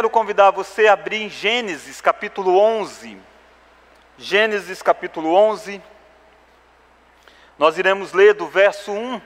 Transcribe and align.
quero 0.00 0.08
convidar 0.08 0.50
você 0.50 0.86
a 0.86 0.94
abrir 0.94 1.20
em 1.20 1.28
Gênesis 1.28 2.00
capítulo 2.00 2.56
11. 2.56 3.18
Gênesis 4.16 4.80
capítulo 4.80 5.34
11. 5.34 5.82
Nós 7.58 7.76
iremos 7.76 8.14
ler 8.14 8.32
do 8.32 8.46
verso 8.46 8.92
1, 8.92 9.20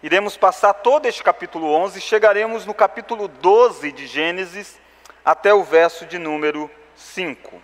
iremos 0.00 0.36
passar 0.36 0.72
todo 0.72 1.06
este 1.06 1.20
capítulo 1.20 1.72
11, 1.72 1.98
e 1.98 2.00
chegaremos 2.00 2.64
no 2.64 2.72
capítulo 2.72 3.26
12 3.26 3.90
de 3.90 4.06
Gênesis 4.06 4.78
até 5.24 5.52
o 5.52 5.64
verso 5.64 6.06
de 6.06 6.16
número 6.16 6.70
5. 6.94 7.60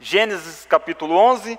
Gênesis 0.00 0.64
capítulo 0.64 1.14
11, 1.14 1.58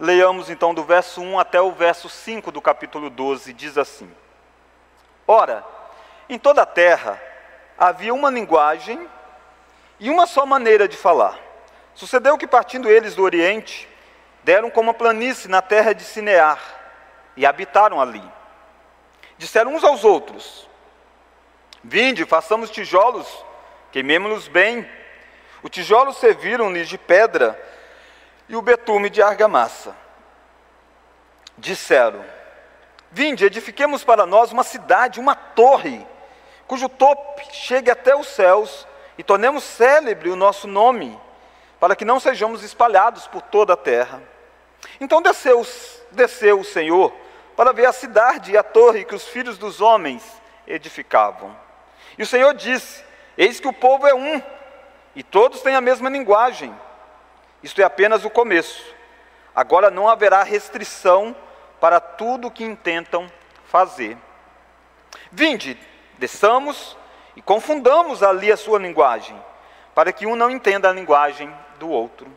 leiamos 0.00 0.48
então 0.48 0.72
do 0.72 0.82
verso 0.82 1.20
1 1.20 1.38
até 1.38 1.60
o 1.60 1.70
verso 1.72 2.08
5 2.08 2.50
do 2.50 2.62
capítulo 2.62 3.10
12, 3.10 3.52
diz 3.52 3.76
assim: 3.76 4.10
Ora, 5.26 5.81
em 6.32 6.38
toda 6.38 6.62
a 6.62 6.66
terra 6.66 7.20
havia 7.76 8.14
uma 8.14 8.30
linguagem 8.30 9.06
e 10.00 10.08
uma 10.08 10.26
só 10.26 10.46
maneira 10.46 10.88
de 10.88 10.96
falar. 10.96 11.38
Sucedeu 11.94 12.38
que, 12.38 12.46
partindo 12.46 12.88
eles 12.88 13.14
do 13.14 13.22
Oriente, 13.22 13.86
deram 14.42 14.70
como 14.70 14.88
uma 14.88 14.94
planície 14.94 15.48
na 15.48 15.60
terra 15.60 15.92
de 15.92 16.02
Sinear 16.02 16.58
e 17.36 17.44
habitaram 17.44 18.00
ali. 18.00 18.22
Disseram 19.36 19.74
uns 19.74 19.84
aos 19.84 20.04
outros: 20.04 20.66
Vinde, 21.84 22.24
façamos 22.24 22.70
tijolos, 22.70 23.28
queimemos-los 23.90 24.48
bem. 24.48 24.88
O 25.62 25.68
tijolo 25.68 26.14
serviram-lhes 26.14 26.88
de 26.88 26.96
pedra 26.96 27.60
e 28.48 28.56
o 28.56 28.62
betume 28.62 29.10
de 29.10 29.20
argamassa. 29.20 29.94
Disseram: 31.58 32.24
Vinde, 33.10 33.44
edifiquemos 33.44 34.02
para 34.02 34.24
nós 34.24 34.50
uma 34.50 34.64
cidade, 34.64 35.20
uma 35.20 35.34
torre, 35.34 36.06
cujo 36.72 36.88
topo 36.88 37.42
chegue 37.52 37.90
até 37.90 38.16
os 38.16 38.28
céus, 38.28 38.88
e 39.18 39.22
tornemos 39.22 39.62
célebre 39.62 40.30
o 40.30 40.36
nosso 40.36 40.66
nome, 40.66 41.20
para 41.78 41.94
que 41.94 42.02
não 42.02 42.18
sejamos 42.18 42.62
espalhados 42.62 43.26
por 43.26 43.42
toda 43.42 43.74
a 43.74 43.76
terra. 43.76 44.22
Então 44.98 45.20
desceu, 45.20 45.66
desceu 46.12 46.60
o 46.60 46.64
Senhor 46.64 47.12
para 47.54 47.74
ver 47.74 47.84
a 47.84 47.92
cidade 47.92 48.52
e 48.52 48.56
a 48.56 48.62
torre 48.62 49.04
que 49.04 49.14
os 49.14 49.28
filhos 49.28 49.58
dos 49.58 49.82
homens 49.82 50.24
edificavam. 50.66 51.54
E 52.16 52.22
o 52.22 52.26
Senhor 52.26 52.54
disse: 52.54 53.04
Eis 53.36 53.60
que 53.60 53.68
o 53.68 53.72
povo 53.74 54.06
é 54.06 54.14
um, 54.14 54.42
e 55.14 55.22
todos 55.22 55.60
têm 55.60 55.74
a 55.74 55.80
mesma 55.82 56.08
linguagem. 56.08 56.74
Isto 57.62 57.82
é 57.82 57.84
apenas 57.84 58.24
o 58.24 58.30
começo. 58.30 58.82
Agora 59.54 59.90
não 59.90 60.08
haverá 60.08 60.42
restrição 60.42 61.36
para 61.78 62.00
tudo 62.00 62.48
o 62.48 62.50
que 62.50 62.64
intentam 62.64 63.30
fazer. 63.66 64.16
Vinde, 65.30 65.78
desçamos 66.22 66.96
e 67.34 67.42
confundamos 67.42 68.22
ali 68.22 68.52
a 68.52 68.56
sua 68.56 68.78
linguagem, 68.78 69.36
para 69.92 70.12
que 70.12 70.24
um 70.24 70.36
não 70.36 70.48
entenda 70.48 70.88
a 70.88 70.92
linguagem 70.92 71.52
do 71.80 71.90
outro. 71.90 72.30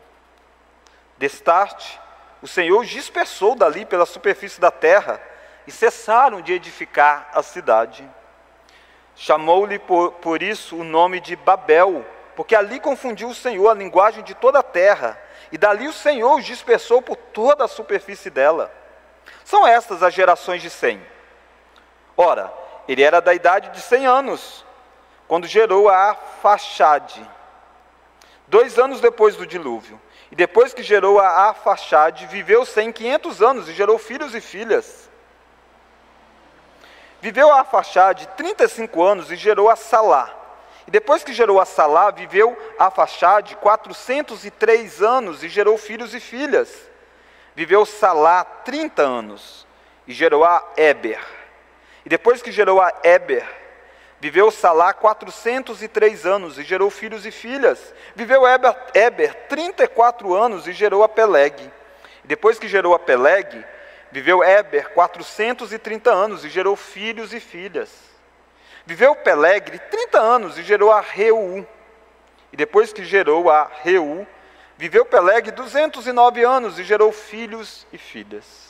Destarte, 1.16 2.00
o 2.42 2.48
Senhor 2.48 2.84
dispersou 2.84 3.54
dali 3.54 3.86
pela 3.86 4.04
superfície 4.04 4.60
da 4.60 4.72
terra 4.72 5.22
e 5.68 5.70
cessaram 5.70 6.40
de 6.40 6.52
edificar 6.52 7.30
a 7.32 7.44
cidade. 7.44 8.04
Chamou-lhe 9.14 9.78
por, 9.78 10.14
por 10.14 10.42
isso 10.42 10.76
o 10.76 10.84
nome 10.84 11.20
de 11.20 11.36
Babel, 11.36 12.04
porque 12.34 12.56
ali 12.56 12.80
confundiu 12.80 13.28
o 13.28 13.34
Senhor 13.34 13.68
a 13.68 13.74
linguagem 13.74 14.24
de 14.24 14.34
toda 14.34 14.58
a 14.58 14.64
terra, 14.64 15.16
e 15.52 15.56
dali 15.56 15.86
o 15.86 15.92
Senhor 15.92 16.34
os 16.34 16.44
dispersou 16.44 17.00
por 17.00 17.14
toda 17.14 17.64
a 17.64 17.68
superfície 17.68 18.30
dela. 18.30 18.68
São 19.44 19.64
estas 19.64 20.02
as 20.02 20.12
gerações 20.12 20.60
de 20.60 20.70
Sem. 20.70 21.00
Ora, 22.16 22.52
ele 22.88 23.02
era 23.02 23.20
da 23.20 23.34
idade 23.34 23.70
de 23.70 23.80
100 23.80 24.06
anos, 24.06 24.64
quando 25.26 25.46
gerou 25.46 25.88
a 25.88 25.96
Arfaxade, 25.96 27.28
dois 28.46 28.78
anos 28.78 29.00
depois 29.00 29.36
do 29.36 29.46
dilúvio. 29.46 30.00
E 30.30 30.34
depois 30.34 30.74
que 30.74 30.82
gerou 30.82 31.20
a 31.20 31.28
Arfaxade, 31.28 32.26
viveu 32.26 32.64
Sem 32.64 32.90
500 32.90 33.42
anos 33.42 33.68
e 33.68 33.72
gerou 33.72 33.98
filhos 33.98 34.34
e 34.34 34.40
filhas. 34.40 35.08
Viveu 37.20 37.50
a 37.50 37.60
Arfaxade 37.60 38.28
35 38.36 39.02
anos 39.02 39.30
e 39.30 39.36
gerou 39.36 39.70
a 39.70 39.76
Salá. 39.76 40.32
E 40.86 40.90
depois 40.90 41.24
que 41.24 41.32
gerou 41.32 41.60
a 41.60 41.64
Salá, 41.64 42.10
viveu 42.10 42.56
a 42.78 42.84
Arfaxade 42.84 43.56
403 43.56 45.02
anos 45.02 45.42
e 45.42 45.48
gerou 45.48 45.76
filhos 45.76 46.14
e 46.14 46.20
filhas. 46.20 46.72
Viveu 47.54 47.84
Salá 47.86 48.44
30 48.44 49.02
anos 49.02 49.66
e 50.06 50.12
gerou 50.12 50.44
a 50.44 50.62
Eber. 50.76 51.24
E 52.06 52.08
depois 52.08 52.40
que 52.40 52.52
gerou 52.52 52.80
a 52.80 52.92
Eber, 53.02 53.44
viveu 54.20 54.48
Salá 54.52 54.92
403 54.92 56.24
anos 56.24 56.56
e 56.56 56.62
gerou 56.62 56.88
filhos 56.88 57.26
e 57.26 57.32
filhas. 57.32 57.92
Viveu 58.14 58.46
Eber, 58.46 58.74
Eber 58.94 59.34
34 59.48 60.32
anos 60.32 60.68
e 60.68 60.72
gerou 60.72 61.02
a 61.02 61.08
Peleg. 61.08 61.60
E 62.22 62.28
depois 62.28 62.60
que 62.60 62.68
gerou 62.68 62.94
a 62.94 62.98
Peleg, 62.98 63.64
viveu 64.12 64.42
Eber 64.44 64.90
430 64.90 66.08
anos 66.08 66.44
e 66.44 66.48
gerou 66.48 66.76
filhos 66.76 67.34
e 67.34 67.40
filhas. 67.40 67.90
Viveu 68.86 69.14
Peleg 69.16 69.76
30 69.90 70.20
anos 70.20 70.56
e 70.56 70.62
gerou 70.62 70.92
a 70.92 71.00
Reu. 71.00 71.66
E 72.52 72.56
depois 72.56 72.92
que 72.92 73.04
gerou 73.04 73.50
a 73.50 73.68
Reu, 73.82 74.24
Viveu 74.78 75.06
Peleg 75.06 75.50
209 75.50 76.44
anos 76.44 76.78
e 76.78 76.84
gerou 76.84 77.10
filhos 77.10 77.86
e 77.92 77.96
filhas. 77.96 78.65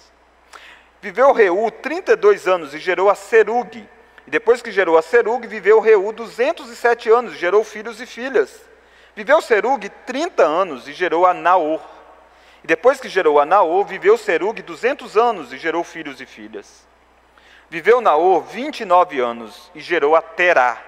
Viveu 1.00 1.32
Reu 1.32 1.70
32 1.70 2.46
anos 2.48 2.74
e 2.74 2.78
gerou 2.78 3.10
a 3.10 3.14
Serug. 3.14 3.76
E 4.26 4.30
depois 4.30 4.60
que 4.60 4.72
gerou 4.72 4.98
a 4.98 5.02
Serug, 5.02 5.46
viveu 5.46 5.80
Reu 5.80 6.12
207 6.12 7.10
anos 7.10 7.34
e 7.34 7.36
gerou 7.36 7.62
filhos 7.62 8.00
e 8.00 8.06
filhas. 8.06 8.60
Viveu 9.14 9.40
Serug 9.40 9.88
30 10.04 10.42
anos 10.42 10.88
e 10.88 10.92
gerou 10.92 11.26
a 11.26 11.32
Naor. 11.32 11.80
E 12.64 12.66
depois 12.66 13.00
que 13.00 13.08
gerou 13.08 13.38
a 13.38 13.46
Naor, 13.46 13.84
viveu 13.84 14.18
Serug 14.18 14.60
200 14.60 15.16
anos 15.16 15.52
e 15.52 15.58
gerou 15.58 15.84
filhos 15.84 16.20
e 16.20 16.26
filhas. 16.26 16.86
Viveu 17.70 18.00
Naor 18.00 18.42
29 18.42 19.20
anos 19.20 19.70
e 19.74 19.80
gerou 19.80 20.16
a 20.16 20.22
Terá. 20.22 20.82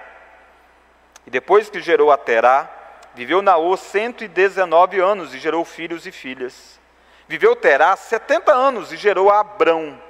E 1.25 1.29
depois 1.29 1.69
que 1.69 1.79
gerou 1.79 2.11
a 2.11 2.17
Terá, 2.17 2.79
Viveu 3.15 3.41
Naô 3.41 3.75
119 3.75 4.99
anos 4.99 5.33
e 5.33 5.39
gerou 5.39 5.65
filhos 5.65 6.05
e 6.05 6.11
filhas. 6.11 6.78
Viveu 7.29 7.55
Terá 7.55 7.95
70 7.95 8.51
anos 8.51 8.91
e 8.91 8.97
gerou 8.97 9.29
a 9.29 9.41
Abrão, 9.41 10.01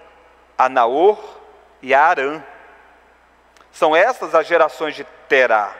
a 0.57 0.69
Naor 0.69 1.19
e 1.81 1.93
a 1.93 2.01
Arã. 2.01 2.41
São 3.73 3.93
estas 3.93 4.33
as 4.33 4.47
gerações 4.47 4.95
de 4.95 5.03
Terá. 5.27 5.75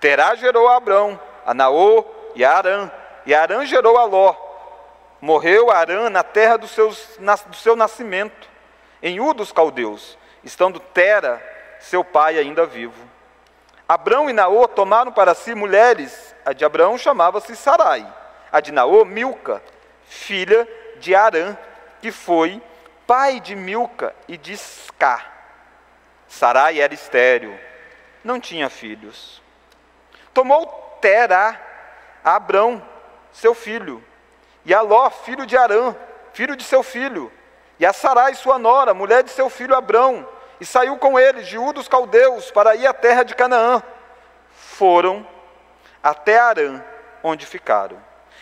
Terá 0.00 0.34
gerou 0.34 0.66
a 0.68 0.76
Abrão, 0.76 1.20
a 1.44 1.52
Naor 1.52 2.06
e 2.34 2.42
a 2.42 2.56
Arã. 2.56 2.90
E 3.26 3.34
Arã 3.34 3.66
gerou 3.66 3.98
a 3.98 4.06
Ló. 4.06 4.34
Morreu 5.20 5.70
Arã 5.70 6.08
na 6.08 6.22
terra 6.22 6.56
do, 6.56 6.66
seus, 6.66 7.18
do 7.18 7.56
seu 7.56 7.76
nascimento, 7.76 8.48
em 9.02 9.20
U 9.20 9.34
dos 9.34 9.52
caldeus, 9.52 10.16
estando 10.42 10.80
Tera, 10.80 11.46
seu 11.78 12.02
pai, 12.02 12.38
ainda 12.38 12.64
vivo. 12.64 13.06
Abrão 13.86 14.30
e 14.30 14.32
Naô 14.32 14.66
tomaram 14.66 15.12
para 15.12 15.34
si 15.34 15.54
mulheres. 15.54 16.34
A 16.42 16.54
de 16.54 16.64
Abraão 16.64 16.96
chamava-se 16.96 17.54
Sarai. 17.54 18.10
A 18.50 18.60
de 18.60 18.72
Naô, 18.72 19.04
Milca, 19.04 19.62
filha 20.10 20.68
de 20.98 21.14
Arã, 21.14 21.56
que 22.02 22.10
foi 22.10 22.60
pai 23.06 23.38
de 23.38 23.54
Milca 23.54 24.14
e 24.26 24.36
de 24.36 24.56
Ská. 24.56 25.24
Sarai 26.26 26.80
era 26.80 26.92
estéril, 26.92 27.56
não 28.24 28.40
tinha 28.40 28.68
filhos. 28.68 29.40
Tomou 30.34 30.66
Terá 31.00 31.58
Abrão, 32.24 32.82
seu 33.32 33.54
filho, 33.54 34.04
e 34.64 34.74
a 34.74 34.80
Ló, 34.80 35.08
filho 35.10 35.46
de 35.46 35.56
Arã, 35.56 35.94
filho 36.32 36.56
de 36.56 36.64
seu 36.64 36.82
filho, 36.82 37.32
e 37.78 37.86
a 37.86 37.92
Sarai, 37.92 38.34
sua 38.34 38.58
nora, 38.58 38.92
mulher 38.92 39.22
de 39.22 39.30
seu 39.30 39.48
filho 39.48 39.76
Abrão, 39.76 40.28
e 40.60 40.66
saiu 40.66 40.98
com 40.98 41.18
eles 41.18 41.46
de 41.46 41.56
U 41.56 41.72
caldeus 41.88 42.50
para 42.50 42.74
ir 42.74 42.86
à 42.86 42.92
terra 42.92 43.22
de 43.22 43.34
Canaã. 43.34 43.80
Foram 44.50 45.26
até 46.02 46.38
Arã, 46.38 46.82
onde 47.22 47.46
ficaram. 47.46 47.96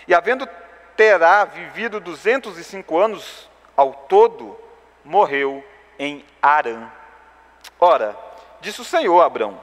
E 0.06 0.14
havendo 0.14 0.48
Terá 0.98 1.44
vivido 1.44 2.00
205 2.00 2.98
anos 2.98 3.48
ao 3.76 3.92
todo, 3.94 4.58
morreu 5.04 5.64
em 5.96 6.24
Arã. 6.42 6.90
Ora, 7.78 8.16
disse 8.60 8.80
o 8.80 8.84
Senhor 8.84 9.20
a 9.20 9.26
Abrão: 9.26 9.60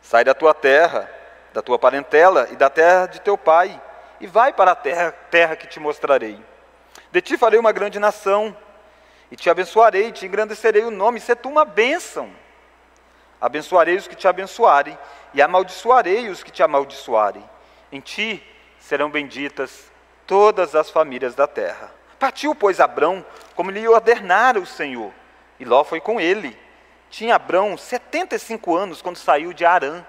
Sai 0.00 0.22
da 0.22 0.34
tua 0.34 0.54
terra, 0.54 1.10
da 1.52 1.62
tua 1.62 1.80
parentela 1.80 2.46
e 2.52 2.54
da 2.54 2.70
terra 2.70 3.06
de 3.06 3.20
teu 3.20 3.36
pai, 3.36 3.82
e 4.20 4.28
vai 4.28 4.52
para 4.52 4.70
a 4.70 4.76
terra, 4.76 5.10
terra 5.32 5.56
que 5.56 5.66
te 5.66 5.80
mostrarei. 5.80 6.40
De 7.10 7.20
ti 7.20 7.36
farei 7.36 7.58
uma 7.58 7.72
grande 7.72 7.98
nação 7.98 8.56
e 9.32 9.34
te 9.34 9.50
abençoarei, 9.50 10.12
te 10.12 10.24
engrandecerei 10.24 10.84
o 10.84 10.92
nome, 10.92 11.18
se 11.18 11.34
tu 11.34 11.48
uma 11.48 11.64
bênção. 11.64 12.30
Abençoarei 13.40 13.96
os 13.96 14.06
que 14.06 14.14
te 14.14 14.28
abençoarem, 14.28 14.96
e 15.34 15.42
amaldiçoarei 15.42 16.28
os 16.28 16.44
que 16.44 16.52
te 16.52 16.62
amaldiçoarem. 16.62 17.44
Em 17.90 17.98
ti 17.98 18.54
serão 18.88 19.10
benditas 19.10 19.92
todas 20.26 20.74
as 20.74 20.88
famílias 20.88 21.34
da 21.34 21.46
terra. 21.46 21.92
Partiu, 22.18 22.54
pois, 22.54 22.80
Abrão, 22.80 23.22
como 23.54 23.70
lhe 23.70 23.86
ordenara 23.86 24.58
o 24.58 24.64
Senhor, 24.64 25.12
e 25.60 25.64
Ló 25.66 25.84
foi 25.84 26.00
com 26.00 26.18
ele. 26.18 26.58
tinha 27.10 27.34
Abrão 27.34 27.76
75 27.76 28.74
anos 28.74 29.02
quando 29.02 29.18
saiu 29.18 29.52
de 29.52 29.66
Arã. 29.66 30.02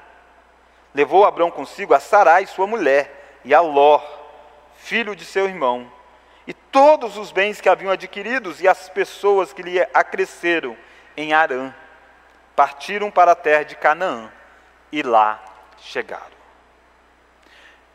Levou 0.96 1.26
Abrão 1.26 1.52
consigo 1.52 1.94
a 1.94 2.00
Sarai, 2.00 2.46
sua 2.46 2.66
mulher, 2.66 3.40
e 3.44 3.54
a 3.54 3.60
Ló, 3.60 4.02
filho 4.78 5.14
de 5.14 5.26
seu 5.26 5.46
irmão, 5.46 5.92
e 6.48 6.54
todos 6.54 7.18
os 7.18 7.34
bens 7.34 7.60
que 7.60 7.68
haviam 7.68 7.92
adquiridos 7.92 8.62
e 8.62 8.68
as 8.68 8.88
pessoas 8.88 9.52
que 9.52 9.62
lhe 9.62 9.82
acresceram 9.94 10.78
em 11.18 11.34
Arã. 11.34 11.74
Partiram 12.56 13.12
para 13.12 13.34
a 13.34 13.36
terra 13.36 13.64
de 13.64 13.76
Canaã 13.76 14.32
e 14.90 15.02
lá 15.04 15.44
chegaram. 15.80 16.39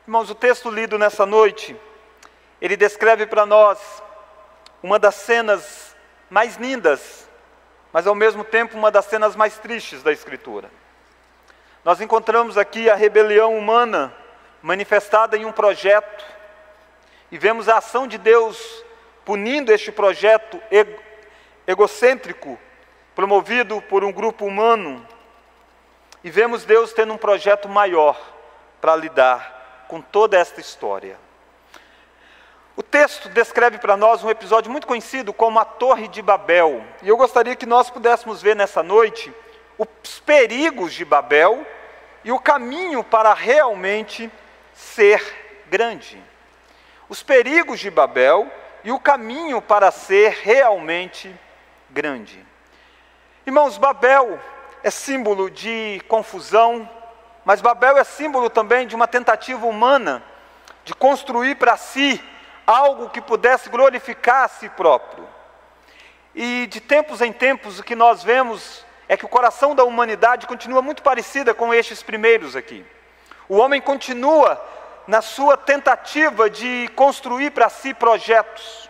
Irmãos, 0.07 0.29
o 0.29 0.35
texto 0.35 0.69
lido 0.69 0.99
nessa 0.99 1.25
noite, 1.25 1.75
ele 2.61 2.77
descreve 2.77 3.25
para 3.25 3.47
nós 3.47 4.03
uma 4.83 4.99
das 4.99 5.15
cenas 5.15 5.97
mais 6.29 6.57
lindas, 6.57 7.27
mas 7.91 8.07
ao 8.07 8.15
mesmo 8.15 8.45
tempo 8.45 8.77
uma 8.77 8.91
das 8.91 9.07
cenas 9.07 9.35
mais 9.35 9.57
tristes 9.57 10.03
da 10.03 10.13
Escritura. 10.13 10.71
Nós 11.83 12.03
encontramos 12.03 12.59
aqui 12.59 12.91
a 12.91 12.95
rebelião 12.95 13.57
humana 13.57 14.15
manifestada 14.61 15.39
em 15.39 15.47
um 15.47 15.53
projeto, 15.53 16.23
e 17.33 17.39
vemos 17.39 17.67
a 17.67 17.79
ação 17.79 18.07
de 18.07 18.19
Deus 18.19 18.85
punindo 19.25 19.73
este 19.73 19.91
projeto 19.91 20.61
egocêntrico, 21.67 22.59
promovido 23.15 23.81
por 23.81 24.05
um 24.05 24.13
grupo 24.13 24.45
humano, 24.45 25.09
e 26.23 26.29
vemos 26.29 26.67
Deus 26.67 26.93
tendo 26.93 27.15
um 27.15 27.19
projeto 27.19 27.71
maior 27.71 28.21
para 28.83 28.95
lidar 28.97 29.64
com 29.89 30.01
toda 30.01 30.39
esta 30.39 30.61
história. 30.61 31.19
O 32.77 32.83
texto 32.83 33.29
descreve 33.29 33.79
para 33.79 33.97
nós 33.97 34.25
um 34.25 34.31
episódio 34.31 34.71
muito 34.71 34.87
conhecido 34.87 35.33
como 35.33 35.61
a 35.61 35.65
Torre 35.65 36.09
de 36.09 36.21
Babel. 36.21 36.85
E 37.03 37.09
eu 37.09 37.17
gostaria 37.17 37.55
que 37.55 37.67
nós 37.67 37.89
pudéssemos 37.89 38.43
ver 38.43 38.57
nessa 38.57 38.83
noite 38.83 39.33
os 39.79 40.19
perigos 40.21 40.93
de 40.93 41.05
Babel 41.05 41.65
e 42.25 42.33
o 42.33 42.41
caminho 42.41 43.05
para 43.05 43.33
realmente 43.33 44.31
ser 44.73 45.23
grande. 45.69 46.21
Os 47.09 47.23
perigos 47.23 47.79
de 47.79 47.91
Babel 47.91 48.51
e 48.83 48.91
o 48.91 48.99
caminho 48.99 49.63
para 49.63 49.91
ser 49.91 50.41
realmente 50.43 51.33
grande. 51.91 52.45
Irmãos, 53.47 53.79
Babel 53.79 54.41
é 54.83 54.91
símbolo 54.91 55.49
de 55.49 56.01
confusão, 56.09 56.89
mas 57.45 57.61
Babel 57.61 57.99
é 57.99 58.05
símbolo 58.05 58.49
também 58.49 58.87
de 58.87 58.95
uma 58.95 59.07
tentativa 59.07 59.67
humana 59.67 60.23
de 60.85 60.95
construir 60.95 61.57
para 61.57 61.77
si 61.77 62.23
algo 62.67 63.11
que 63.11 63.21
pudesse 63.21 63.69
glorificar 63.69 64.45
a 64.45 64.49
si 64.49 64.69
próprio. 64.71 65.29
E 66.35 66.67
de 66.67 66.81
tempos 66.81 67.21
em 67.21 67.33
tempos, 67.33 67.79
o 67.79 67.85
que 67.85 67.95
nós 67.95 68.23
vemos 68.23 68.85
é 69.09 69.17
que 69.17 69.25
o 69.25 69.29
coração 69.29 69.75
da 69.75 69.85
humanidade 69.85 70.47
continua 70.47 70.83
muito 70.83 71.03
parecida 71.03 71.55
com 71.55 71.73
estes 71.73 72.03
primeiros 72.03 72.57
aqui. 72.57 72.85
O 73.49 73.59
homem 73.59 73.81
continua 73.81 74.61
na 75.07 75.21
sua 75.21 75.57
tentativa 75.57 76.49
de 76.49 76.89
construir 76.97 77.51
para 77.51 77.69
si 77.69 77.93
projetos. 77.93 78.89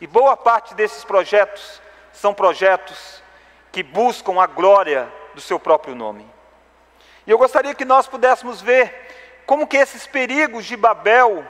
E 0.00 0.06
boa 0.06 0.36
parte 0.36 0.74
desses 0.74 1.04
projetos 1.04 1.80
são 2.12 2.34
projetos 2.34 3.22
que 3.70 3.82
buscam 3.82 4.40
a 4.40 4.46
glória 4.46 5.08
do 5.34 5.40
seu 5.40 5.60
próprio 5.60 5.94
nome. 5.94 6.26
E 7.30 7.32
eu 7.32 7.38
gostaria 7.38 7.76
que 7.76 7.84
nós 7.84 8.08
pudéssemos 8.08 8.60
ver 8.60 8.92
como 9.46 9.64
que 9.64 9.76
esses 9.76 10.04
perigos 10.04 10.64
de 10.64 10.76
Babel 10.76 11.46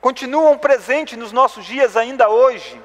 continuam 0.00 0.56
presentes 0.56 1.18
nos 1.18 1.32
nossos 1.32 1.64
dias 1.64 1.96
ainda 1.96 2.28
hoje. 2.28 2.80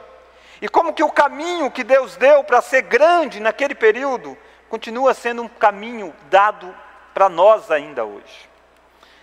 E 0.60 0.68
como 0.68 0.94
que 0.94 1.04
o 1.04 1.12
caminho 1.12 1.70
que 1.70 1.84
Deus 1.84 2.16
deu 2.16 2.44
para 2.44 2.60
ser 2.60 2.82
grande 2.82 3.40
naquele 3.40 3.76
período 3.76 4.36
continua 4.68 5.14
sendo 5.14 5.44
um 5.44 5.48
caminho 5.48 6.12
dado 6.28 6.76
para 7.14 7.30
nós 7.30 7.70
ainda 7.70 8.04
hoje. 8.04 8.50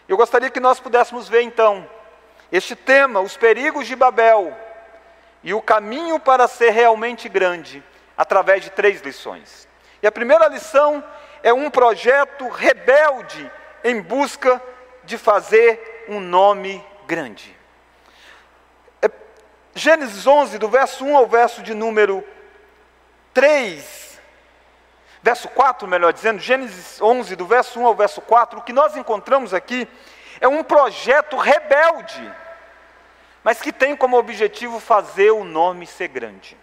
Eu 0.09 0.17
gostaria 0.17 0.49
que 0.49 0.61
nós 0.61 0.79
pudéssemos 0.79 1.29
ver 1.29 1.43
então 1.43 1.85
este 2.53 2.77
tema, 2.77 3.19
os 3.19 3.37
perigos 3.37 3.89
de 3.89 3.97
Babel 3.97 4.57
e 5.43 5.53
o 5.53 5.61
caminho 5.61 6.21
para 6.21 6.47
ser 6.47 6.71
realmente 6.71 7.29
grande, 7.29 7.83
através 8.17 8.63
de 8.63 8.71
três 8.71 9.01
lições. 9.01 9.67
E 10.01 10.07
a 10.07 10.13
primeira 10.13 10.47
lição 10.47 11.03
é 11.43 11.53
um 11.53 11.71
projeto 11.71 12.49
rebelde 12.49 13.51
em 13.85 14.01
busca 14.01 14.63
de 15.05 15.17
fazer 15.17 16.07
um 16.09 16.21
nome 16.21 16.85
grande. 17.07 17.59
Gênesis 19.79 20.27
11, 20.27 20.59
do 20.59 20.69
verso 20.69 21.05
1 21.05 21.17
ao 21.17 21.27
verso 21.27 21.63
de 21.63 21.73
número 21.73 22.25
3, 23.33 24.21
verso 25.23 25.49
4, 25.49 25.87
melhor 25.87 26.13
dizendo, 26.13 26.41
Gênesis 26.41 27.01
11, 27.01 27.37
do 27.37 27.47
verso 27.47 27.79
1 27.79 27.87
ao 27.87 27.95
verso 27.95 28.21
4, 28.21 28.59
o 28.59 28.63
que 28.63 28.73
nós 28.73 28.97
encontramos 28.97 29.55
aqui 29.55 29.87
é 30.41 30.49
um 30.49 30.65
projeto 30.65 31.37
rebelde, 31.37 32.33
mas 33.45 33.61
que 33.61 33.73
tem 33.73 33.95
como 33.95 34.19
objetivo 34.19 34.81
fazer 34.81 35.31
o 35.31 35.45
nome 35.45 35.87
ser 35.87 36.09
grande. 36.09 36.57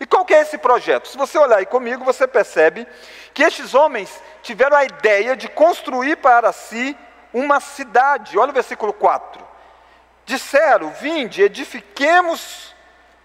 E 0.00 0.06
qual 0.06 0.24
que 0.24 0.34
é 0.34 0.40
esse 0.40 0.58
projeto? 0.58 1.08
Se 1.08 1.16
você 1.16 1.38
olhar 1.38 1.58
aí 1.58 1.66
comigo, 1.66 2.04
você 2.04 2.26
percebe 2.26 2.86
que 3.32 3.42
estes 3.42 3.74
homens 3.74 4.22
tiveram 4.42 4.76
a 4.76 4.84
ideia 4.84 5.36
de 5.36 5.48
construir 5.48 6.16
para 6.16 6.52
si 6.52 6.96
uma 7.32 7.60
cidade. 7.60 8.38
Olha 8.38 8.50
o 8.50 8.54
versículo 8.54 8.92
4 8.92 9.52
disseram: 10.24 10.90
Vinde, 10.90 11.42
edifiquemos 11.42 12.74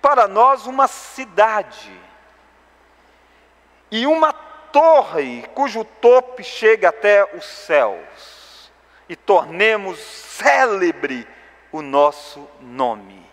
para 0.02 0.28
nós 0.28 0.66
uma 0.66 0.88
cidade 0.88 1.92
e 3.90 4.06
uma 4.06 4.34
torre 4.34 5.46
cujo 5.54 5.84
topo 5.84 6.44
chega 6.44 6.90
até 6.90 7.24
os 7.36 7.46
céus, 7.46 8.72
e 9.08 9.16
tornemos 9.16 9.98
célebre 10.00 11.28
o 11.72 11.82
nosso 11.82 12.48
nome, 12.60 13.27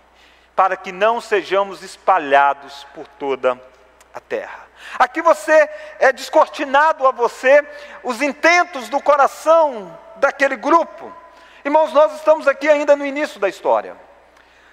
para 0.55 0.77
que 0.77 0.93
não 0.93 1.21
sejamos 1.21 1.83
espalhados 1.83 2.87
por 2.95 3.07
toda 3.07 3.61
a 4.15 4.21
terra. 4.21 4.65
Aqui 4.99 5.21
você 5.23 5.69
é 5.99 6.13
descortinado 6.13 7.07
a 7.07 7.11
você 7.11 7.67
os 8.03 8.23
intentos 8.23 8.89
do 8.89 9.01
coração 9.01 9.99
daquele 10.17 10.57
grupo. 10.57 11.13
Irmãos, 11.65 11.93
nós 11.93 12.15
estamos 12.15 12.47
aqui 12.47 12.69
ainda 12.69 12.95
no 12.95 13.07
início 13.07 13.41
da 13.41 13.49
história. 13.49 13.97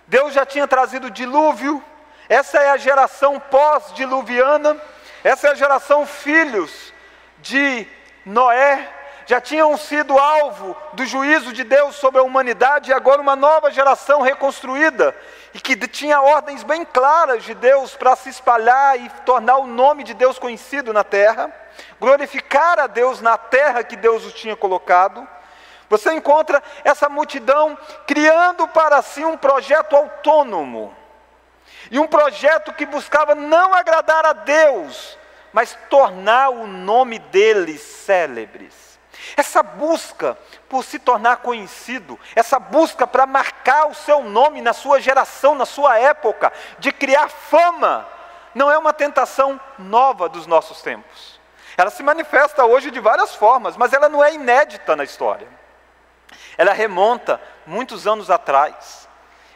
Deus 0.07 0.33
já 0.33 0.45
tinha 0.45 0.67
trazido 0.67 1.09
dilúvio, 1.09 1.81
essa 2.27 2.59
é 2.59 2.69
a 2.69 2.77
geração 2.77 3.39
pós-diluviana, 3.39 4.77
essa 5.23 5.47
é 5.47 5.51
a 5.51 5.55
geração 5.55 6.05
filhos 6.05 6.93
de 7.39 7.87
Noé, 8.25 8.89
já 9.25 9.39
tinham 9.39 9.77
sido 9.77 10.17
alvo 10.19 10.75
do 10.93 11.05
juízo 11.05 11.53
de 11.53 11.63
Deus 11.63 11.95
sobre 11.95 12.19
a 12.19 12.23
humanidade, 12.23 12.91
e 12.91 12.93
agora 12.93 13.21
uma 13.21 13.35
nova 13.35 13.71
geração 13.71 14.21
reconstruída, 14.21 15.15
e 15.53 15.59
que 15.59 15.75
tinha 15.87 16.21
ordens 16.21 16.63
bem 16.63 16.85
claras 16.85 17.43
de 17.43 17.53
Deus 17.53 17.95
para 17.95 18.15
se 18.15 18.29
espalhar 18.29 18.99
e 18.99 19.09
tornar 19.25 19.57
o 19.57 19.67
nome 19.67 20.03
de 20.03 20.13
Deus 20.13 20.39
conhecido 20.39 20.93
na 20.93 21.03
terra, 21.03 21.51
glorificar 21.99 22.79
a 22.79 22.87
Deus 22.87 23.21
na 23.21 23.37
terra 23.37 23.83
que 23.83 23.95
Deus 23.95 24.25
os 24.25 24.33
tinha 24.33 24.55
colocado. 24.55 25.27
Você 25.89 26.13
encontra 26.13 26.63
essa 26.85 27.09
multidão 27.09 27.77
criando 28.07 28.67
para 28.69 29.01
si 29.01 29.25
um 29.25 29.37
projeto 29.37 29.95
autônomo. 29.95 30.95
E 31.89 31.99
um 31.99 32.07
projeto 32.07 32.71
que 32.73 32.85
buscava 32.85 33.35
não 33.35 33.73
agradar 33.73 34.25
a 34.25 34.31
Deus, 34.31 35.17
mas 35.51 35.77
tornar 35.89 36.49
o 36.49 36.65
nome 36.65 37.19
deles 37.19 37.81
célebres. 37.81 38.90
Essa 39.37 39.61
busca 39.61 40.37
por 40.67 40.83
se 40.83 40.99
tornar 40.99 41.37
conhecido, 41.37 42.19
essa 42.35 42.59
busca 42.59 43.05
para 43.05 43.25
marcar 43.25 43.87
o 43.87 43.93
seu 43.93 44.23
nome 44.23 44.61
na 44.61 44.73
sua 44.73 44.99
geração, 44.99 45.55
na 45.55 45.65
sua 45.65 45.97
época, 45.99 46.51
de 46.79 46.91
criar 46.91 47.29
fama, 47.29 48.07
não 48.53 48.69
é 48.69 48.77
uma 48.77 48.93
tentação 48.93 49.59
nova 49.77 50.27
dos 50.27 50.45
nossos 50.45 50.81
tempos. 50.81 51.39
Ela 51.77 51.89
se 51.89 52.03
manifesta 52.03 52.65
hoje 52.65 52.91
de 52.91 52.99
várias 52.99 53.33
formas, 53.35 53.77
mas 53.77 53.93
ela 53.93 54.09
não 54.09 54.23
é 54.23 54.33
inédita 54.33 54.95
na 54.95 55.03
história. 55.03 55.47
Ela 56.57 56.73
remonta 56.73 57.41
muitos 57.65 58.05
anos 58.05 58.29
atrás. 58.29 59.07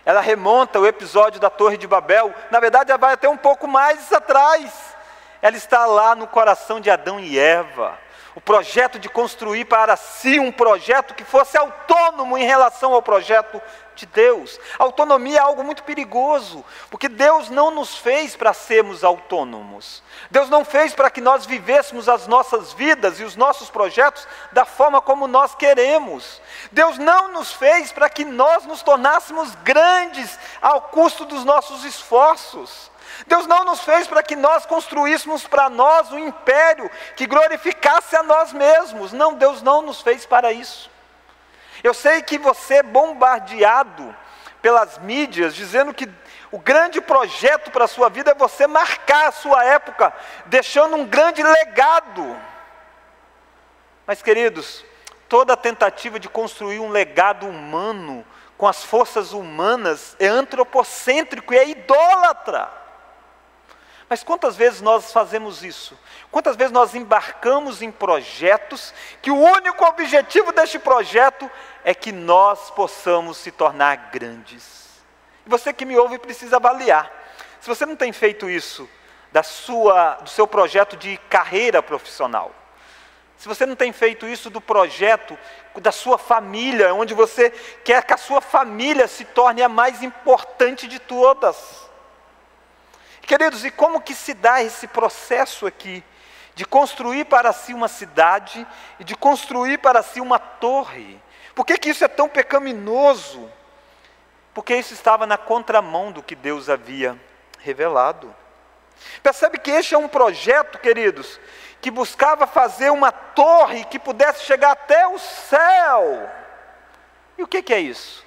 Ela 0.05 0.21
remonta 0.21 0.79
o 0.79 0.87
episódio 0.87 1.39
da 1.39 1.49
Torre 1.49 1.77
de 1.77 1.87
Babel. 1.87 2.33
Na 2.51 2.59
verdade, 2.59 2.91
ela 2.91 2.97
vai 2.97 3.13
até 3.13 3.27
um 3.27 3.37
pouco 3.37 3.67
mais 3.67 4.13
atrás. 4.13 4.95
Ela 5.41 5.57
está 5.57 5.85
lá 5.85 6.15
no 6.15 6.27
coração 6.27 6.79
de 6.79 6.89
Adão 6.89 7.19
e 7.19 7.37
Eva. 7.37 7.97
O 8.35 8.41
projeto 8.41 8.99
de 8.99 9.07
construir 9.07 9.63
para 9.63 9.95
si 9.95 10.41
um 10.41 10.51
projeto 10.51 11.13
que 11.13 11.23
fosse 11.23 11.57
autônomo 11.57 12.37
em 12.37 12.43
relação 12.43 12.93
ao 12.93 13.01
projeto 13.01 13.61
de 13.95 14.05
Deus. 14.05 14.59
autonomia 14.77 15.37
é 15.37 15.41
algo 15.41 15.63
muito 15.63 15.83
perigoso, 15.83 16.63
porque 16.89 17.07
Deus 17.07 17.49
não 17.49 17.71
nos 17.71 17.97
fez 17.97 18.35
para 18.35 18.53
sermos 18.53 19.05
autônomos. 19.05 20.03
Deus 20.29 20.49
não 20.49 20.65
fez 20.65 20.93
para 20.93 21.09
que 21.09 21.21
nós 21.21 21.45
vivêssemos 21.45 22.09
as 22.09 22.27
nossas 22.27 22.73
vidas 22.73 23.21
e 23.21 23.23
os 23.23 23.37
nossos 23.37 23.69
projetos 23.69 24.27
da 24.51 24.65
forma 24.65 25.01
como 25.01 25.27
nós 25.27 25.55
queremos. 25.55 26.41
Deus 26.73 26.97
não 26.97 27.29
nos 27.29 27.53
fez 27.53 27.93
para 27.93 28.09
que 28.09 28.25
nós 28.25 28.65
nos 28.65 28.83
tornássemos 28.83 29.55
grandes 29.63 30.37
ao 30.61 30.81
custo 30.81 31.23
dos 31.23 31.45
nossos 31.45 31.85
esforços. 31.85 32.91
Deus 33.27 33.47
não 33.47 33.63
nos 33.63 33.81
fez 33.81 34.07
para 34.07 34.21
que 34.21 34.35
nós 34.35 34.65
construíssemos 34.65 35.47
para 35.47 35.69
nós 35.69 36.11
um 36.11 36.19
império 36.19 36.89
que 37.15 37.25
glorificasse 37.25 38.15
a 38.15 38.23
nós 38.23 38.51
mesmos. 38.51 39.13
Não, 39.13 39.33
Deus 39.33 39.61
não 39.61 39.81
nos 39.81 40.01
fez 40.01 40.25
para 40.25 40.51
isso. 40.51 40.89
Eu 41.83 41.93
sei 41.93 42.21
que 42.21 42.37
você 42.37 42.75
é 42.75 42.83
bombardeado 42.83 44.15
pelas 44.61 44.97
mídias 44.97 45.53
dizendo 45.53 45.93
que 45.93 46.09
o 46.51 46.57
grande 46.57 46.99
projeto 46.99 47.69
para 47.71 47.85
a 47.85 47.87
sua 47.87 48.09
vida 48.09 48.31
é 48.31 48.35
você 48.35 48.65
marcar 48.65 49.27
a 49.27 49.31
sua 49.31 49.63
época, 49.63 50.13
deixando 50.47 50.95
um 50.95 51.05
grande 51.05 51.43
legado. 51.43 52.35
Mas, 54.07 54.21
queridos, 54.21 54.83
toda 55.27 55.57
tentativa 55.57 56.19
de 56.19 56.29
construir 56.29 56.79
um 56.79 56.89
legado 56.89 57.47
humano 57.47 58.25
com 58.57 58.67
as 58.67 58.83
forças 58.83 59.33
humanas 59.33 60.15
é 60.19 60.27
antropocêntrico 60.27 61.53
e 61.53 61.57
é 61.57 61.69
idólatra. 61.69 62.84
Mas 64.07 64.23
quantas 64.23 64.55
vezes 64.55 64.81
nós 64.81 65.11
fazemos 65.11 65.63
isso? 65.63 65.97
Quantas 66.31 66.55
vezes 66.55 66.71
nós 66.71 66.93
embarcamos 66.93 67.81
em 67.81 67.91
projetos 67.91 68.93
que 69.21 69.31
o 69.31 69.37
único 69.37 69.83
objetivo 69.83 70.51
deste 70.51 70.77
projeto 70.77 71.49
é 71.83 71.93
que 71.93 72.11
nós 72.11 72.69
possamos 72.69 73.37
se 73.37 73.51
tornar 73.51 74.11
grandes? 74.11 75.01
E 75.45 75.49
você 75.49 75.73
que 75.73 75.85
me 75.85 75.97
ouve 75.97 76.19
precisa 76.19 76.57
avaliar. 76.57 77.11
Se 77.59 77.67
você 77.67 77.85
não 77.85 77.95
tem 77.95 78.11
feito 78.13 78.47
isso 78.47 78.87
da 79.31 79.41
sua, 79.41 80.15
do 80.15 80.29
seu 80.29 80.45
projeto 80.45 80.95
de 80.95 81.17
carreira 81.29 81.81
profissional, 81.81 82.53
se 83.37 83.47
você 83.47 83.65
não 83.65 83.75
tem 83.75 83.91
feito 83.91 84.27
isso 84.27 84.49
do 84.49 84.61
projeto 84.61 85.37
da 85.81 85.91
sua 85.91 86.17
família, 86.17 86.93
onde 86.93 87.13
você 87.13 87.49
quer 87.83 88.03
que 88.03 88.13
a 88.13 88.17
sua 88.17 88.39
família 88.39 89.07
se 89.07 89.25
torne 89.25 89.61
a 89.61 89.69
mais 89.69 90.01
importante 90.01 90.87
de 90.87 90.99
todas. 90.99 91.84
Queridos, 93.25 93.65
e 93.65 93.71
como 93.71 94.01
que 94.01 94.13
se 94.13 94.35
dá 94.35 94.61
esse 94.61 94.87
processo 94.87 95.65
aqui 95.65 96.03
de 96.53 96.63
construir 96.63 97.25
para 97.25 97.51
si 97.51 97.73
uma 97.73 97.87
cidade 97.87 98.65
e 98.99 99.03
de 99.03 99.15
construir 99.15 99.79
para 99.79 100.03
si 100.03 100.21
uma 100.21 100.37
torre? 100.37 101.19
Por 101.55 101.65
que, 101.65 101.77
que 101.77 101.89
isso 101.89 102.05
é 102.05 102.07
tão 102.07 102.29
pecaminoso? 102.29 103.51
Porque 104.53 104.75
isso 104.75 104.93
estava 104.93 105.25
na 105.25 105.37
contramão 105.37 106.11
do 106.11 106.21
que 106.21 106.35
Deus 106.35 106.69
havia 106.69 107.19
revelado. 107.59 108.33
Percebe 109.23 109.57
que 109.57 109.71
este 109.71 109.95
é 109.95 109.97
um 109.97 110.07
projeto, 110.07 110.77
queridos, 110.77 111.39
que 111.81 111.89
buscava 111.89 112.45
fazer 112.45 112.91
uma 112.91 113.11
torre 113.11 113.85
que 113.85 113.97
pudesse 113.97 114.45
chegar 114.45 114.71
até 114.71 115.07
o 115.07 115.17
céu. 115.17 116.29
E 117.39 117.43
o 117.43 117.47
que, 117.47 117.63
que 117.63 117.73
é 117.73 117.79
isso? 117.79 118.23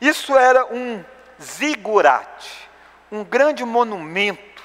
Isso 0.00 0.36
era 0.36 0.66
um 0.66 1.02
zigurate 1.40 2.67
um 3.10 3.24
grande 3.24 3.64
monumento. 3.64 4.62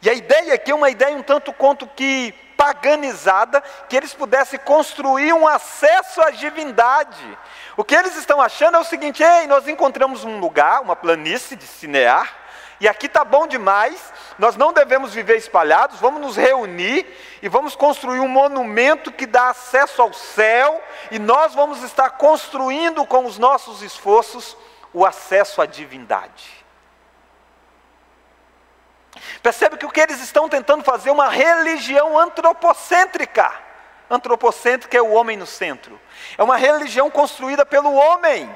E 0.00 0.10
a 0.10 0.12
ideia 0.12 0.54
aqui 0.54 0.70
é 0.70 0.74
uma 0.74 0.90
ideia 0.90 1.16
um 1.16 1.22
tanto 1.22 1.52
quanto 1.52 1.86
que 1.86 2.34
paganizada, 2.56 3.60
que 3.88 3.96
eles 3.96 4.14
pudessem 4.14 4.58
construir 4.60 5.32
um 5.32 5.48
acesso 5.48 6.22
à 6.22 6.30
divindade. 6.30 7.38
O 7.76 7.82
que 7.82 7.94
eles 7.94 8.16
estão 8.16 8.40
achando 8.40 8.76
é 8.76 8.80
o 8.80 8.84
seguinte: 8.84 9.22
ei, 9.22 9.46
nós 9.48 9.66
encontramos 9.66 10.24
um 10.24 10.38
lugar, 10.38 10.80
uma 10.80 10.94
planície 10.94 11.56
de 11.56 11.66
Cinear, 11.66 12.32
e 12.80 12.88
aqui 12.88 13.06
está 13.06 13.24
bom 13.24 13.46
demais, 13.46 14.12
nós 14.38 14.56
não 14.56 14.72
devemos 14.72 15.12
viver 15.12 15.36
espalhados, 15.36 15.98
vamos 15.98 16.20
nos 16.20 16.36
reunir 16.36 17.06
e 17.40 17.48
vamos 17.48 17.74
construir 17.74 18.20
um 18.20 18.28
monumento 18.28 19.10
que 19.10 19.26
dá 19.26 19.50
acesso 19.50 20.00
ao 20.00 20.12
céu, 20.12 20.80
e 21.10 21.18
nós 21.18 21.54
vamos 21.54 21.82
estar 21.82 22.10
construindo 22.10 23.04
com 23.06 23.24
os 23.24 23.38
nossos 23.38 23.82
esforços 23.82 24.56
o 24.92 25.04
acesso 25.04 25.62
à 25.62 25.66
divindade. 25.66 26.61
Percebe 29.42 29.76
que 29.76 29.86
o 29.86 29.90
que 29.90 30.00
eles 30.00 30.20
estão 30.20 30.48
tentando 30.48 30.84
fazer 30.84 31.08
é 31.08 31.12
uma 31.12 31.28
religião 31.28 32.18
antropocêntrica. 32.18 33.52
Antropocêntrica 34.10 34.96
é 34.96 35.02
o 35.02 35.12
homem 35.12 35.36
no 35.36 35.46
centro. 35.46 36.00
É 36.36 36.42
uma 36.42 36.56
religião 36.56 37.10
construída 37.10 37.64
pelo 37.64 37.92
homem. 37.92 38.52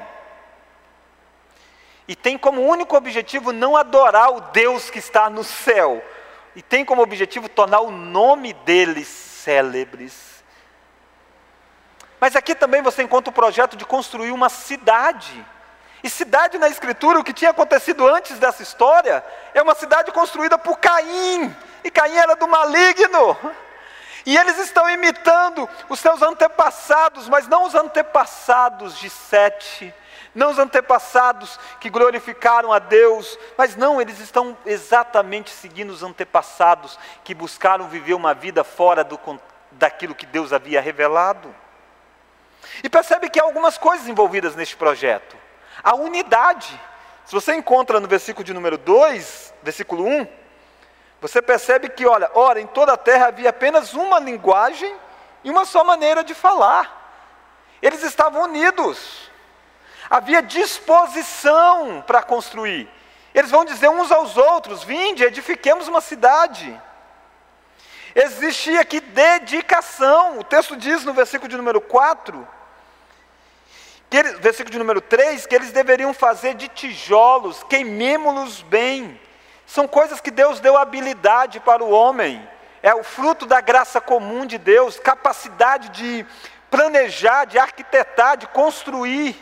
E 2.08 2.14
tem 2.14 2.38
como 2.38 2.62
único 2.62 2.96
objetivo 2.96 3.52
não 3.52 3.76
adorar 3.76 4.30
o 4.30 4.40
Deus 4.40 4.90
que 4.90 4.98
está 4.98 5.28
no 5.28 5.42
céu. 5.42 6.04
E 6.54 6.62
tem 6.62 6.84
como 6.84 7.02
objetivo 7.02 7.48
tornar 7.48 7.80
o 7.80 7.90
nome 7.90 8.52
deles 8.52 9.08
célebres. 9.08 10.44
Mas 12.20 12.34
aqui 12.34 12.54
também 12.54 12.82
você 12.82 13.02
encontra 13.02 13.30
o 13.30 13.34
projeto 13.34 13.76
de 13.76 13.84
construir 13.84 14.30
uma 14.30 14.48
cidade 14.48 15.44
e 16.06 16.10
cidade 16.10 16.56
na 16.56 16.68
Escritura, 16.68 17.18
o 17.18 17.24
que 17.24 17.32
tinha 17.32 17.50
acontecido 17.50 18.06
antes 18.06 18.38
dessa 18.38 18.62
história, 18.62 19.24
é 19.52 19.60
uma 19.60 19.74
cidade 19.74 20.12
construída 20.12 20.56
por 20.56 20.78
Caim. 20.78 21.54
E 21.82 21.90
Caim 21.90 22.14
era 22.14 22.36
do 22.36 22.46
maligno. 22.46 23.36
E 24.24 24.36
eles 24.36 24.56
estão 24.58 24.88
imitando 24.88 25.68
os 25.88 25.98
seus 25.98 26.22
antepassados, 26.22 27.28
mas 27.28 27.48
não 27.48 27.64
os 27.64 27.74
antepassados 27.74 28.96
de 28.98 29.10
Sete, 29.10 29.92
não 30.32 30.52
os 30.52 30.60
antepassados 30.60 31.58
que 31.80 31.90
glorificaram 31.90 32.72
a 32.72 32.78
Deus, 32.78 33.36
mas 33.58 33.74
não, 33.74 34.00
eles 34.00 34.20
estão 34.20 34.56
exatamente 34.64 35.50
seguindo 35.50 35.90
os 35.90 36.04
antepassados 36.04 36.96
que 37.24 37.34
buscaram 37.34 37.88
viver 37.88 38.14
uma 38.14 38.32
vida 38.32 38.62
fora 38.62 39.02
do, 39.02 39.18
daquilo 39.72 40.14
que 40.14 40.26
Deus 40.26 40.52
havia 40.52 40.80
revelado. 40.80 41.52
E 42.84 42.88
percebe 42.88 43.28
que 43.28 43.40
há 43.40 43.42
algumas 43.42 43.76
coisas 43.76 44.06
envolvidas 44.06 44.54
neste 44.54 44.76
projeto 44.76 45.45
a 45.82 45.94
unidade. 45.94 46.80
Se 47.24 47.34
você 47.34 47.54
encontra 47.54 47.98
no 47.98 48.06
versículo 48.06 48.44
de 48.44 48.54
número 48.54 48.78
2, 48.78 49.54
versículo 49.62 50.06
1, 50.06 50.26
você 51.20 51.42
percebe 51.42 51.88
que, 51.88 52.06
olha, 52.06 52.30
ora, 52.34 52.60
em 52.60 52.66
toda 52.66 52.92
a 52.92 52.96
terra 52.96 53.26
havia 53.26 53.50
apenas 53.50 53.94
uma 53.94 54.18
linguagem 54.18 54.94
e 55.42 55.50
uma 55.50 55.64
só 55.64 55.82
maneira 55.82 56.22
de 56.22 56.34
falar. 56.34 57.04
Eles 57.82 58.02
estavam 58.02 58.42
unidos. 58.42 59.30
Havia 60.08 60.42
disposição 60.42 62.02
para 62.06 62.22
construir. 62.22 62.88
Eles 63.34 63.50
vão 63.50 63.64
dizer 63.64 63.88
uns 63.88 64.12
aos 64.12 64.36
outros: 64.36 64.84
vinde, 64.84 65.24
edifiquemos 65.24 65.88
uma 65.88 66.00
cidade. 66.00 66.80
Existia 68.14 68.80
aqui 68.80 69.00
dedicação. 69.00 70.38
O 70.38 70.44
texto 70.44 70.76
diz 70.76 71.04
no 71.04 71.12
versículo 71.12 71.48
de 71.48 71.56
número 71.56 71.80
4 71.80 72.55
que 74.08 74.16
ele, 74.16 74.32
versículo 74.34 74.70
de 74.70 74.78
número 74.78 75.00
3, 75.00 75.46
que 75.46 75.54
eles 75.54 75.72
deveriam 75.72 76.14
fazer 76.14 76.54
de 76.54 76.68
tijolos, 76.68 77.64
queimemos-los 77.64 78.62
bem. 78.62 79.20
São 79.66 79.88
coisas 79.88 80.20
que 80.20 80.30
Deus 80.30 80.60
deu 80.60 80.76
habilidade 80.76 81.58
para 81.60 81.82
o 81.82 81.90
homem. 81.90 82.48
É 82.82 82.94
o 82.94 83.02
fruto 83.02 83.46
da 83.46 83.60
graça 83.60 84.00
comum 84.00 84.46
de 84.46 84.58
Deus, 84.58 85.00
capacidade 85.00 85.88
de 85.88 86.24
planejar, 86.70 87.46
de 87.46 87.58
arquitetar, 87.58 88.36
de 88.36 88.46
construir. 88.46 89.34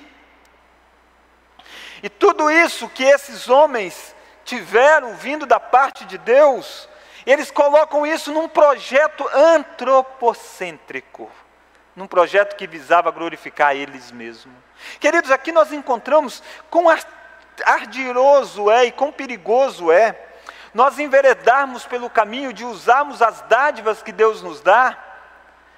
E 2.03 2.09
tudo 2.09 2.51
isso 2.51 2.89
que 2.89 3.05
esses 3.05 3.49
homens 3.51 4.15
tiveram 4.45 5.15
vindo 5.15 5.45
da 5.45 5.61
parte 5.61 6.07
de 6.07 6.17
Deus, 6.17 6.89
eles 7.27 7.51
colocam 7.51 8.07
isso 8.07 8.33
num 8.33 8.49
projeto 8.49 9.29
antropocêntrico 9.33 11.31
num 11.95 12.07
projeto 12.07 12.57
que 12.57 12.67
visava 12.67 13.11
glorificar 13.11 13.75
eles 13.77 14.11
mesmos. 14.11 14.55
Queridos, 14.99 15.31
aqui 15.31 15.53
nós 15.53 15.73
encontramos 15.73 16.43
quão 16.71 16.87
ardiroso 17.65 18.71
é 18.71 18.87
e 18.87 18.93
quão 18.93 19.13
perigoso 19.13 19.93
é 19.93 20.19
nós 20.75 20.99
enveredarmos 20.99 21.87
pelo 21.87 22.11
caminho 22.11 22.53
de 22.53 22.65
usarmos 22.65 23.23
as 23.23 23.41
dádivas 23.43 24.03
que 24.03 24.11
Deus 24.11 24.43
nos 24.43 24.61
dá, 24.61 24.99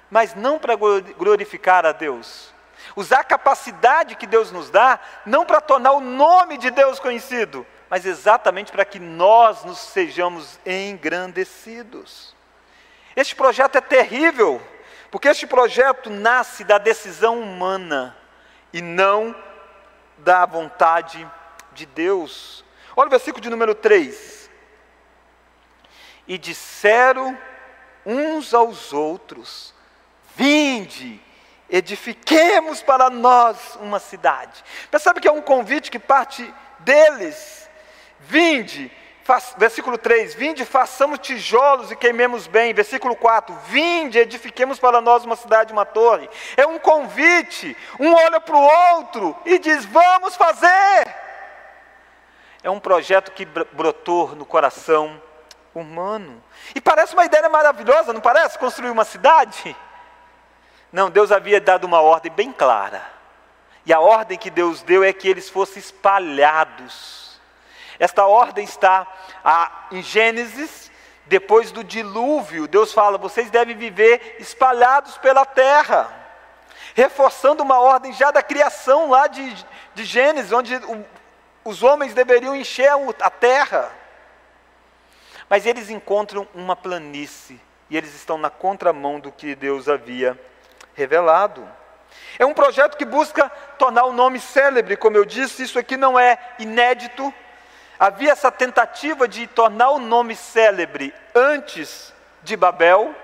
mas 0.09 0.33
não 0.33 0.57
para 0.57 0.75
glorificar 0.75 1.85
a 1.85 1.91
Deus. 1.91 2.51
Usar 2.95 3.19
a 3.19 3.23
capacidade 3.23 4.15
que 4.15 4.25
Deus 4.25 4.51
nos 4.51 4.71
dá, 4.71 4.99
não 5.23 5.45
para 5.45 5.61
tornar 5.61 5.91
o 5.91 6.01
nome 6.01 6.57
de 6.57 6.71
Deus 6.71 6.99
conhecido, 6.99 7.65
mas 7.89 8.05
exatamente 8.05 8.71
para 8.71 8.85
que 8.85 8.99
nós 8.99 9.63
nos 9.63 9.77
sejamos 9.77 10.59
engrandecidos. 10.65 12.35
Este 13.15 13.35
projeto 13.35 13.77
é 13.77 13.81
terrível, 13.81 14.59
porque 15.11 15.27
este 15.29 15.47
projeto 15.47 16.09
nasce 16.09 16.63
da 16.63 16.77
decisão 16.77 17.39
humana 17.39 18.15
e 18.73 18.81
não 18.81 19.35
da 20.17 20.45
vontade 20.45 21.29
de 21.73 21.85
Deus. 21.85 22.65
Olha 22.95 23.07
o 23.07 23.11
versículo 23.11 23.41
de 23.41 23.49
número 23.49 23.73
3. 23.73 24.49
E 26.27 26.37
disseram 26.37 27.37
uns 28.05 28.53
aos 28.53 28.91
outros: 28.91 29.73
Vinde, 30.35 31.21
edifiquemos 31.69 32.81
para 32.81 33.09
nós 33.09 33.77
uma 33.81 33.99
cidade. 33.99 34.63
Percebe 34.91 35.21
que 35.21 35.27
é 35.27 35.31
um 35.31 35.41
convite 35.41 35.91
que 35.91 35.99
parte 35.99 36.53
deles. 36.79 37.69
Vinde, 38.19 38.91
versículo 39.57 39.97
3: 39.97 40.33
Vinde, 40.35 40.65
façamos 40.65 41.19
tijolos 41.19 41.91
e 41.91 41.95
queimemos 41.95 42.47
bem. 42.47 42.73
Versículo 42.73 43.15
4: 43.15 43.55
Vinde, 43.65 44.19
edifiquemos 44.19 44.79
para 44.79 45.01
nós 45.01 45.25
uma 45.25 45.35
cidade, 45.35 45.73
uma 45.73 45.85
torre. 45.85 46.29
É 46.55 46.65
um 46.65 46.79
convite. 46.79 47.75
Um 47.99 48.13
olha 48.13 48.39
para 48.39 48.55
o 48.55 48.95
outro 48.95 49.35
e 49.45 49.59
diz: 49.59 49.85
Vamos 49.85 50.35
fazer. 50.35 51.15
é 52.63 52.69
um 52.69 52.79
projeto 52.79 53.31
que 53.31 53.45
brotou 53.45 54.35
no 54.35 54.45
coração 54.45 55.21
humano. 55.75 56.43
E 56.73 56.81
parece 56.81 57.13
uma 57.13 57.25
ideia 57.25 57.47
maravilhosa, 57.49 58.13
não 58.13 58.21
parece? 58.21 58.57
Construir 58.57 58.89
uma 58.89 59.05
cidade? 59.05 59.75
Não, 60.91 61.09
Deus 61.09 61.31
havia 61.31 61.59
dado 61.59 61.83
uma 61.83 62.01
ordem 62.01 62.31
bem 62.31 62.51
clara. 62.51 63.01
E 63.85 63.93
a 63.93 63.99
ordem 63.99 64.37
que 64.37 64.49
Deus 64.49 64.81
deu 64.81 65.03
é 65.03 65.13
que 65.13 65.27
eles 65.27 65.49
fossem 65.49 65.79
espalhados. 65.79 67.26
Esta 67.99 68.25
ordem 68.25 68.63
está 68.63 69.07
em 69.91 70.01
Gênesis, 70.01 70.91
depois 71.25 71.71
do 71.71 71.83
dilúvio. 71.83 72.67
Deus 72.67 72.93
fala: 72.93 73.17
vocês 73.17 73.49
devem 73.49 73.75
viver 73.75 74.37
espalhados 74.39 75.17
pela 75.17 75.45
terra. 75.45 76.13
Reforçando 76.95 77.61
uma 77.61 77.79
ordem 77.79 78.11
já 78.13 78.31
da 78.31 78.41
criação 78.41 79.09
lá 79.09 79.27
de, 79.27 79.65
de 79.93 80.03
Gênesis, 80.03 80.51
onde 80.51 80.75
o, 80.75 81.05
os 81.63 81.83
homens 81.83 82.13
deveriam 82.13 82.55
encher 82.55 82.89
a 83.21 83.29
terra. 83.29 83.91
Mas 85.49 85.65
eles 85.65 85.89
encontram 85.89 86.47
uma 86.53 86.75
planície 86.75 87.61
e 87.89 87.95
eles 87.95 88.13
estão 88.15 88.37
na 88.37 88.49
contramão 88.49 89.19
do 89.19 89.31
que 89.31 89.55
Deus 89.55 89.87
havia 89.87 90.37
revelado. 90.93 91.67
É 92.39 92.45
um 92.45 92.53
projeto 92.53 92.97
que 92.97 93.05
busca 93.05 93.49
tornar 93.77 94.05
o 94.05 94.13
nome 94.13 94.39
célebre, 94.39 94.97
como 94.97 95.17
eu 95.17 95.25
disse, 95.25 95.63
isso 95.63 95.79
aqui 95.79 95.95
não 95.95 96.19
é 96.19 96.37
inédito. 96.59 97.33
Havia 97.99 98.31
essa 98.31 98.51
tentativa 98.51 99.27
de 99.27 99.47
tornar 99.47 99.89
o 99.89 99.99
nome 99.99 100.35
célebre 100.35 101.13
antes 101.33 102.13
de 102.43 102.55
Babel. 102.55 103.15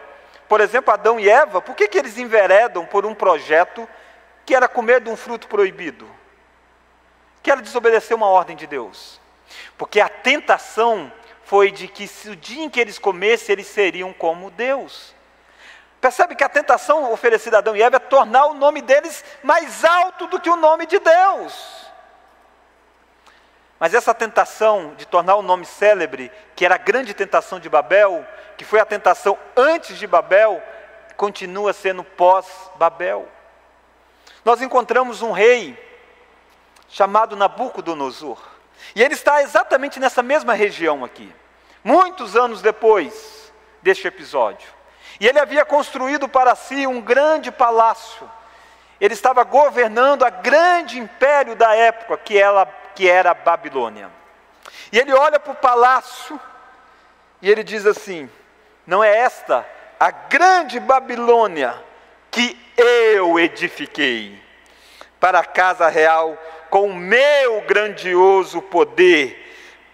Por 0.49 0.61
exemplo, 0.61 0.93
Adão 0.93 1.19
e 1.19 1.29
Eva, 1.29 1.61
por 1.61 1.75
que, 1.75 1.87
que 1.87 1.97
eles 1.97 2.17
enveredam 2.17 2.85
por 2.85 3.05
um 3.05 3.13
projeto 3.13 3.87
que 4.45 4.55
era 4.55 4.67
comer 4.67 4.99
de 5.01 5.09
um 5.09 5.15
fruto 5.15 5.47
proibido? 5.47 6.09
Que 7.41 7.51
era 7.51 7.61
desobedecer 7.61 8.15
uma 8.15 8.27
ordem 8.27 8.55
de 8.55 8.65
Deus. 8.65 9.21
Porque 9.77 9.99
a 9.99 10.09
tentação 10.09 11.11
foi 11.43 11.71
de 11.71 11.87
que 11.87 12.07
se 12.07 12.29
o 12.29 12.35
dia 12.35 12.63
em 12.63 12.69
que 12.69 12.79
eles 12.79 12.97
comessem, 12.97 13.53
eles 13.53 13.67
seriam 13.67 14.11
como 14.11 14.49
Deus. 14.49 15.13
Percebe 16.01 16.35
que 16.35 16.43
a 16.43 16.49
tentação 16.49 17.11
oferecida 17.13 17.57
a 17.57 17.59
Adão 17.59 17.75
e 17.75 17.81
Eva 17.81 17.97
é 17.97 17.99
tornar 17.99 18.47
o 18.47 18.53
nome 18.55 18.81
deles 18.81 19.23
mais 19.43 19.85
alto 19.85 20.27
do 20.27 20.39
que 20.39 20.49
o 20.49 20.55
nome 20.55 20.85
de 20.85 20.99
Deus. 20.99 21.82
Mas 23.83 23.93
essa 23.93 24.13
tentação 24.13 24.93
de 24.95 25.05
tornar 25.05 25.35
o 25.35 25.41
nome 25.41 25.65
célebre, 25.65 26.31
que 26.55 26.63
era 26.63 26.75
a 26.75 26.77
grande 26.77 27.13
tentação 27.13 27.59
de 27.59 27.67
Babel, 27.67 28.25
que 28.57 28.63
foi 28.63 28.79
a 28.79 28.85
tentação 28.85 29.37
antes 29.57 29.97
de 29.97 30.07
Babel, 30.07 30.63
continua 31.17 31.73
sendo 31.73 32.01
pós-Babel. 32.01 33.27
Nós 34.45 34.61
encontramos 34.61 35.21
um 35.21 35.33
rei 35.33 35.77
chamado 36.87 37.35
Nabucodonosor, 37.35 38.39
e 38.95 39.03
ele 39.03 39.15
está 39.15 39.41
exatamente 39.41 39.99
nessa 39.99 40.23
mesma 40.23 40.53
região 40.53 41.03
aqui, 41.03 41.29
muitos 41.83 42.37
anos 42.37 42.61
depois 42.61 43.51
deste 43.81 44.07
episódio. 44.07 44.69
E 45.19 45.27
ele 45.27 45.39
havia 45.39 45.65
construído 45.65 46.29
para 46.29 46.55
si 46.55 46.87
um 46.87 47.01
grande 47.01 47.51
palácio. 47.51 48.31
Ele 49.01 49.13
estava 49.13 49.43
governando 49.43 50.23
a 50.23 50.29
grande 50.29 50.97
império 50.97 51.53
da 51.53 51.75
época, 51.75 52.15
que 52.15 52.37
era, 52.37 52.65
que 52.95 53.09
era 53.09 53.31
a 53.31 53.35
Babilônia. 53.35 54.09
E 54.91 54.99
ele 54.99 55.13
olha 55.13 55.39
para 55.39 55.51
o 55.51 55.55
palácio 55.55 56.39
e 57.41 57.49
ele 57.49 57.63
diz 57.63 57.85
assim: 57.85 58.29
Não 58.85 59.03
é 59.03 59.17
esta 59.17 59.65
a 59.99 60.11
grande 60.11 60.79
Babilônia 60.79 61.75
que 62.29 62.57
eu 62.75 63.39
edifiquei 63.39 64.41
para 65.19 65.39
a 65.39 65.45
casa 65.45 65.87
real 65.87 66.37
com 66.69 66.87
o 66.87 66.95
meu 66.95 67.61
grandioso 67.61 68.61
poder 68.61 69.39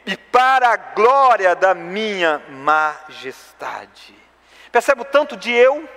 e 0.06 0.18
para 0.18 0.70
a 0.70 0.78
glória 0.78 1.56
da 1.56 1.76
minha 1.76 2.42
majestade. 2.50 4.16
Percebe 4.72 5.02
o 5.02 5.06
tanto 5.06 5.36
de 5.36 5.52
eu? 5.52 5.88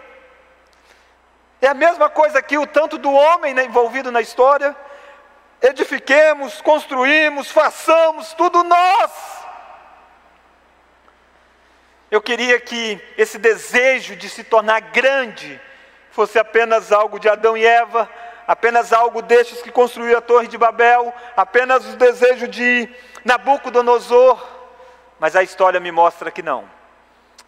É 1.60 1.68
a 1.68 1.74
mesma 1.74 2.10
coisa 2.10 2.40
aqui, 2.40 2.58
o 2.58 2.66
tanto 2.66 2.98
do 2.98 3.12
homem 3.12 3.54
né, 3.54 3.64
envolvido 3.64 4.10
na 4.10 4.20
história. 4.20 4.76
Edifiquemos, 5.62 6.60
construímos, 6.60 7.50
façamos, 7.50 8.32
tudo 8.34 8.64
nós. 8.64 9.10
Eu 12.10 12.20
queria 12.20 12.58
que 12.60 13.00
esse 13.16 13.38
desejo 13.38 14.16
de 14.16 14.28
se 14.28 14.42
tornar 14.44 14.80
grande 14.80 15.60
fosse 16.10 16.38
apenas 16.38 16.92
algo 16.92 17.18
de 17.18 17.28
Adão 17.28 17.56
e 17.56 17.64
Eva, 17.64 18.10
apenas 18.46 18.92
algo 18.92 19.22
destes 19.22 19.62
que 19.62 19.70
construíram 19.70 20.18
a 20.18 20.20
Torre 20.20 20.48
de 20.48 20.58
Babel, 20.58 21.14
apenas 21.36 21.86
o 21.86 21.96
desejo 21.96 22.48
de 22.48 22.88
Nabucodonosor, 23.24 24.44
mas 25.18 25.36
a 25.36 25.42
história 25.42 25.80
me 25.80 25.92
mostra 25.92 26.30
que 26.30 26.42
não. 26.42 26.68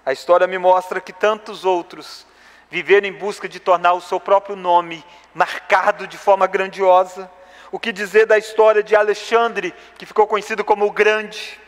A 0.07 0.13
história 0.13 0.47
me 0.47 0.57
mostra 0.57 1.01
que 1.01 1.13
tantos 1.13 1.65
outros 1.65 2.27
viveram 2.71 3.09
em 3.09 3.13
busca 3.13 3.49
de 3.49 3.59
tornar 3.59 3.95
o 3.95 4.01
seu 4.01 4.21
próprio 4.21 4.55
nome 4.55 5.05
marcado 5.35 6.07
de 6.07 6.17
forma 6.17 6.47
grandiosa. 6.47 7.31
O 7.75 7.79
que 7.81 7.93
dizer 7.93 8.25
da 8.25 8.39
história 8.39 8.85
de 8.85 8.95
Alexandre, 8.95 9.75
que 9.99 10.07
ficou 10.07 10.29
conhecido 10.29 10.65
como 10.65 10.87
o 10.87 10.93
Grande? 10.93 11.61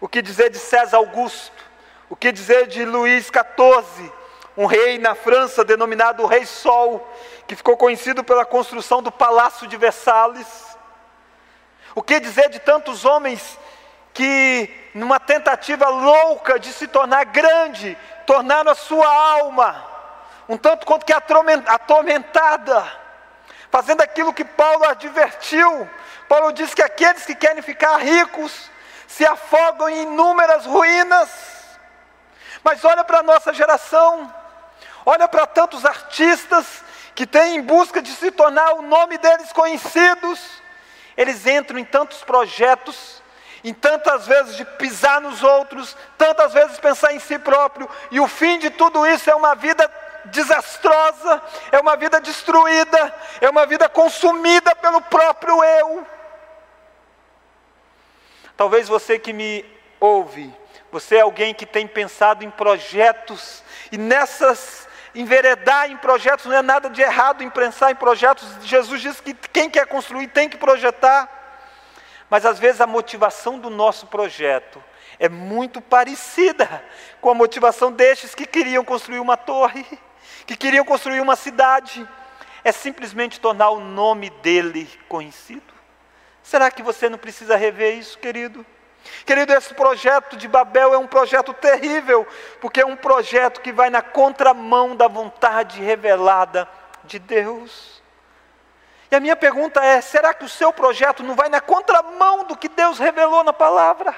O 0.00 0.08
que 0.08 0.22
dizer 0.22 0.48
de 0.48 0.58
César 0.58 0.96
Augusto? 0.96 1.62
O 2.08 2.16
que 2.16 2.32
dizer 2.32 2.68
de 2.68 2.86
Luís 2.86 3.26
XIV, 3.26 4.10
um 4.56 4.64
rei 4.64 4.96
na 4.96 5.14
França 5.14 5.62
denominado 5.62 6.24
Rei 6.24 6.46
Sol, 6.46 7.06
que 7.46 7.54
ficou 7.54 7.76
conhecido 7.76 8.24
pela 8.24 8.46
construção 8.46 9.02
do 9.02 9.12
Palácio 9.12 9.66
de 9.66 9.76
Versalhes? 9.76 10.74
O 11.94 12.02
que 12.02 12.18
dizer 12.18 12.48
de 12.48 12.58
tantos 12.58 13.04
homens 13.04 13.58
que, 14.14 14.70
numa 14.94 15.20
tentativa 15.20 15.86
louca 15.86 16.58
de 16.58 16.72
se 16.72 16.88
tornar 16.88 17.26
grande, 17.26 17.94
tornaram 18.26 18.72
a 18.72 18.74
sua 18.74 19.06
alma 19.06 19.92
um 20.48 20.56
tanto 20.56 20.86
quanto 20.86 21.06
que 21.06 21.12
atormentada, 21.12 23.01
fazendo 23.72 24.02
aquilo 24.02 24.34
que 24.34 24.44
Paulo 24.44 24.84
advertiu. 24.84 25.90
Paulo 26.28 26.52
diz 26.52 26.74
que 26.74 26.82
aqueles 26.82 27.24
que 27.24 27.34
querem 27.34 27.62
ficar 27.62 27.96
ricos 27.96 28.70
se 29.08 29.24
afogam 29.24 29.88
em 29.88 30.02
inúmeras 30.02 30.66
ruínas. 30.66 31.30
Mas 32.62 32.84
olha 32.84 33.02
para 33.02 33.20
a 33.20 33.22
nossa 33.22 33.52
geração, 33.52 34.32
olha 35.06 35.26
para 35.26 35.46
tantos 35.46 35.86
artistas 35.86 36.84
que 37.14 37.26
têm 37.26 37.56
em 37.56 37.62
busca 37.62 38.02
de 38.02 38.10
se 38.12 38.30
tornar 38.30 38.74
o 38.74 38.82
nome 38.82 39.16
deles 39.16 39.52
conhecidos, 39.52 40.62
eles 41.16 41.46
entram 41.46 41.78
em 41.78 41.84
tantos 41.84 42.22
projetos 42.22 43.22
em 43.64 43.72
tantas 43.72 44.26
vezes 44.26 44.56
de 44.56 44.64
pisar 44.64 45.20
nos 45.20 45.42
outros, 45.42 45.96
tantas 46.18 46.52
vezes 46.52 46.80
pensar 46.80 47.14
em 47.14 47.20
si 47.20 47.38
próprio, 47.38 47.88
e 48.10 48.18
o 48.18 48.26
fim 48.26 48.58
de 48.58 48.70
tudo 48.70 49.06
isso 49.06 49.30
é 49.30 49.34
uma 49.34 49.54
vida 49.54 49.88
desastrosa, 50.26 51.42
é 51.70 51.78
uma 51.78 51.96
vida 51.96 52.20
destruída, 52.20 53.14
é 53.40 53.48
uma 53.48 53.66
vida 53.66 53.88
consumida 53.88 54.74
pelo 54.76 55.00
próprio 55.02 55.62
eu. 55.62 56.06
Talvez 58.56 58.88
você 58.88 59.18
que 59.18 59.32
me 59.32 59.64
ouve, 59.98 60.54
você 60.90 61.16
é 61.16 61.20
alguém 61.20 61.54
que 61.54 61.66
tem 61.66 61.86
pensado 61.86 62.44
em 62.44 62.50
projetos, 62.50 63.62
e 63.90 63.98
nessas 63.98 64.88
enveredar 65.14 65.90
em 65.90 65.96
projetos 65.96 66.46
não 66.46 66.56
é 66.56 66.62
nada 66.62 66.88
de 66.88 67.02
errado 67.02 67.42
em 67.42 67.50
pensar 67.50 67.90
em 67.90 67.94
projetos. 67.94 68.48
Jesus 68.62 69.00
diz 69.00 69.20
que 69.20 69.34
quem 69.34 69.68
quer 69.68 69.86
construir 69.86 70.28
tem 70.28 70.48
que 70.48 70.56
projetar. 70.56 71.28
Mas 72.30 72.46
às 72.46 72.58
vezes 72.58 72.80
a 72.80 72.86
motivação 72.86 73.58
do 73.58 73.68
nosso 73.68 74.06
projeto 74.06 74.82
é 75.18 75.28
muito 75.28 75.80
parecida 75.80 76.82
com 77.20 77.30
a 77.30 77.34
motivação 77.34 77.92
destes 77.92 78.34
que 78.34 78.46
queriam 78.46 78.84
construir 78.84 79.18
uma 79.18 79.36
torre, 79.36 79.86
que 80.46 80.56
queriam 80.56 80.84
construir 80.84 81.20
uma 81.20 81.36
cidade. 81.36 82.08
É 82.64 82.70
simplesmente 82.70 83.40
tornar 83.40 83.70
o 83.70 83.80
nome 83.80 84.30
dele 84.30 84.88
conhecido. 85.08 85.72
Será 86.42 86.70
que 86.70 86.82
você 86.82 87.08
não 87.08 87.18
precisa 87.18 87.56
rever 87.56 87.98
isso, 87.98 88.18
querido? 88.18 88.64
Querido, 89.24 89.52
esse 89.52 89.74
projeto 89.74 90.36
de 90.36 90.46
Babel 90.46 90.94
é 90.94 90.98
um 90.98 91.06
projeto 91.06 91.52
terrível, 91.52 92.26
porque 92.60 92.80
é 92.80 92.86
um 92.86 92.96
projeto 92.96 93.60
que 93.60 93.72
vai 93.72 93.90
na 93.90 94.02
contramão 94.02 94.94
da 94.94 95.08
vontade 95.08 95.82
revelada 95.82 96.68
de 97.04 97.18
Deus. 97.18 98.02
E 99.10 99.16
a 99.16 99.20
minha 99.20 99.36
pergunta 99.36 99.84
é: 99.84 100.00
será 100.00 100.32
que 100.32 100.44
o 100.44 100.48
seu 100.48 100.72
projeto 100.72 101.22
não 101.22 101.34
vai 101.34 101.48
na 101.48 101.60
contramão 101.60 102.44
do 102.44 102.56
que 102.56 102.68
Deus 102.68 102.98
revelou 102.98 103.42
na 103.44 103.52
palavra? 103.52 104.14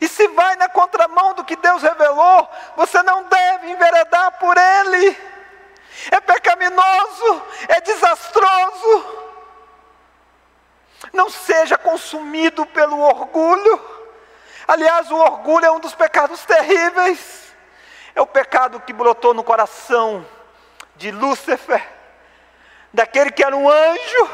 E 0.00 0.08
se 0.08 0.28
vai 0.28 0.56
na 0.56 0.68
contramão 0.68 1.34
do 1.34 1.44
que 1.44 1.56
Deus 1.56 1.82
revelou, 1.82 2.48
você 2.76 3.02
não 3.02 3.24
deve 3.24 3.70
enveredar 3.70 4.32
por 4.38 4.56
ele. 4.56 5.16
É 6.10 6.20
pecaminoso, 6.20 7.42
é 7.68 7.80
desastroso. 7.80 9.26
Não 11.12 11.30
seja 11.30 11.78
consumido 11.78 12.66
pelo 12.66 13.00
orgulho. 13.00 13.96
Aliás, 14.66 15.10
o 15.10 15.16
orgulho 15.16 15.66
é 15.66 15.70
um 15.70 15.80
dos 15.80 15.94
pecados 15.94 16.44
terríveis. 16.44 17.54
É 18.14 18.20
o 18.20 18.26
pecado 18.26 18.80
que 18.80 18.92
brotou 18.92 19.34
no 19.34 19.44
coração 19.44 20.26
de 20.96 21.10
Lúcifer 21.10 21.96
daquele 22.96 23.30
que 23.30 23.44
era 23.44 23.54
um 23.54 23.68
anjo, 23.68 24.30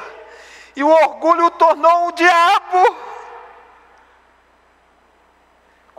e 0.77 0.85
o 0.85 0.89
orgulho 0.89 1.47
o 1.47 1.51
tornou 1.51 2.09
um 2.09 2.13
diabo. 2.13 3.12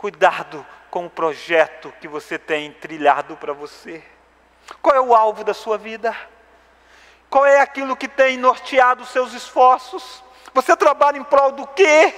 Cuidado 0.04 0.66
com 0.90 1.06
o 1.06 1.10
projeto 1.10 1.90
que 1.98 2.06
você 2.06 2.38
tem 2.38 2.70
trilhado 2.72 3.38
para 3.38 3.54
você. 3.54 4.04
Qual 4.82 4.94
é 4.94 5.00
o 5.00 5.14
alvo 5.14 5.42
da 5.42 5.54
sua 5.54 5.78
vida? 5.78 6.14
Qual 7.30 7.46
é 7.46 7.58
aquilo 7.58 7.96
que 7.96 8.06
tem 8.06 8.36
norteado 8.36 9.02
os 9.02 9.08
seus 9.08 9.32
esforços? 9.32 10.22
Você 10.52 10.76
trabalha 10.76 11.16
em 11.16 11.24
prol 11.24 11.52
do 11.52 11.66
quê? 11.68 12.12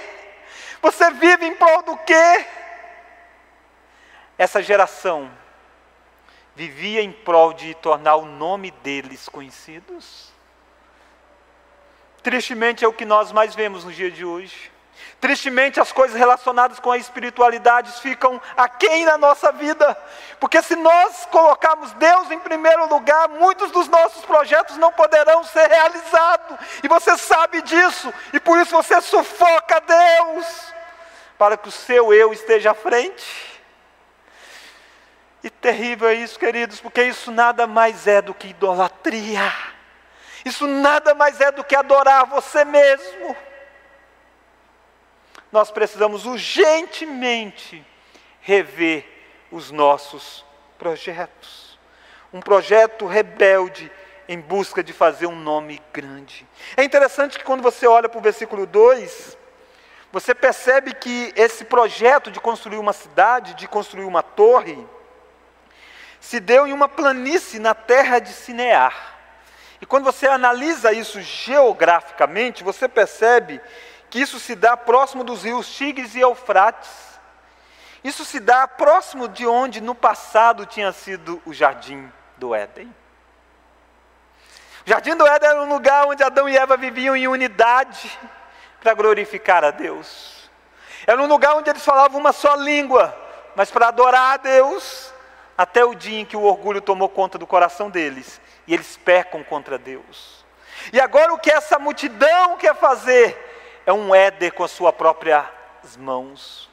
Você 0.81 1.09
vive 1.11 1.45
em 1.45 1.55
prol 1.55 1.81
do 1.83 1.95
quê? 1.99 2.45
Essa 4.37 4.61
geração 4.61 5.31
vivia 6.57 7.01
em 7.01 7.13
prol 7.13 7.53
de 7.53 7.73
tornar 7.75 8.17
o 8.17 8.25
nome 8.25 8.69
deles 8.69 9.29
conhecidos. 9.29 10.29
Tristemente 12.21 12.83
é 12.83 12.87
o 12.89 12.91
que 12.91 13.05
nós 13.05 13.31
mais 13.31 13.55
vemos 13.55 13.85
no 13.85 13.93
dia 13.93 14.11
de 14.11 14.25
hoje. 14.25 14.75
Tristemente, 15.19 15.79
as 15.79 15.91
coisas 15.91 16.15
relacionadas 16.15 16.79
com 16.79 16.91
a 16.91 16.97
espiritualidade 16.97 17.91
ficam 18.01 18.39
aquém 18.55 19.03
na 19.03 19.17
nossa 19.17 19.51
vida, 19.51 19.97
porque 20.39 20.61
se 20.61 20.75
nós 20.75 21.25
colocarmos 21.31 21.91
Deus 21.93 22.29
em 22.29 22.37
primeiro 22.37 22.87
lugar, 22.87 23.27
muitos 23.27 23.71
dos 23.71 23.87
nossos 23.87 24.23
projetos 24.25 24.77
não 24.77 24.91
poderão 24.91 25.43
ser 25.43 25.67
realizados, 25.69 26.59
e 26.83 26.87
você 26.87 27.17
sabe 27.17 27.63
disso, 27.63 28.13
e 28.31 28.39
por 28.39 28.59
isso 28.59 28.71
você 28.71 29.01
sufoca 29.01 29.81
Deus, 29.81 30.73
para 31.35 31.57
que 31.57 31.69
o 31.69 31.71
seu 31.71 32.13
eu 32.13 32.31
esteja 32.31 32.71
à 32.71 32.75
frente. 32.75 33.59
E 35.43 35.49
terrível 35.49 36.09
é 36.09 36.13
isso, 36.13 36.37
queridos, 36.37 36.79
porque 36.79 37.01
isso 37.01 37.31
nada 37.31 37.65
mais 37.65 38.05
é 38.05 38.21
do 38.21 38.35
que 38.35 38.49
idolatria, 38.49 39.51
isso 40.45 40.67
nada 40.67 41.15
mais 41.15 41.41
é 41.41 41.51
do 41.51 41.63
que 41.63 41.75
adorar 41.75 42.27
você 42.27 42.63
mesmo 42.63 43.46
nós 45.51 45.71
precisamos 45.71 46.25
urgentemente 46.25 47.85
rever 48.41 49.05
os 49.51 49.71
nossos 49.71 50.45
projetos. 50.77 51.79
Um 52.33 52.39
projeto 52.39 53.05
rebelde 53.05 53.91
em 54.27 54.39
busca 54.39 54.83
de 54.83 54.91
fazer 54.91 55.25
um 55.27 55.35
nome 55.35 55.81
grande. 55.93 56.45
É 56.75 56.83
interessante 56.83 57.37
que 57.37 57.45
quando 57.45 57.61
você 57.61 57.87
olha 57.87 58.09
para 58.09 58.19
o 58.19 58.21
versículo 58.21 58.65
2, 58.65 59.37
você 60.11 60.35
percebe 60.35 60.93
que 60.93 61.33
esse 61.35 61.65
projeto 61.65 62.29
de 62.29 62.39
construir 62.39 62.77
uma 62.77 62.93
cidade, 62.93 63.53
de 63.53 63.67
construir 63.67 64.05
uma 64.05 64.21
torre, 64.21 64.85
se 66.19 66.39
deu 66.39 66.67
em 66.67 66.73
uma 66.73 66.89
planície 66.89 67.59
na 67.59 67.73
terra 67.73 68.19
de 68.19 68.33
Sinear. 68.33 69.15
E 69.79 69.85
quando 69.85 70.05
você 70.05 70.27
analisa 70.27 70.91
isso 70.91 71.21
geograficamente, 71.21 72.63
você 72.63 72.87
percebe 72.87 73.61
que 74.09 74.19
isso 74.19 74.39
se 74.39 74.55
dá 74.55 74.77
próximo 74.77 75.23
dos 75.23 75.43
rios 75.43 75.67
Tigres 75.67 76.15
e 76.15 76.19
Eufrates. 76.19 76.89
Isso 78.03 78.23
se 78.23 78.39
dá 78.39 78.67
próximo 78.67 79.27
de 79.27 79.45
onde 79.45 79.81
no 79.81 79.93
passado 79.93 80.65
tinha 80.65 80.91
sido 80.91 81.41
o 81.45 81.53
jardim 81.53 82.11
do 82.37 82.55
Éden. 82.55 82.93
O 84.85 84.89
jardim 84.89 85.15
do 85.15 85.27
Éden 85.27 85.49
era 85.49 85.61
um 85.61 85.67
lugar 85.67 86.05
onde 86.05 86.23
Adão 86.23 86.47
e 86.47 86.57
Eva 86.57 86.77
viviam 86.77 87.15
em 87.15 87.27
unidade 87.27 88.17
para 88.79 88.93
glorificar 88.93 89.63
a 89.63 89.71
Deus. 89.71 90.49
Era 91.05 91.21
um 91.21 91.27
lugar 91.27 91.55
onde 91.55 91.69
eles 91.69 91.83
falavam 91.83 92.19
uma 92.19 92.31
só 92.31 92.55
língua, 92.55 93.13
mas 93.55 93.69
para 93.69 93.89
adorar 93.89 94.35
a 94.35 94.37
Deus, 94.37 95.13
até 95.57 95.83
o 95.83 95.95
dia 95.95 96.21
em 96.21 96.25
que 96.25 96.37
o 96.37 96.43
orgulho 96.43 96.79
tomou 96.79 97.09
conta 97.09 97.37
do 97.37 97.47
coração 97.47 97.89
deles 97.89 98.39
e 98.65 98.73
eles 98.73 98.95
pecam 98.95 99.43
contra 99.43 99.77
Deus. 99.77 100.45
E 100.93 101.01
agora 101.01 101.33
o 101.33 101.39
que 101.39 101.51
essa 101.51 101.79
multidão 101.79 102.55
quer 102.57 102.75
fazer 102.75 103.46
é 103.87 103.93
um 103.93 104.13
éder 104.13 104.51
com 104.51 104.65
as 104.65 104.71
suas 104.71 104.93
próprias 104.93 105.45
mãos. 105.97 106.69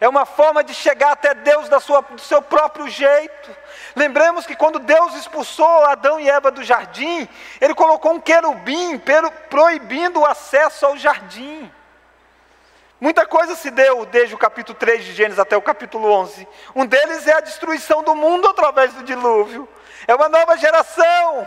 É 0.00 0.08
uma 0.08 0.26
forma 0.26 0.64
de 0.64 0.74
chegar 0.74 1.12
até 1.12 1.32
Deus 1.32 1.68
da 1.68 1.78
sua, 1.78 2.00
do 2.02 2.20
seu 2.20 2.42
próprio 2.42 2.88
jeito. 2.88 3.56
Lembremos 3.94 4.44
que 4.44 4.56
quando 4.56 4.80
Deus 4.80 5.14
expulsou 5.14 5.84
Adão 5.84 6.18
e 6.18 6.28
Eva 6.28 6.50
do 6.50 6.64
jardim, 6.64 7.28
Ele 7.60 7.72
colocou 7.72 8.12
um 8.12 8.20
querubim 8.20 9.00
proibindo 9.48 10.20
o 10.20 10.26
acesso 10.26 10.84
ao 10.86 10.96
jardim. 10.96 11.72
Muita 13.00 13.24
coisa 13.26 13.54
se 13.54 13.70
deu 13.70 14.04
desde 14.04 14.34
o 14.34 14.38
capítulo 14.38 14.76
3 14.76 15.04
de 15.04 15.12
Gênesis 15.12 15.38
até 15.38 15.56
o 15.56 15.62
capítulo 15.62 16.10
11. 16.10 16.48
Um 16.74 16.84
deles 16.84 17.28
é 17.28 17.34
a 17.34 17.40
destruição 17.40 18.02
do 18.02 18.16
mundo 18.16 18.48
através 18.48 18.92
do 18.92 19.04
dilúvio. 19.04 19.68
É 20.08 20.14
uma 20.16 20.28
nova 20.28 20.56
geração 20.56 21.46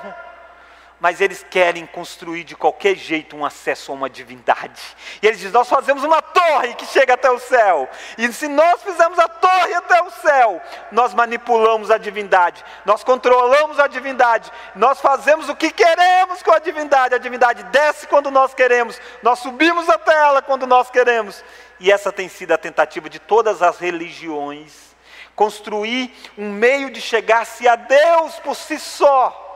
mas 0.99 1.21
eles 1.21 1.45
querem 1.49 1.85
construir 1.85 2.43
de 2.43 2.55
qualquer 2.55 2.95
jeito 2.95 3.35
um 3.35 3.45
acesso 3.45 3.91
a 3.91 3.95
uma 3.95 4.09
divindade. 4.09 4.81
E 5.21 5.27
eles 5.27 5.39
dizem: 5.39 5.53
Nós 5.53 5.69
fazemos 5.69 6.03
uma 6.03 6.21
torre 6.21 6.73
que 6.75 6.85
chega 6.85 7.13
até 7.13 7.31
o 7.31 7.39
céu. 7.39 7.88
E 8.17 8.31
se 8.33 8.47
nós 8.47 8.83
fizermos 8.83 9.17
a 9.17 9.27
torre 9.27 9.73
até 9.73 10.01
o 10.01 10.12
céu, 10.12 10.62
nós 10.91 11.13
manipulamos 11.13 11.89
a 11.89 11.97
divindade, 11.97 12.63
nós 12.85 13.03
controlamos 13.03 13.79
a 13.79 13.88
divindade, 13.88 14.51
nós 14.75 14.99
fazemos 14.99 15.47
o 15.47 15.55
que 15.55 15.71
queremos 15.71 16.43
com 16.43 16.51
a 16.51 16.59
divindade. 16.59 17.15
A 17.15 17.19
divindade 17.19 17.63
desce 17.63 18.07
quando 18.07 18.29
nós 18.29 18.53
queremos, 18.53 18.99
nós 19.23 19.39
subimos 19.39 19.88
até 19.88 20.13
ela 20.13 20.41
quando 20.41 20.67
nós 20.67 20.89
queremos. 20.89 21.43
E 21.79 21.91
essa 21.91 22.12
tem 22.12 22.27
sido 22.27 22.51
a 22.51 22.57
tentativa 22.57 23.09
de 23.09 23.19
todas 23.19 23.62
as 23.62 23.79
religiões 23.79 24.89
construir 25.33 26.13
um 26.38 26.51
meio 26.51 26.91
de 26.91 26.99
chegar-se 26.99 27.65
a 27.65 27.77
Deus 27.77 28.35
por 28.39 28.57
si 28.57 28.77
só 28.77 29.48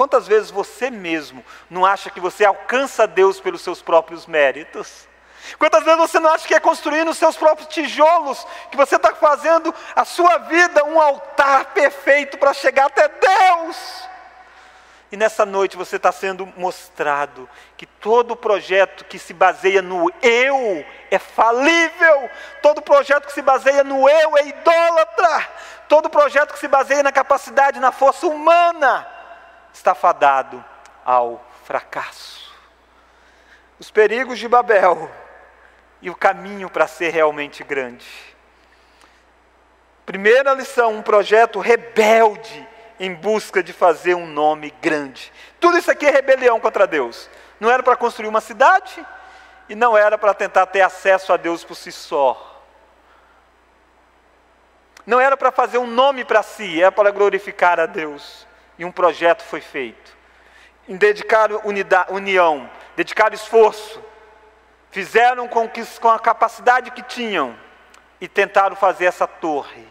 Quantas 0.00 0.26
vezes 0.26 0.50
você 0.50 0.90
mesmo 0.90 1.44
não 1.68 1.84
acha 1.84 2.08
que 2.08 2.20
você 2.20 2.42
alcança 2.42 3.06
Deus 3.06 3.38
pelos 3.38 3.60
seus 3.60 3.82
próprios 3.82 4.24
méritos? 4.24 5.06
Quantas 5.58 5.84
vezes 5.84 6.00
você 6.00 6.18
não 6.18 6.30
acha 6.30 6.48
que 6.48 6.54
é 6.54 6.58
construindo 6.58 7.10
os 7.10 7.18
seus 7.18 7.36
próprios 7.36 7.68
tijolos, 7.68 8.46
que 8.70 8.78
você 8.78 8.96
está 8.96 9.14
fazendo 9.14 9.74
a 9.94 10.06
sua 10.06 10.38
vida 10.38 10.82
um 10.86 10.98
altar 10.98 11.74
perfeito 11.74 12.38
para 12.38 12.54
chegar 12.54 12.86
até 12.86 13.08
Deus? 13.08 14.08
E 15.12 15.18
nessa 15.18 15.44
noite 15.44 15.76
você 15.76 15.96
está 15.96 16.10
sendo 16.10 16.46
mostrado 16.56 17.46
que 17.76 17.84
todo 17.84 18.34
projeto 18.34 19.04
que 19.04 19.18
se 19.18 19.34
baseia 19.34 19.82
no 19.82 20.10
eu 20.22 20.82
é 21.10 21.18
falível, 21.18 22.30
todo 22.62 22.80
projeto 22.80 23.26
que 23.26 23.34
se 23.34 23.42
baseia 23.42 23.84
no 23.84 24.08
eu 24.08 24.38
é 24.38 24.46
idólatra, 24.46 25.48
todo 25.90 26.08
projeto 26.08 26.54
que 26.54 26.58
se 26.58 26.68
baseia 26.68 27.02
na 27.02 27.12
capacidade, 27.12 27.78
na 27.78 27.92
força 27.92 28.26
humana, 28.26 29.19
está 29.72 29.94
fadado 29.94 30.64
ao 31.04 31.44
fracasso. 31.64 32.50
Os 33.78 33.90
perigos 33.90 34.38
de 34.38 34.48
Babel 34.48 35.10
e 36.02 36.10
o 36.10 36.14
caminho 36.14 36.68
para 36.68 36.86
ser 36.86 37.10
realmente 37.10 37.62
grande. 37.64 38.06
Primeira 40.04 40.52
lição: 40.52 40.94
um 40.94 41.02
projeto 41.02 41.58
rebelde 41.60 42.68
em 42.98 43.14
busca 43.14 43.62
de 43.62 43.72
fazer 43.72 44.14
um 44.14 44.26
nome 44.26 44.74
grande. 44.82 45.32
Tudo 45.58 45.78
isso 45.78 45.90
aqui 45.90 46.06
é 46.06 46.10
rebelião 46.10 46.60
contra 46.60 46.86
Deus. 46.86 47.30
Não 47.58 47.70
era 47.70 47.82
para 47.82 47.96
construir 47.96 48.28
uma 48.28 48.40
cidade 48.40 49.04
e 49.68 49.74
não 49.74 49.96
era 49.96 50.18
para 50.18 50.34
tentar 50.34 50.66
ter 50.66 50.82
acesso 50.82 51.32
a 51.32 51.36
Deus 51.36 51.64
por 51.64 51.76
si 51.76 51.92
só. 51.92 52.46
Não 55.06 55.18
era 55.18 55.36
para 55.36 55.50
fazer 55.50 55.78
um 55.78 55.86
nome 55.86 56.24
para 56.24 56.42
si, 56.42 56.80
era 56.82 56.92
para 56.92 57.10
glorificar 57.10 57.80
a 57.80 57.86
Deus 57.86 58.46
e 58.80 58.84
um 58.84 58.90
projeto 58.90 59.42
foi 59.42 59.60
feito. 59.60 60.16
Em 60.88 60.96
dedicar 60.96 61.52
unidade, 61.66 62.10
união, 62.14 62.68
dedicar 62.96 63.34
esforço, 63.34 64.02
fizeram 64.90 65.46
com, 65.46 65.68
que, 65.68 65.84
com 66.00 66.08
a 66.08 66.18
capacidade 66.18 66.90
que 66.90 67.02
tinham 67.02 67.54
e 68.18 68.26
tentaram 68.26 68.74
fazer 68.74 69.04
essa 69.04 69.26
torre. 69.26 69.86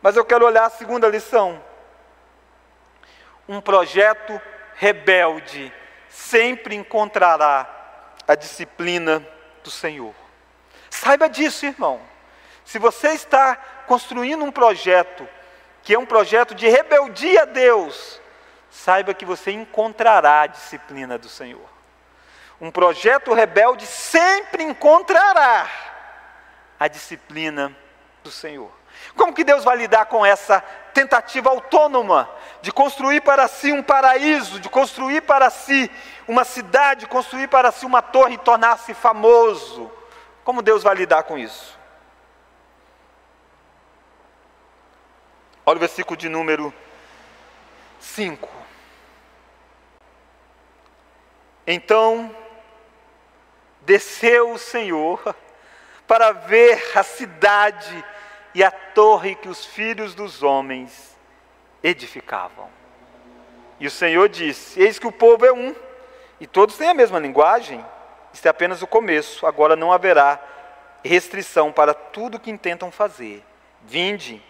Mas 0.00 0.16
eu 0.16 0.24
quero 0.24 0.46
olhar 0.46 0.66
a 0.66 0.70
segunda 0.70 1.08
lição. 1.08 1.60
Um 3.48 3.60
projeto 3.60 4.40
rebelde 4.76 5.74
sempre 6.08 6.76
encontrará 6.76 7.68
a 8.28 8.36
disciplina 8.36 9.26
do 9.64 9.70
Senhor. 9.70 10.14
Saiba 10.88 11.28
disso, 11.28 11.66
irmão. 11.66 12.00
Se 12.64 12.78
você 12.78 13.08
está 13.08 13.56
construindo 13.88 14.44
um 14.44 14.52
projeto 14.52 15.28
que 15.86 15.94
é 15.94 15.98
um 15.98 16.04
projeto 16.04 16.52
de 16.52 16.68
rebeldia 16.68 17.42
a 17.42 17.44
Deus, 17.44 18.20
saiba 18.68 19.14
que 19.14 19.24
você 19.24 19.52
encontrará 19.52 20.40
a 20.40 20.46
disciplina 20.48 21.16
do 21.16 21.28
Senhor. 21.28 21.64
Um 22.60 22.72
projeto 22.72 23.32
rebelde 23.32 23.86
sempre 23.86 24.64
encontrará 24.64 25.70
a 26.80 26.88
disciplina 26.88 27.72
do 28.24 28.32
Senhor. 28.32 28.68
Como 29.14 29.32
que 29.32 29.44
Deus 29.44 29.62
vai 29.62 29.76
lidar 29.76 30.06
com 30.06 30.26
essa 30.26 30.60
tentativa 30.92 31.50
autônoma 31.50 32.28
de 32.60 32.72
construir 32.72 33.20
para 33.20 33.46
si 33.46 33.70
um 33.70 33.80
paraíso, 33.80 34.58
de 34.58 34.68
construir 34.68 35.20
para 35.20 35.50
si 35.50 35.88
uma 36.26 36.42
cidade, 36.42 37.06
construir 37.06 37.46
para 37.46 37.70
si 37.70 37.86
uma 37.86 38.02
torre 38.02 38.34
e 38.34 38.38
tornar-se 38.38 38.92
famoso? 38.92 39.88
Como 40.42 40.62
Deus 40.62 40.82
vai 40.82 40.96
lidar 40.96 41.22
com 41.22 41.38
isso? 41.38 41.78
Olha 45.68 45.78
o 45.78 45.80
versículo 45.80 46.16
de 46.16 46.28
número 46.28 46.72
5. 47.98 48.48
Então 51.66 52.34
desceu 53.80 54.52
o 54.52 54.58
Senhor 54.58 55.34
para 56.06 56.30
ver 56.30 56.80
a 56.96 57.02
cidade 57.02 58.04
e 58.54 58.62
a 58.62 58.70
torre 58.70 59.34
que 59.34 59.48
os 59.48 59.66
filhos 59.66 60.14
dos 60.14 60.40
homens 60.40 61.18
edificavam. 61.82 62.70
E 63.80 63.88
o 63.88 63.90
Senhor 63.90 64.28
disse: 64.28 64.80
Eis 64.80 65.00
que 65.00 65.06
o 65.08 65.12
povo 65.12 65.44
é 65.44 65.52
um, 65.52 65.74
e 66.38 66.46
todos 66.46 66.76
têm 66.76 66.90
a 66.90 66.94
mesma 66.94 67.18
linguagem. 67.18 67.84
Isso 68.32 68.46
é 68.46 68.50
apenas 68.52 68.82
o 68.82 68.86
começo, 68.86 69.44
agora 69.44 69.74
não 69.74 69.92
haverá 69.92 70.40
restrição 71.04 71.72
para 71.72 71.92
tudo 71.92 72.38
que 72.38 72.52
intentam 72.52 72.92
fazer. 72.92 73.44
Vinde, 73.82 74.40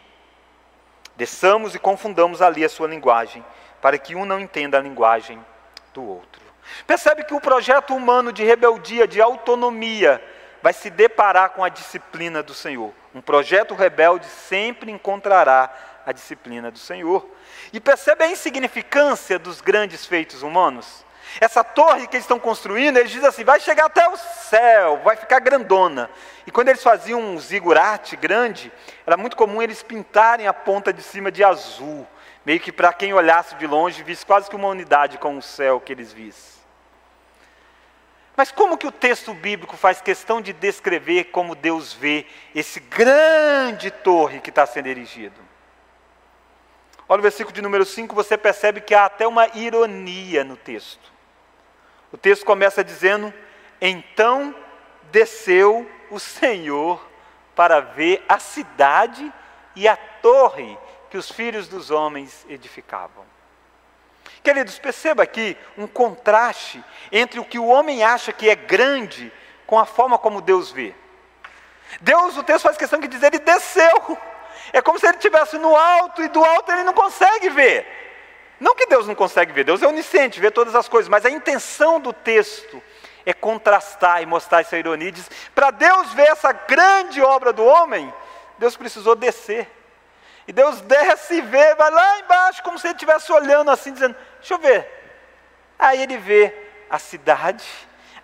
desçamos 1.17 1.75
e 1.75 1.79
confundamos 1.79 2.43
ali 2.43 2.65
a 2.65 2.69
sua 2.69 2.89
linguagem, 2.89 3.45
para 3.81 3.99
que 3.99 4.15
um 4.15 4.25
não 4.25 4.39
entenda 4.41 4.79
a 4.79 4.81
linguagem 4.81 5.45
do 5.93 6.05
outro. 6.05 6.43
Percebe 6.87 7.25
que 7.25 7.35
o 7.35 7.41
projeto 7.41 7.95
humano 7.95 8.33
de 8.33 8.45
rebeldia, 8.45 9.07
de 9.07 9.21
autonomia, 9.21 10.23
vai 10.63 10.73
se 10.73 10.91
deparar 10.91 11.51
com 11.51 11.63
a 11.63 11.69
disciplina 11.69 12.43
do 12.43 12.53
Senhor. 12.53 12.93
Um 13.15 13.21
projeto 13.21 13.75
rebelde 13.75 14.27
sempre 14.27 14.91
encontrará 14.91 15.73
a 16.05 16.13
disciplina 16.13 16.71
do 16.71 16.79
Senhor. 16.79 17.29
E 17.73 17.81
percebe 17.81 18.25
a 18.25 18.29
insignificância 18.29 19.39
dos 19.39 19.61
grandes 19.61 20.07
feitos 20.07 20.43
humanos? 20.43 21.05
Essa 21.41 21.63
torre 21.63 22.07
que 22.07 22.17
eles 22.17 22.25
estão 22.25 22.39
construindo, 22.39 22.97
eles 22.97 23.11
dizem 23.11 23.29
assim: 23.29 23.45
vai 23.45 23.61
chegar 23.61 23.87
até 23.87 24.09
o 24.09 24.17
céu, 24.17 25.01
vai 25.05 25.17
ficar 25.17 25.41
grandona. 25.41 26.11
E 26.47 26.51
quando 26.51 26.69
eles 26.69 26.83
faziam 26.83 27.21
um 27.21 27.39
zigurate 27.39 28.17
grande, 28.17 28.73
era 29.07 29.17
muito 29.17 29.37
comum 29.37 29.61
eles 29.61 29.83
pintarem 29.83 30.47
a 30.47 30.55
ponta 30.55 30.93
de 30.93 31.03
cima 31.03 31.31
de 31.31 31.45
azul, 31.45 32.07
meio 32.45 32.61
que 32.61 32.73
para 32.73 32.93
quem 32.93 33.13
olhasse 33.13 33.55
de 33.57 33.67
longe 33.67 34.03
visse 34.03 34.25
quase 34.25 34.49
que 34.49 34.57
uma 34.57 34.69
unidade 34.69 35.19
com 35.19 35.37
o 35.37 35.43
céu 35.43 35.81
que 35.81 35.93
eles 35.93 36.13
vissem. 36.13 36.57
Mas 38.37 38.53
como 38.53 38.77
que 38.77 38.87
o 38.87 38.93
texto 38.93 39.33
bíblico 39.33 39.77
faz 39.77 40.01
questão 40.01 40.43
de 40.43 40.53
descrever 40.53 41.25
como 41.25 41.55
Deus 41.55 41.95
vê 41.95 42.27
esse 42.55 42.81
grande 42.81 43.91
torre 43.91 44.41
que 44.41 44.51
está 44.51 44.67
sendo 44.67 44.89
erigido? 44.89 45.41
Olha 47.09 47.21
o 47.21 47.23
versículo 47.23 47.55
de 47.55 47.63
número 47.63 47.85
5, 47.85 48.15
você 48.15 48.37
percebe 48.37 48.81
que 48.81 48.95
há 48.95 49.07
até 49.07 49.27
uma 49.27 49.49
ironia 49.57 50.45
no 50.45 50.57
texto. 50.57 51.16
O 52.13 52.17
texto 52.17 52.45
começa 52.45 52.85
dizendo: 52.85 53.33
Então 53.81 54.55
desceu 55.11 55.89
o 56.11 56.19
Senhor 56.19 57.05
para 57.55 57.81
ver 57.81 58.25
a 58.29 58.39
cidade 58.39 59.33
e 59.75 59.89
a 59.89 59.97
torre 59.97 60.79
que 61.11 61.17
os 61.17 61.31
filhos 61.31 61.69
dos 61.69 61.91
homens 61.91 62.45
edificavam. 62.49 63.25
Queridos, 64.43 64.79
perceba 64.79 65.23
aqui 65.23 65.57
um 65.77 65.87
contraste 65.87 66.83
entre 67.11 67.41
o 67.41 67.45
que 67.45 67.59
o 67.59 67.67
homem 67.67 68.05
acha 68.05 68.33
que 68.33 68.49
é 68.49 68.55
grande 68.55 69.33
com 69.67 69.79
a 69.79 69.87
forma 69.87 70.19
como 70.19 70.41
Deus 70.41 70.71
vê. 70.71 70.95
Deus, 72.01 72.37
o 72.37 72.43
texto 72.43 72.65
faz 72.65 72.77
questão 72.77 73.01
de 73.01 73.09
dizer, 73.09 73.27
ele 73.27 73.39
desceu. 73.39 74.19
É 74.73 74.83
como 74.83 74.99
se 74.99 75.07
ele 75.07 75.17
estivesse 75.17 75.59
no 75.59 75.75
alto 75.75 76.23
e 76.23 76.29
do 76.29 76.45
alto 76.45 76.71
ele 76.73 76.83
não 76.83 76.93
consegue 76.93 77.49
ver. 77.51 78.06
Não 78.59 78.75
que 78.75 78.87
Deus 78.87 79.07
não 79.07 79.15
consegue 79.15 79.53
ver, 79.53 79.65
Deus 79.65 79.83
é 79.83 79.87
onisciente, 79.87 80.41
vê 80.41 80.51
todas 80.51 80.75
as 80.75 80.89
coisas, 80.89 81.09
mas 81.09 81.27
a 81.27 81.31
intenção 81.31 82.01
do 82.01 82.13
texto 82.13 82.83
é 83.25 83.33
contrastar 83.33 84.23
e 84.23 84.27
mostrar 84.27 84.61
essa 84.61 84.79
ironia. 84.79 85.13
Diz, 85.13 85.29
para 85.55 85.71
Deus 85.71 86.13
ver 86.15 86.29
essa 86.29 86.53
grande 86.53 87.21
obra 87.21 87.53
do 87.53 87.65
homem, 87.65 88.13
Deus 88.59 88.77
precisou 88.77 89.15
descer. 89.15 89.71
E 90.49 90.53
Deus 90.53 90.81
desce 90.81 91.35
e 91.35 91.41
vê, 91.41 91.75
vai 91.75 91.91
lá 91.91 92.21
embaixo, 92.21 92.63
como 92.63 92.79
se 92.79 92.87
ele 92.87 92.95
estivesse 92.95 93.33
olhando 93.33 93.71
assim, 93.71 93.93
dizendo: 93.93 94.17
Deixa 94.39 94.55
eu 94.55 94.59
ver. 94.59 94.89
Aí 95.77 96.01
ele 96.01 96.17
vê 96.17 96.55
a 96.89 96.99
cidade, 96.99 97.67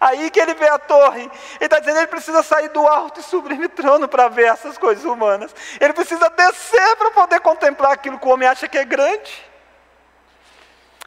aí 0.00 0.30
que 0.30 0.40
ele 0.40 0.54
vê 0.54 0.68
a 0.68 0.78
torre. 0.78 1.22
Ele 1.22 1.30
está 1.60 1.80
dizendo: 1.80 1.98
ele 1.98 2.06
precisa 2.06 2.42
sair 2.42 2.68
do 2.68 2.86
alto 2.86 3.20
e 3.20 3.22
sublime 3.24 3.68
trono 3.68 4.06
para 4.08 4.28
ver 4.28 4.46
essas 4.46 4.78
coisas 4.78 5.04
humanas. 5.04 5.52
Ele 5.80 5.92
precisa 5.92 6.30
descer 6.30 6.96
para 6.96 7.10
poder 7.10 7.40
contemplar 7.40 7.92
aquilo 7.92 8.18
que 8.18 8.26
o 8.26 8.30
homem 8.30 8.48
acha 8.48 8.68
que 8.68 8.78
é 8.78 8.84
grande. 8.84 9.51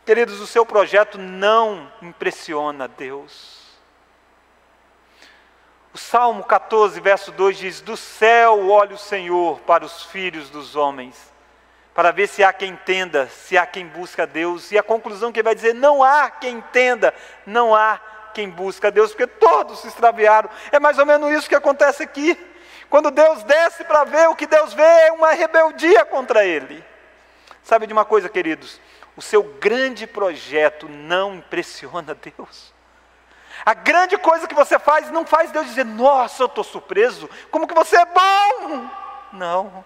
Queridos, 0.06 0.39
o 0.39 0.46
seu 0.46 0.63
projeto 0.63 1.18
não 1.18 1.91
impressiona 2.00 2.88
Deus. 2.88 3.65
O 5.91 5.98
Salmo 5.98 6.44
14, 6.44 7.00
verso 7.00 7.32
2 7.32 7.58
diz: 7.58 7.82
Do 7.82 7.98
céu 7.98 8.70
olha 8.70 8.94
o 8.94 9.00
Senhor 9.00 9.60
para 9.62 9.84
os 9.84 10.04
filhos 10.04 10.52
dos 10.52 10.76
homens, 10.76 11.34
para 11.96 12.12
ver 12.12 12.28
se 12.28 12.44
há 12.44 12.54
quem 12.54 12.74
entenda, 12.74 13.28
se 13.30 13.58
há 13.58 13.65
quem 13.65 13.88
busca 13.88 14.28
Deus. 14.28 14.72
E 14.72 14.78
a 14.78 14.84
conclusão 14.84 15.32
que 15.32 15.39
ele 15.39 15.46
vai 15.46 15.56
dizer: 15.56 15.74
Não 15.74 16.04
há 16.04 16.30
quem 16.30 16.58
entenda, 16.58 17.12
não 17.44 17.74
há 17.74 18.00
quem 18.32 18.48
busca 18.48 18.91
Deus, 18.91 19.10
porque 19.10 19.26
todos 19.26 19.80
se 19.80 19.88
extraviaram. 19.88 20.52
É 20.72 20.80
mais 20.80 21.00
ou 21.00 21.06
menos 21.08 21.32
isso 21.32 21.50
que 21.50 21.56
acontece 21.56 22.04
aqui. 22.04 22.38
Quando 22.91 23.10
Deus 23.10 23.41
desce 23.44 23.84
para 23.84 24.04
ver, 24.04 24.30
o 24.30 24.36
que 24.36 24.46
Deus 24.46 24.72
vê 24.72 24.84
é 24.84 25.12
uma 25.13 25.32
rebeldia 25.32 26.06
contra 26.06 26.46
Ele. 26.46 26.86
Sabe 27.63 27.88
de 27.88 27.94
uma 27.94 28.06
coisa, 28.06 28.30
queridos? 28.30 28.80
O 29.15 29.21
seu 29.21 29.43
grande 29.43 30.06
projeto 30.06 30.88
não 30.89 31.36
impressiona 31.36 32.15
Deus. 32.38 32.73
A 33.65 33.73
grande 33.73 34.17
coisa 34.17 34.47
que 34.47 34.56
você 34.56 34.78
faz 34.78 35.10
não 35.12 35.25
faz 35.25 35.51
Deus 35.51 35.67
dizer, 35.67 35.86
nossa, 35.86 36.43
eu 36.43 36.47
estou 36.47 36.63
surpreso, 36.63 37.30
como 37.49 37.67
que 37.67 37.73
você 37.73 37.95
é 37.95 38.06
bom. 38.06 38.89
Não. 39.32 39.86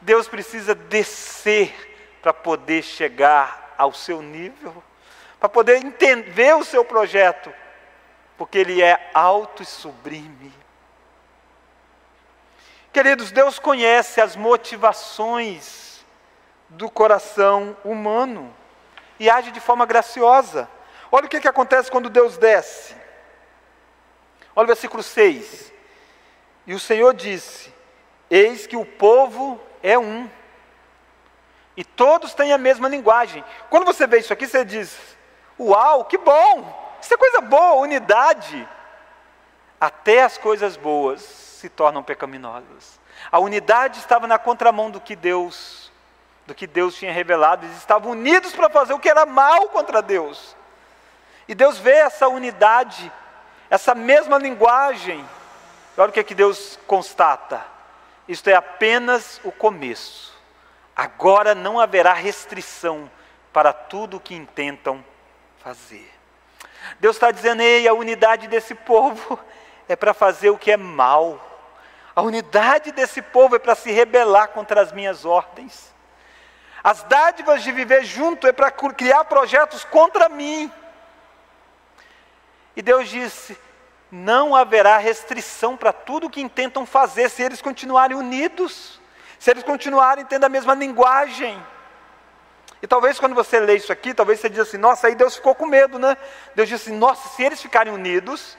Deus 0.00 0.26
precisa 0.26 0.74
descer 0.74 2.18
para 2.20 2.32
poder 2.32 2.82
chegar 2.82 3.74
ao 3.78 3.92
seu 3.92 4.20
nível, 4.20 4.82
para 5.38 5.48
poder 5.48 5.84
entender 5.84 6.54
o 6.56 6.64
seu 6.64 6.84
projeto, 6.84 7.52
porque 8.36 8.58
ele 8.58 8.82
é 8.82 9.10
alto 9.14 9.62
e 9.62 9.66
sublime. 9.66 10.52
Queridos, 12.92 13.30
Deus 13.30 13.58
conhece 13.58 14.20
as 14.20 14.36
motivações 14.36 15.83
do 16.76 16.90
coração 16.90 17.76
humano 17.84 18.54
e 19.18 19.30
age 19.30 19.50
de 19.50 19.60
forma 19.60 19.86
graciosa. 19.86 20.68
Olha 21.10 21.26
o 21.26 21.28
que, 21.28 21.40
que 21.40 21.48
acontece 21.48 21.90
quando 21.90 22.10
Deus 22.10 22.36
desce. 22.36 22.94
Olha 24.54 24.64
o 24.64 24.68
versículo 24.68 25.02
6. 25.02 25.72
E 26.66 26.74
o 26.74 26.80
Senhor 26.80 27.14
disse: 27.14 27.72
Eis 28.30 28.66
que 28.66 28.76
o 28.76 28.84
povo 28.84 29.60
é 29.82 29.98
um, 29.98 30.28
e 31.76 31.84
todos 31.84 32.34
têm 32.34 32.52
a 32.52 32.58
mesma 32.58 32.88
linguagem. 32.88 33.44
Quando 33.68 33.84
você 33.84 34.06
vê 34.06 34.18
isso 34.18 34.32
aqui, 34.32 34.46
você 34.46 34.64
diz: 34.64 35.16
Uau, 35.58 36.04
que 36.04 36.18
bom! 36.18 36.96
Isso 37.00 37.12
é 37.12 37.16
coisa 37.16 37.40
boa, 37.40 37.82
unidade. 37.82 38.68
Até 39.80 40.22
as 40.22 40.38
coisas 40.38 40.76
boas 40.76 41.20
se 41.20 41.68
tornam 41.68 42.02
pecaminosas. 42.02 43.00
A 43.30 43.38
unidade 43.38 43.98
estava 43.98 44.26
na 44.26 44.38
contramão 44.38 44.90
do 44.90 45.00
que 45.00 45.14
Deus 45.14 45.83
do 46.46 46.54
que 46.54 46.66
Deus 46.66 46.94
tinha 46.94 47.12
revelado, 47.12 47.64
eles 47.64 47.78
estavam 47.78 48.12
unidos 48.12 48.52
para 48.52 48.68
fazer 48.68 48.92
o 48.92 48.98
que 48.98 49.08
era 49.08 49.24
mal 49.24 49.68
contra 49.68 50.02
Deus. 50.02 50.56
E 51.48 51.54
Deus 51.54 51.78
vê 51.78 51.92
essa 51.92 52.28
unidade, 52.28 53.10
essa 53.70 53.94
mesma 53.94 54.38
linguagem. 54.38 55.24
Olha 55.96 56.08
o 56.08 56.12
que, 56.12 56.20
é 56.20 56.24
que 56.24 56.34
Deus 56.34 56.78
constata: 56.86 57.64
isto 58.28 58.48
é 58.48 58.54
apenas 58.54 59.40
o 59.44 59.52
começo. 59.52 60.34
Agora 60.96 61.54
não 61.54 61.80
haverá 61.80 62.12
restrição 62.12 63.10
para 63.52 63.72
tudo 63.72 64.16
o 64.16 64.20
que 64.20 64.34
intentam 64.34 65.04
fazer. 65.58 66.12
Deus 67.00 67.16
está 67.16 67.30
dizendo, 67.30 67.62
ei, 67.62 67.88
a 67.88 67.94
unidade 67.94 68.48
desse 68.48 68.74
povo 68.74 69.38
é 69.88 69.96
para 69.96 70.12
fazer 70.12 70.50
o 70.50 70.58
que 70.58 70.70
é 70.70 70.76
mal. 70.76 71.40
A 72.14 72.22
unidade 72.22 72.92
desse 72.92 73.20
povo 73.20 73.56
é 73.56 73.58
para 73.58 73.74
se 73.74 73.90
rebelar 73.90 74.48
contra 74.48 74.80
as 74.80 74.92
minhas 74.92 75.24
ordens. 75.24 75.93
As 76.84 77.02
dádivas 77.04 77.62
de 77.62 77.72
viver 77.72 78.04
junto 78.04 78.46
é 78.46 78.52
para 78.52 78.70
criar 78.70 79.24
projetos 79.24 79.84
contra 79.84 80.28
mim. 80.28 80.70
E 82.76 82.82
Deus 82.82 83.08
disse: 83.08 83.58
não 84.12 84.54
haverá 84.54 84.98
restrição 84.98 85.78
para 85.78 85.94
tudo 85.94 86.28
que 86.28 86.42
intentam 86.42 86.84
fazer 86.84 87.30
se 87.30 87.42
eles 87.42 87.62
continuarem 87.62 88.14
unidos, 88.14 89.00
se 89.38 89.50
eles 89.50 89.62
continuarem 89.62 90.26
tendo 90.26 90.44
a 90.44 90.48
mesma 90.50 90.74
linguagem. 90.74 91.58
E 92.82 92.86
talvez 92.86 93.18
quando 93.18 93.34
você 93.34 93.58
lê 93.58 93.76
isso 93.76 93.90
aqui, 93.90 94.12
talvez 94.12 94.38
você 94.40 94.50
diga 94.50 94.60
assim: 94.60 94.76
nossa, 94.76 95.06
aí 95.06 95.14
Deus 95.14 95.36
ficou 95.36 95.54
com 95.54 95.64
medo, 95.64 95.98
né? 95.98 96.18
Deus 96.54 96.68
disse 96.68 96.92
nossa, 96.92 97.30
se 97.30 97.42
eles 97.42 97.62
ficarem 97.62 97.94
unidos, 97.94 98.58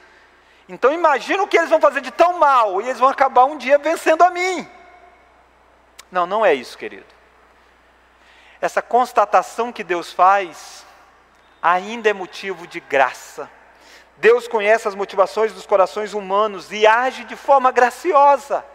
então 0.67 0.91
imagina 0.91 1.43
o 1.43 1.47
que 1.47 1.59
eles 1.59 1.69
vão 1.69 1.79
fazer 1.79 2.01
de 2.01 2.09
tão 2.09 2.39
mal, 2.39 2.81
e 2.81 2.85
eles 2.85 2.99
vão 2.99 3.09
acabar 3.09 3.45
um 3.45 3.55
dia 3.55 3.77
vencendo 3.77 4.23
a 4.23 4.31
mim. 4.31 4.67
Não, 6.11 6.25
não 6.25 6.43
é 6.43 6.55
isso, 6.55 6.75
querido 6.75 7.14
essa 8.65 8.81
constatação 8.81 9.71
que 9.71 9.83
Deus 9.83 10.11
faz 10.11 10.85
ainda 11.61 12.09
é 12.09 12.13
motivo 12.13 12.67
de 12.67 12.79
graça. 12.79 13.49
Deus 14.17 14.47
conhece 14.47 14.87
as 14.87 14.95
motivações 14.95 15.53
dos 15.53 15.65
corações 15.65 16.13
humanos 16.13 16.71
e 16.71 16.85
age 16.85 17.23
de 17.25 17.35
forma 17.35 17.71
graciosa. 17.71 18.65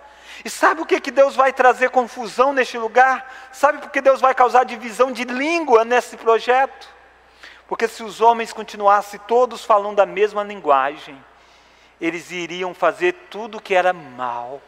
E 0.44 0.50
sabe 0.50 0.80
o 0.80 0.86
que, 0.86 1.00
que 1.00 1.10
Deus 1.10 1.36
vai 1.36 1.52
trazer 1.52 1.90
confusão 1.90 2.52
neste 2.52 2.78
lugar? 2.78 3.30
Sabe 3.52 3.78
por 3.78 3.90
que 3.90 4.00
Deus 4.00 4.20
vai 4.20 4.34
causar 4.34 4.64
divisão 4.64 5.12
de 5.12 5.24
língua 5.24 5.84
nesse 5.84 6.16
projeto? 6.16 6.88
Porque 7.68 7.86
se 7.86 8.02
os 8.02 8.20
homens 8.20 8.52
continuassem 8.52 9.20
todos 9.26 9.64
falando 9.64 10.00
a 10.00 10.06
mesma 10.06 10.42
linguagem, 10.42 11.22
eles 12.00 12.30
iriam 12.30 12.74
fazer 12.74 13.12
tudo 13.30 13.58
o 13.58 13.60
que 13.60 13.74
era 13.74 13.92
mal. 13.92 14.60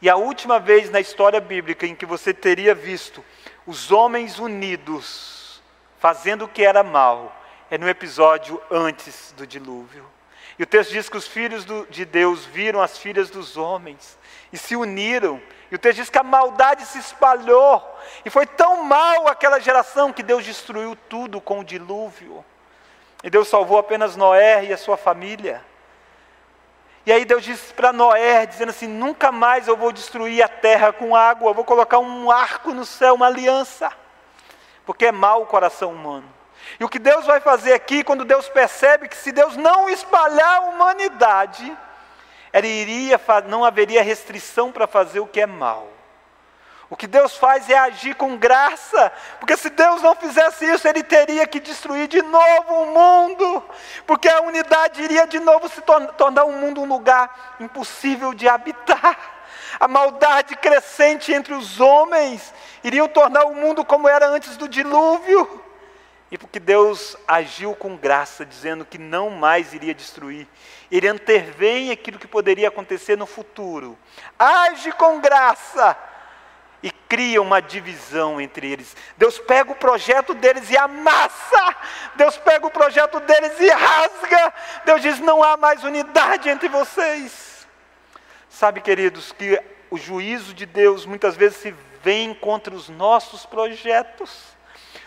E 0.00 0.08
a 0.08 0.16
última 0.16 0.60
vez 0.60 0.90
na 0.90 1.00
história 1.00 1.40
bíblica 1.40 1.86
em 1.86 1.94
que 1.94 2.06
você 2.06 2.32
teria 2.32 2.74
visto 2.74 3.24
os 3.68 3.92
homens 3.92 4.38
unidos 4.38 5.60
fazendo 5.98 6.46
o 6.46 6.48
que 6.48 6.64
era 6.64 6.82
mal 6.82 7.36
é 7.70 7.76
no 7.76 7.86
episódio 7.86 8.58
antes 8.70 9.34
do 9.36 9.46
dilúvio. 9.46 10.06
E 10.58 10.62
o 10.62 10.66
texto 10.66 10.90
diz 10.90 11.10
que 11.10 11.18
os 11.18 11.28
filhos 11.28 11.66
do, 11.66 11.86
de 11.88 12.06
Deus 12.06 12.46
viram 12.46 12.80
as 12.80 12.96
filhas 12.96 13.28
dos 13.28 13.58
homens 13.58 14.18
e 14.50 14.56
se 14.56 14.74
uniram. 14.74 15.38
E 15.70 15.74
o 15.74 15.78
texto 15.78 15.98
diz 15.98 16.08
que 16.08 16.16
a 16.16 16.22
maldade 16.22 16.86
se 16.86 16.98
espalhou. 16.98 17.86
E 18.24 18.30
foi 18.30 18.46
tão 18.46 18.84
mal 18.84 19.28
aquela 19.28 19.60
geração 19.60 20.14
que 20.14 20.22
Deus 20.22 20.46
destruiu 20.46 20.96
tudo 21.06 21.38
com 21.38 21.60
o 21.60 21.64
dilúvio. 21.64 22.42
E 23.22 23.28
Deus 23.28 23.48
salvou 23.48 23.76
apenas 23.76 24.16
Noé 24.16 24.64
e 24.64 24.72
a 24.72 24.78
sua 24.78 24.96
família. 24.96 25.62
E 27.06 27.12
aí 27.12 27.24
Deus 27.24 27.42
disse 27.42 27.72
para 27.72 27.92
Noé, 27.92 28.46
dizendo 28.46 28.70
assim: 28.70 28.86
nunca 28.86 29.32
mais 29.32 29.66
eu 29.66 29.76
vou 29.76 29.92
destruir 29.92 30.42
a 30.42 30.48
terra 30.48 30.92
com 30.92 31.16
água, 31.16 31.50
eu 31.50 31.54
vou 31.54 31.64
colocar 31.64 31.98
um 31.98 32.30
arco 32.30 32.72
no 32.72 32.84
céu, 32.84 33.14
uma 33.14 33.26
aliança, 33.26 33.90
porque 34.84 35.06
é 35.06 35.12
mau 35.12 35.42
o 35.42 35.46
coração 35.46 35.92
humano. 35.92 36.28
E 36.78 36.84
o 36.84 36.88
que 36.88 36.98
Deus 36.98 37.24
vai 37.24 37.40
fazer 37.40 37.72
aqui, 37.72 38.04
quando 38.04 38.24
Deus 38.24 38.48
percebe 38.48 39.08
que 39.08 39.16
se 39.16 39.32
Deus 39.32 39.56
não 39.56 39.88
espalhar 39.88 40.56
a 40.56 40.60
humanidade, 40.60 41.76
iria, 42.54 43.20
não 43.46 43.64
haveria 43.64 44.02
restrição 44.02 44.70
para 44.70 44.86
fazer 44.86 45.20
o 45.20 45.26
que 45.26 45.40
é 45.40 45.46
mal. 45.46 45.97
O 46.90 46.96
que 46.96 47.06
Deus 47.06 47.36
faz 47.36 47.68
é 47.68 47.76
agir 47.76 48.14
com 48.14 48.36
graça, 48.38 49.12
porque 49.38 49.56
se 49.58 49.68
Deus 49.68 50.00
não 50.00 50.14
fizesse 50.14 50.64
isso, 50.64 50.88
Ele 50.88 51.02
teria 51.02 51.46
que 51.46 51.60
destruir 51.60 52.08
de 52.08 52.22
novo 52.22 52.74
o 52.82 52.86
mundo, 52.86 53.62
porque 54.06 54.26
a 54.26 54.40
unidade 54.40 55.02
iria 55.02 55.26
de 55.26 55.38
novo 55.38 55.68
se 55.68 55.82
tornar 56.16 56.44
o 56.44 56.48
um 56.48 56.58
mundo 56.58 56.80
um 56.80 56.86
lugar 56.86 57.56
impossível 57.60 58.32
de 58.32 58.48
habitar. 58.48 59.36
A 59.78 59.86
maldade 59.86 60.56
crescente 60.56 61.30
entre 61.30 61.52
os 61.52 61.78
homens 61.78 62.54
iria 62.82 63.06
tornar 63.06 63.44
o 63.44 63.54
mundo 63.54 63.84
como 63.84 64.08
era 64.08 64.26
antes 64.26 64.56
do 64.56 64.66
dilúvio. 64.66 65.62
E 66.30 66.38
porque 66.38 66.58
Deus 66.58 67.16
agiu 67.26 67.74
com 67.74 67.96
graça, 67.96 68.44
dizendo 68.44 68.84
que 68.84 68.98
não 68.98 69.30
mais 69.30 69.72
iria 69.72 69.94
destruir, 69.94 70.46
Ele 70.90 71.08
intervém 71.08 71.90
aquilo 71.90 72.18
que 72.18 72.26
poderia 72.26 72.68
acontecer 72.68 73.16
no 73.16 73.26
futuro. 73.26 73.96
Age 74.38 74.90
com 74.92 75.20
graça 75.20 75.96
e 76.82 76.90
cria 76.90 77.42
uma 77.42 77.60
divisão 77.60 78.40
entre 78.40 78.70
eles. 78.70 78.96
Deus 79.16 79.38
pega 79.38 79.72
o 79.72 79.76
projeto 79.76 80.34
deles 80.34 80.70
e 80.70 80.76
amassa. 80.76 81.76
Deus 82.14 82.36
pega 82.36 82.66
o 82.66 82.70
projeto 82.70 83.18
deles 83.20 83.58
e 83.58 83.68
rasga. 83.68 84.54
Deus 84.84 85.02
diz: 85.02 85.18
não 85.18 85.42
há 85.42 85.56
mais 85.56 85.82
unidade 85.82 86.48
entre 86.48 86.68
vocês. 86.68 87.66
Sabe, 88.48 88.80
queridos, 88.80 89.32
que 89.32 89.60
o 89.90 89.98
juízo 89.98 90.54
de 90.54 90.66
Deus 90.66 91.04
muitas 91.04 91.36
vezes 91.36 91.58
se 91.58 91.74
vem 92.02 92.34
contra 92.34 92.74
os 92.74 92.88
nossos 92.88 93.44
projetos. 93.44 94.56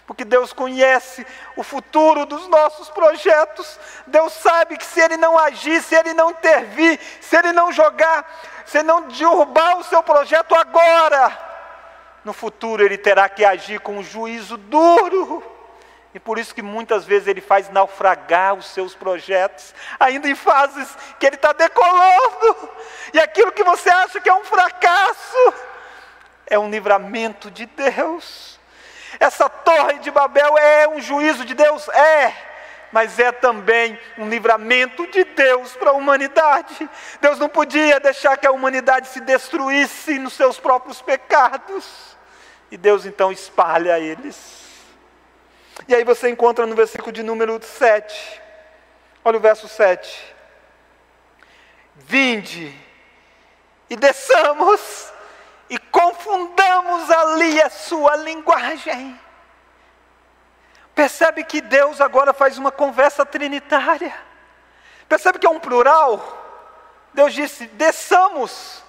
Porque 0.06 0.26
Deus 0.26 0.52
conhece 0.52 1.26
o 1.56 1.64
futuro 1.64 2.26
dos 2.26 2.46
nossos 2.48 2.90
projetos. 2.90 3.80
Deus 4.08 4.34
sabe 4.34 4.76
que 4.76 4.84
se 4.84 5.00
Ele 5.00 5.16
não 5.16 5.38
agir, 5.38 5.82
se 5.82 5.96
Ele 5.96 6.14
não 6.14 6.32
intervir, 6.32 7.00
se 7.22 7.38
Ele 7.38 7.54
não 7.54 7.72
jogar, 7.72 8.30
se 8.66 8.80
Ele 8.80 8.88
não 8.88 9.08
derrubar 9.08 9.78
o 9.78 9.84
seu 9.86 10.04
projeto 10.04 10.54
agora, 10.54 11.51
no 12.24 12.34
futuro 12.34 12.84
ele 12.84 12.98
terá 12.98 13.28
que 13.28 13.44
agir 13.44 13.80
com 13.80 13.98
um 13.98 14.04
juízo 14.04 14.58
duro. 14.58 15.44
E 16.14 16.20
por 16.20 16.38
isso 16.38 16.54
que 16.54 16.62
muitas 16.62 17.06
vezes 17.06 17.28
ele 17.28 17.40
faz 17.40 17.70
naufragar 17.70 18.54
os 18.54 18.66
seus 18.66 18.94
projetos, 18.94 19.74
ainda 19.98 20.28
em 20.28 20.36
fases 20.36 20.96
que 21.18 21.26
ele 21.26 21.38
está 21.38 21.54
decolando. 21.54 22.70
E 23.14 23.20
aquilo 23.20 23.52
que 23.52 23.64
você 23.64 23.90
acha 23.90 24.20
que 24.20 24.30
é 24.30 24.34
um 24.34 24.44
fracasso, 24.44 25.54
é 26.46 26.60
um 26.60 26.70
livramento 26.70 27.50
de 27.50 27.66
Deus. 27.66 28.60
Essa 29.20 29.50
torre 29.50 30.00
de 30.00 30.12
Babel 30.12 30.58
é 30.58 30.88
um 30.90 31.00
juízo 31.00 31.46
de 31.46 31.54
Deus? 31.54 31.88
É, 31.90 32.34
mas 32.92 33.18
é 33.18 33.32
também 33.32 33.98
um 34.18 34.28
livramento 34.28 35.08
de 35.08 35.24
Deus 35.24 35.76
para 35.78 35.92
a 35.92 35.94
humanidade. 35.94 36.90
Deus 37.22 37.40
não 37.40 37.48
podia 37.48 38.02
deixar 38.02 38.38
que 38.38 38.48
a 38.48 38.52
humanidade 38.52 39.08
se 39.08 39.22
destruísse 39.22 40.20
nos 40.20 40.34
seus 40.34 40.60
próprios 40.60 41.02
pecados. 41.02 42.11
E 42.72 42.78
Deus 42.78 43.06
então 43.06 43.32
espalha 43.32 44.00
eles. 44.00 44.72
E 45.88 45.94
aí 45.94 46.06
você 46.06 46.30
encontra 46.30 46.66
no 46.66 46.74
versículo 46.74 47.12
de 47.12 47.22
número 47.22 47.62
7. 47.62 48.42
Olha 49.26 49.38
o 49.38 49.42
verso 49.42 49.68
7. 49.68 50.36
Vinde 51.96 52.74
e 53.90 53.96
desçamos 53.98 55.12
e 55.70 55.78
confundamos 55.78 57.12
ali 57.12 57.62
a 57.62 57.70
sua 57.70 58.16
linguagem. 58.16 59.20
Percebe 60.96 61.44
que 61.44 61.62
Deus 61.62 62.00
agora 62.00 62.34
faz 62.34 62.58
uma 62.58 62.72
conversa 62.72 63.26
trinitária. 63.26 64.14
Percebe 65.10 65.40
que 65.40 65.46
é 65.46 65.50
um 65.50 65.60
plural? 65.60 66.38
Deus 67.14 67.34
disse: 67.34 67.68
desçamos. 67.68 68.82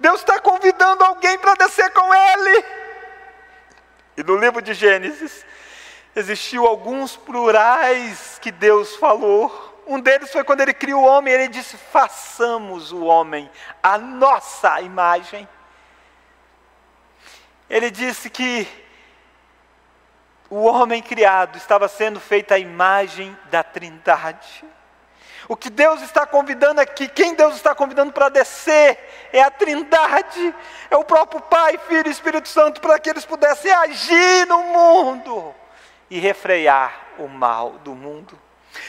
Deus 0.00 0.20
está 0.20 0.38
convidando 0.40 1.04
alguém 1.04 1.38
para 1.38 1.54
descer 1.54 1.90
com 1.92 2.14
Ele. 2.14 2.85
E 4.16 4.22
no 4.22 4.36
livro 4.36 4.62
de 4.62 4.72
Gênesis, 4.72 5.44
existiu 6.14 6.66
alguns 6.66 7.16
plurais 7.16 8.38
que 8.40 8.50
Deus 8.50 8.96
falou. 8.96 9.84
Um 9.86 10.00
deles 10.00 10.32
foi 10.32 10.42
quando 10.42 10.62
ele 10.62 10.72
criou 10.72 11.02
o 11.02 11.06
homem, 11.06 11.34
ele 11.34 11.48
disse: 11.48 11.76
façamos 11.76 12.90
o 12.92 13.04
homem 13.04 13.50
a 13.82 13.98
nossa 13.98 14.80
imagem. 14.80 15.46
Ele 17.68 17.90
disse 17.90 18.30
que 18.30 18.66
o 20.48 20.64
homem 20.64 21.02
criado 21.02 21.56
estava 21.56 21.88
sendo 21.88 22.20
feito 22.20 22.52
à 22.52 22.58
imagem 22.58 23.36
da 23.50 23.62
Trindade. 23.62 24.64
O 25.48 25.56
que 25.56 25.70
Deus 25.70 26.02
está 26.02 26.26
convidando 26.26 26.80
aqui, 26.80 27.08
quem 27.08 27.34
Deus 27.34 27.54
está 27.54 27.74
convidando 27.74 28.12
para 28.12 28.28
descer, 28.28 28.98
é 29.32 29.40
a 29.40 29.50
Trindade, 29.50 30.54
é 30.90 30.96
o 30.96 31.04
próprio 31.04 31.40
Pai, 31.40 31.78
Filho 31.78 32.08
e 32.08 32.10
Espírito 32.10 32.48
Santo, 32.48 32.80
para 32.80 32.98
que 32.98 33.08
eles 33.08 33.24
pudessem 33.24 33.70
agir 33.70 34.46
no 34.46 34.62
mundo 34.64 35.54
e 36.10 36.18
refrear 36.18 37.06
o 37.18 37.28
mal 37.28 37.72
do 37.78 37.94
mundo. 37.94 38.38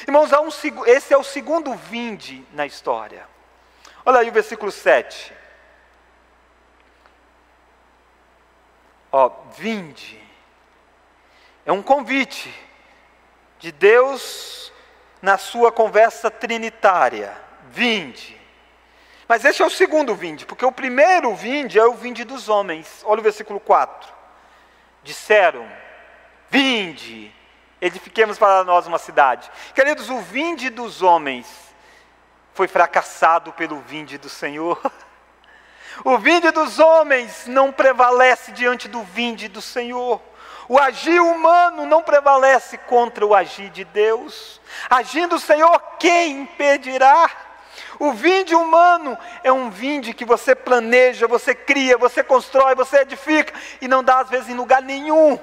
Irmãos, 0.08 0.32
um, 0.34 0.86
esse 0.86 1.14
é 1.14 1.18
o 1.18 1.24
segundo 1.24 1.74
vinde 1.76 2.46
na 2.54 2.66
história. 2.66 3.28
Olha 4.06 4.20
aí 4.20 4.30
o 4.30 4.34
versículo 4.34 4.72
7. 4.72 5.34
Ó, 9.12 9.30
vinde. 9.58 10.22
É 11.66 11.72
um 11.72 11.84
convite 11.84 12.54
de 13.60 13.72
Deus 13.72 14.72
na 15.22 15.38
sua 15.38 15.72
conversa 15.72 16.30
trinitária: 16.30 17.36
vinde. 17.70 18.38
Mas 19.28 19.44
esse 19.44 19.62
é 19.62 19.66
o 19.66 19.70
segundo 19.70 20.16
vinde, 20.16 20.46
porque 20.46 20.66
o 20.66 20.72
primeiro 20.72 21.36
vinde 21.36 21.78
é 21.78 21.86
o 21.86 21.94
vinde 21.94 22.24
dos 22.24 22.48
homens. 22.48 23.04
Olha 23.06 23.20
o 23.20 23.24
versículo 23.24 23.60
4. 23.60 24.14
Disseram: 25.04 25.68
Vinde, 26.50 27.34
edifiquemos 27.82 28.38
para 28.38 28.64
nós 28.64 28.88
uma 28.88 28.98
cidade. 28.98 29.52
Queridos, 29.76 30.10
o 30.10 30.22
vinde 30.22 30.70
dos 30.70 31.02
homens 31.02 31.48
foi 32.54 32.68
fracassado 32.68 33.52
pelo 33.54 33.80
vinde 33.82 34.18
do 34.18 34.30
Senhor. 34.30 34.80
O 36.06 36.20
vinde 36.20 36.52
dos 36.52 36.78
homens 36.78 37.48
não 37.48 37.72
prevalece 37.72 38.52
diante 38.52 38.88
do 38.88 39.02
vinde 39.02 39.48
do 39.48 39.64
Senhor. 39.64 40.22
O 40.70 40.78
agir 40.78 41.22
humano 41.22 41.86
não 41.86 42.04
prevalece 42.04 42.78
contra 42.78 43.26
o 43.26 43.34
agir 43.34 43.70
de 43.70 43.86
Deus. 43.86 44.60
Agindo 44.90 45.36
o 45.36 45.40
Senhor, 45.40 45.80
quem 45.98 46.42
impedirá? 46.42 47.30
O 48.00 48.12
vinde 48.12 48.54
humano 48.54 49.18
é 49.44 49.52
um 49.52 49.70
vinde 49.70 50.14
que 50.14 50.26
você 50.26 50.54
planeja, 50.54 51.28
você 51.28 51.56
cria, 51.56 51.98
você 51.98 52.24
constrói, 52.24 52.76
você 52.76 52.98
edifica 52.98 53.54
e 53.82 53.88
não 53.88 54.04
dá 54.04 54.20
às 54.20 54.30
vezes 54.30 54.50
em 54.50 54.56
lugar 54.56 54.82
nenhum, 54.82 55.40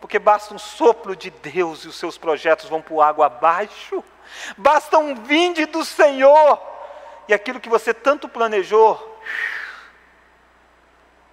porque 0.00 0.18
basta 0.18 0.52
um 0.52 0.58
sopro 0.58 1.16
de 1.16 1.30
Deus 1.30 1.84
e 1.84 1.88
os 1.88 1.96
seus 1.96 2.18
projetos 2.18 2.68
vão 2.68 2.82
por 2.82 3.00
água 3.00 3.26
abaixo. 3.26 4.04
Basta 4.56 4.98
um 4.98 5.14
vinde 5.14 5.64
do 5.64 5.84
Senhor 5.84 6.60
e 7.28 7.34
aquilo 7.34 7.60
que 7.60 7.68
você 7.68 7.94
tanto 7.94 8.28
planejou 8.28 9.20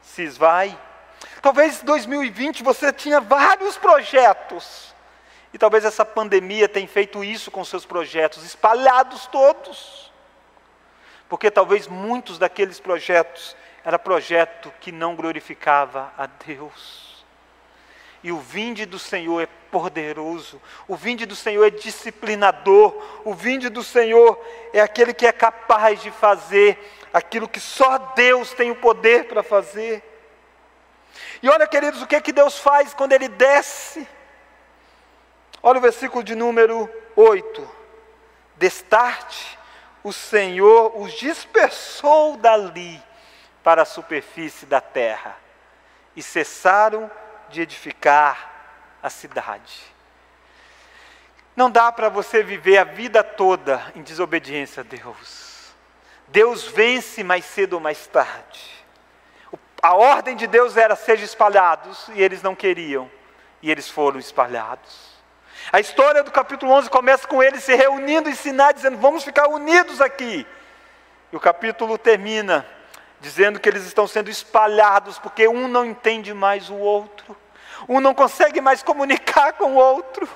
se 0.02 0.22
esvai. 0.22 0.78
Talvez 1.44 1.82
em 1.82 1.86
2020 1.86 2.64
você 2.64 2.94
tinha 2.94 3.20
vários 3.20 3.78
projetos. 3.78 4.96
E 5.54 5.58
talvez 5.58 5.84
essa 5.84 6.06
pandemia 6.06 6.70
tenha 6.70 6.88
feito 6.88 7.22
isso 7.22 7.52
com 7.52 7.66
seus 7.66 7.86
projetos, 7.86 8.46
espalhados 8.46 9.28
todos. 9.28 10.10
Porque 11.28 11.52
talvez 11.52 11.86
muitos 11.86 12.39
daqueles 12.39 12.80
projetos 12.80 13.58
era 13.84 14.00
projeto 14.00 14.72
que 14.80 14.89
não 14.89 15.18
glorificava 15.18 16.14
a 16.18 16.28
Deus. 16.28 17.26
E 18.24 18.32
o 18.32 18.39
vinde 18.39 18.86
do 18.86 18.98
Senhor 18.98 19.41
é 19.41 19.50
poderoso. 19.70 20.62
O 20.88 20.96
vinde 20.96 21.26
do 21.26 21.36
Senhor 21.36 21.66
é 21.66 21.70
disciplinador. 21.70 22.96
O 23.26 23.34
vinde 23.34 23.68
do 23.68 23.84
Senhor 23.84 24.41
é 24.72 24.80
aquele 24.80 25.14
que 25.14 25.28
é 25.28 25.32
capaz 25.34 26.02
de 26.02 26.10
fazer 26.10 26.80
aquilo 27.12 27.50
que 27.50 27.60
só 27.60 27.98
Deus 28.16 28.54
tem 28.54 28.72
o 28.72 28.78
poder 28.78 29.26
para 29.26 29.44
fazer. 29.44 30.12
E 31.44 31.50
olha, 31.50 31.68
queridos, 31.68 32.02
o 32.02 32.08
que, 32.08 32.16
é 32.16 32.22
que 32.22 32.32
Deus 32.32 32.58
faz 32.58 32.94
quando 32.94 33.12
Ele 33.12 33.28
desce? 33.28 34.08
Olha 35.62 35.78
o 35.78 35.82
versículo 35.82 36.24
de 36.24 36.36
número 36.36 36.89
8. 37.18 37.70
Destarte, 38.56 39.60
o 40.02 40.14
Senhor 40.14 40.98
os 40.98 41.12
dispersou 41.12 42.38
dali 42.38 43.04
para 43.62 43.82
a 43.82 43.86
superfície 43.86 44.66
da 44.66 44.80
terra 44.80 45.36
e 46.16 46.24
cessaram 46.24 47.12
de 47.50 47.62
edificar 47.62 48.50
a 49.04 49.10
cidade. 49.10 49.84
Não 51.58 51.70
dá 51.70 51.91
para 51.91 52.08
você 52.08 52.41
viver 52.41 52.78
a 52.78 52.86
vida 52.86 53.22
toda 53.22 53.91
em 53.96 54.02
desobediência 54.02 54.80
a 54.80 54.84
Deus. 54.86 55.74
Deus 56.30 56.64
vence 56.64 57.22
mais 57.22 57.44
cedo 57.44 57.74
ou 57.74 57.80
mais 57.82 58.08
tarde. 58.08 58.83
A 59.84 59.96
ordem 59.96 60.38
de 60.38 60.48
Deus 60.48 60.78
era 60.78 60.96
sejam 60.96 61.26
espalhados 61.26 62.08
e 62.14 62.24
eles 62.24 62.42
não 62.42 62.56
queriam, 62.56 63.12
e 63.62 63.70
eles 63.70 63.90
foram 63.90 64.18
espalhados. 64.18 65.12
A 65.74 65.80
história 65.82 66.24
do 66.24 66.32
capítulo 66.32 66.72
11 66.72 66.90
começa 66.90 67.28
com 67.28 67.44
eles 67.44 67.66
se 67.66 67.76
reunindo 67.76 68.30
em 68.30 68.34
Sinai, 68.34 68.74
dizendo: 68.74 68.98
Vamos 68.98 69.26
ficar 69.26 69.50
unidos 69.50 70.00
aqui. 70.00 70.48
E 71.34 71.36
o 71.36 71.40
capítulo 71.40 71.98
termina 71.98 72.66
dizendo 73.20 73.60
que 73.60 73.68
eles 73.68 73.84
estão 73.84 74.08
sendo 74.08 74.30
espalhados 74.30 75.20
porque 75.20 75.50
um 75.50 75.68
não 75.68 75.84
entende 75.84 76.34
mais 76.34 76.70
o 76.70 76.76
outro, 76.76 77.36
um 77.86 78.00
não 78.00 78.14
consegue 78.14 78.62
mais 78.62 78.82
comunicar 78.82 79.52
com 79.52 79.74
o 79.74 79.76
outro, 79.76 80.30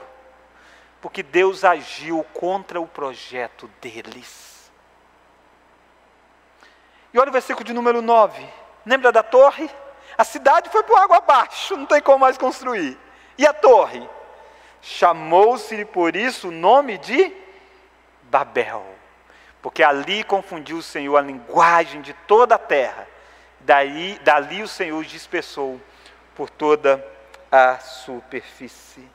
porque 0.99 1.23
Deus 1.23 1.63
agiu 1.63 2.21
contra 2.33 2.81
o 2.81 2.87
projeto 2.87 3.71
deles. 3.79 4.69
E 7.13 7.17
olha 7.17 7.29
o 7.29 7.33
versículo 7.33 7.63
de 7.63 7.71
número 7.71 8.01
9. 8.01 8.66
Lembra 8.87 9.11
da 9.11 9.21
torre? 9.21 9.69
A 10.17 10.23
cidade 10.23 10.69
foi 10.69 10.81
por 10.81 10.97
água 10.97 11.17
abaixo, 11.17 11.77
não 11.77 11.85
tem 11.85 12.01
como 12.01 12.19
mais 12.19 12.39
construir. 12.39 12.97
E 13.37 13.45
a 13.45 13.53
torre? 13.53 14.09
Chamou-se 14.81 15.85
por 15.85 16.15
isso 16.15 16.47
o 16.47 16.51
nome 16.51 16.97
de 16.97 17.31
Babel 18.23 18.97
porque 19.67 19.83
ali 19.83 20.23
confundiu 20.23 20.77
o 20.77 20.81
Senhor 20.81 21.17
a 21.17 21.21
linguagem 21.21 22.01
de 22.01 22.13
toda 22.13 22.55
a 22.55 22.57
terra. 22.57 23.05
Daí, 23.59 24.17
dali 24.23 24.63
o 24.63 24.67
Senhor 24.67 25.03
dispersou 25.03 25.77
por 26.35 26.49
toda 26.49 27.05
a 27.51 27.77
superfície. 27.79 29.05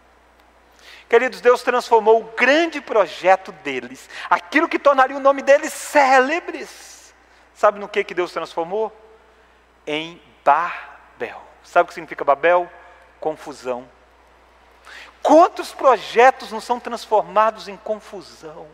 Queridos, 1.08 1.40
Deus 1.40 1.62
transformou 1.62 2.20
o 2.20 2.24
grande 2.36 2.82
projeto 2.82 3.50
deles, 3.50 4.10
aquilo 4.28 4.68
que 4.68 4.78
tornaria 4.78 5.16
o 5.16 5.20
nome 5.20 5.40
deles 5.40 5.72
célebres. 5.72 7.14
Sabe 7.54 7.78
no 7.78 7.88
que, 7.88 8.04
que 8.04 8.12
Deus 8.12 8.30
transformou? 8.30 8.94
Em 9.86 10.20
Babel. 10.44 11.40
Sabe 11.62 11.84
o 11.84 11.88
que 11.88 11.94
significa 11.94 12.24
Babel? 12.24 12.70
Confusão. 13.20 13.88
Quantos 15.22 15.72
projetos 15.72 16.50
não 16.50 16.60
são 16.60 16.80
transformados 16.80 17.68
em 17.68 17.76
confusão? 17.76 18.66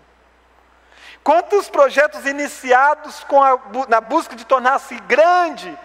Quantos 1.23 1.69
projetos 1.69 2.25
iniciados 2.25 3.25
a, 3.31 3.87
na 3.87 4.01
busca 4.01 4.35
de 4.35 4.47
tornar-se 4.47 4.99
grande, 5.01 5.79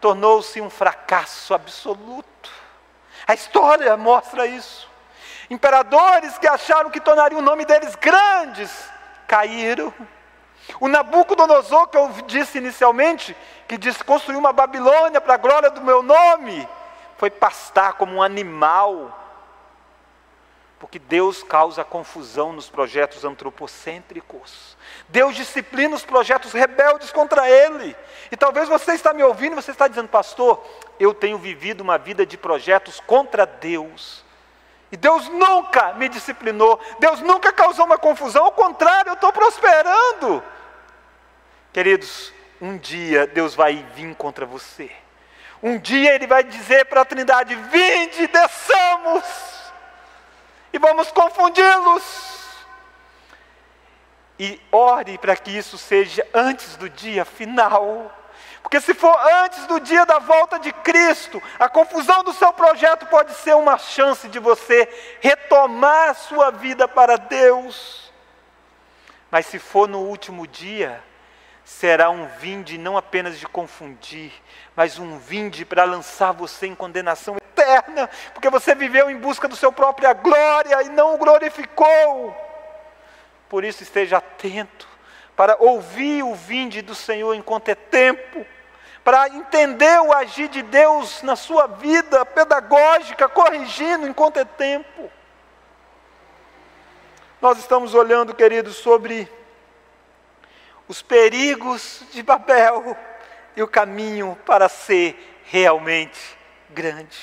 tornou-se 0.00 0.60
um 0.60 0.68
fracasso 0.68 1.54
absoluto. 1.54 2.50
A 3.26 3.32
história 3.32 3.96
mostra 3.96 4.46
isso. 4.46 4.90
Imperadores 5.48 6.36
que 6.38 6.46
acharam 6.46 6.90
que 6.90 7.00
tornariam 7.00 7.38
o 7.38 7.44
nome 7.44 7.64
deles 7.64 7.94
grandes, 7.94 8.70
caíram. 9.26 9.92
O 10.80 10.88
Nabucodonosor, 10.88 11.88
que 11.88 11.96
eu 11.96 12.10
disse 12.26 12.58
inicialmente, 12.58 13.36
que 13.68 13.78
disse 13.78 14.02
construir 14.02 14.36
uma 14.36 14.52
Babilônia 14.52 15.20
para 15.20 15.34
a 15.34 15.38
glória 15.38 15.70
do 15.70 15.80
meu 15.80 16.02
nome, 16.02 16.68
foi 17.16 17.30
pastar 17.30 17.94
como 17.94 18.16
um 18.16 18.22
animal 18.22 19.24
porque 20.84 20.98
Deus 20.98 21.42
causa 21.42 21.82
confusão 21.82 22.52
nos 22.52 22.68
projetos 22.68 23.24
antropocêntricos. 23.24 24.76
Deus 25.08 25.34
disciplina 25.34 25.94
os 25.94 26.04
projetos 26.04 26.52
rebeldes 26.52 27.10
contra 27.10 27.48
Ele. 27.48 27.96
E 28.30 28.36
talvez 28.36 28.68
você 28.68 28.92
está 28.92 29.12
me 29.12 29.22
ouvindo 29.22 29.52
e 29.52 29.62
você 29.62 29.70
está 29.70 29.88
dizendo, 29.88 30.08
pastor, 30.08 30.62
eu 31.00 31.14
tenho 31.14 31.38
vivido 31.38 31.80
uma 31.80 31.96
vida 31.96 32.26
de 32.26 32.36
projetos 32.36 33.00
contra 33.00 33.46
Deus. 33.46 34.23
E 34.94 34.96
Deus 34.96 35.28
nunca 35.28 35.92
me 35.94 36.08
disciplinou, 36.08 36.78
Deus 37.00 37.20
nunca 37.20 37.52
causou 37.52 37.84
uma 37.84 37.98
confusão, 37.98 38.44
ao 38.44 38.52
contrário, 38.52 39.10
eu 39.10 39.14
estou 39.14 39.32
prosperando. 39.32 40.40
Queridos, 41.72 42.32
um 42.60 42.78
dia 42.78 43.26
Deus 43.26 43.56
vai 43.56 43.84
vir 43.96 44.14
contra 44.14 44.46
você. 44.46 44.88
Um 45.60 45.78
dia 45.78 46.14
Ele 46.14 46.28
vai 46.28 46.44
dizer 46.44 46.84
para 46.84 47.00
a 47.00 47.04
Trindade: 47.04 47.56
Vinde, 47.56 48.28
desçamos 48.28 49.24
e 50.72 50.78
vamos 50.78 51.10
confundi-los. 51.10 52.38
E 54.38 54.60
ore 54.70 55.18
para 55.18 55.34
que 55.34 55.50
isso 55.50 55.76
seja 55.76 56.24
antes 56.32 56.76
do 56.76 56.88
dia 56.88 57.24
final. 57.24 58.16
Porque 58.64 58.80
se 58.80 58.94
for 58.94 59.14
antes 59.44 59.66
do 59.66 59.78
dia 59.78 60.06
da 60.06 60.18
volta 60.18 60.58
de 60.58 60.72
Cristo, 60.72 61.40
a 61.58 61.68
confusão 61.68 62.24
do 62.24 62.32
seu 62.32 62.50
projeto 62.50 63.04
pode 63.06 63.34
ser 63.34 63.54
uma 63.54 63.76
chance 63.76 64.26
de 64.26 64.38
você 64.38 64.88
retomar 65.20 66.08
a 66.08 66.14
sua 66.14 66.50
vida 66.50 66.88
para 66.88 67.18
Deus. 67.18 68.10
Mas 69.30 69.44
se 69.44 69.58
for 69.58 69.86
no 69.86 70.00
último 70.00 70.46
dia, 70.46 71.04
será 71.62 72.08
um 72.08 72.26
vinde 72.38 72.78
não 72.78 72.96
apenas 72.96 73.38
de 73.38 73.46
confundir, 73.46 74.32
mas 74.74 74.98
um 74.98 75.18
vinde 75.18 75.66
para 75.66 75.84
lançar 75.84 76.32
você 76.32 76.66
em 76.66 76.74
condenação 76.74 77.36
eterna, 77.36 78.08
porque 78.32 78.48
você 78.48 78.74
viveu 78.74 79.10
em 79.10 79.18
busca 79.18 79.46
do 79.46 79.54
seu 79.54 79.70
própria 79.70 80.14
glória 80.14 80.82
e 80.84 80.88
não 80.88 81.14
o 81.14 81.18
glorificou. 81.18 82.34
Por 83.46 83.62
isso 83.62 83.82
esteja 83.82 84.16
atento 84.16 84.93
para 85.36 85.56
ouvir 85.58 86.22
o 86.22 86.34
vinde 86.34 86.82
do 86.82 86.94
Senhor 86.94 87.34
enquanto 87.34 87.68
é 87.68 87.74
tempo, 87.74 88.46
para 89.02 89.28
entender 89.28 90.00
o 90.00 90.12
agir 90.12 90.48
de 90.48 90.62
Deus 90.62 91.22
na 91.22 91.36
sua 91.36 91.66
vida 91.66 92.24
pedagógica, 92.24 93.28
corrigindo 93.28 94.06
enquanto 94.06 94.38
é 94.38 94.44
tempo. 94.44 95.10
Nós 97.40 97.58
estamos 97.58 97.94
olhando, 97.94 98.34
queridos, 98.34 98.76
sobre 98.76 99.30
os 100.88 101.02
perigos 101.02 102.02
de 102.12 102.22
Babel 102.22 102.96
e 103.56 103.62
o 103.62 103.68
caminho 103.68 104.38
para 104.46 104.68
ser 104.68 105.42
realmente 105.44 106.38
grande. 106.70 107.18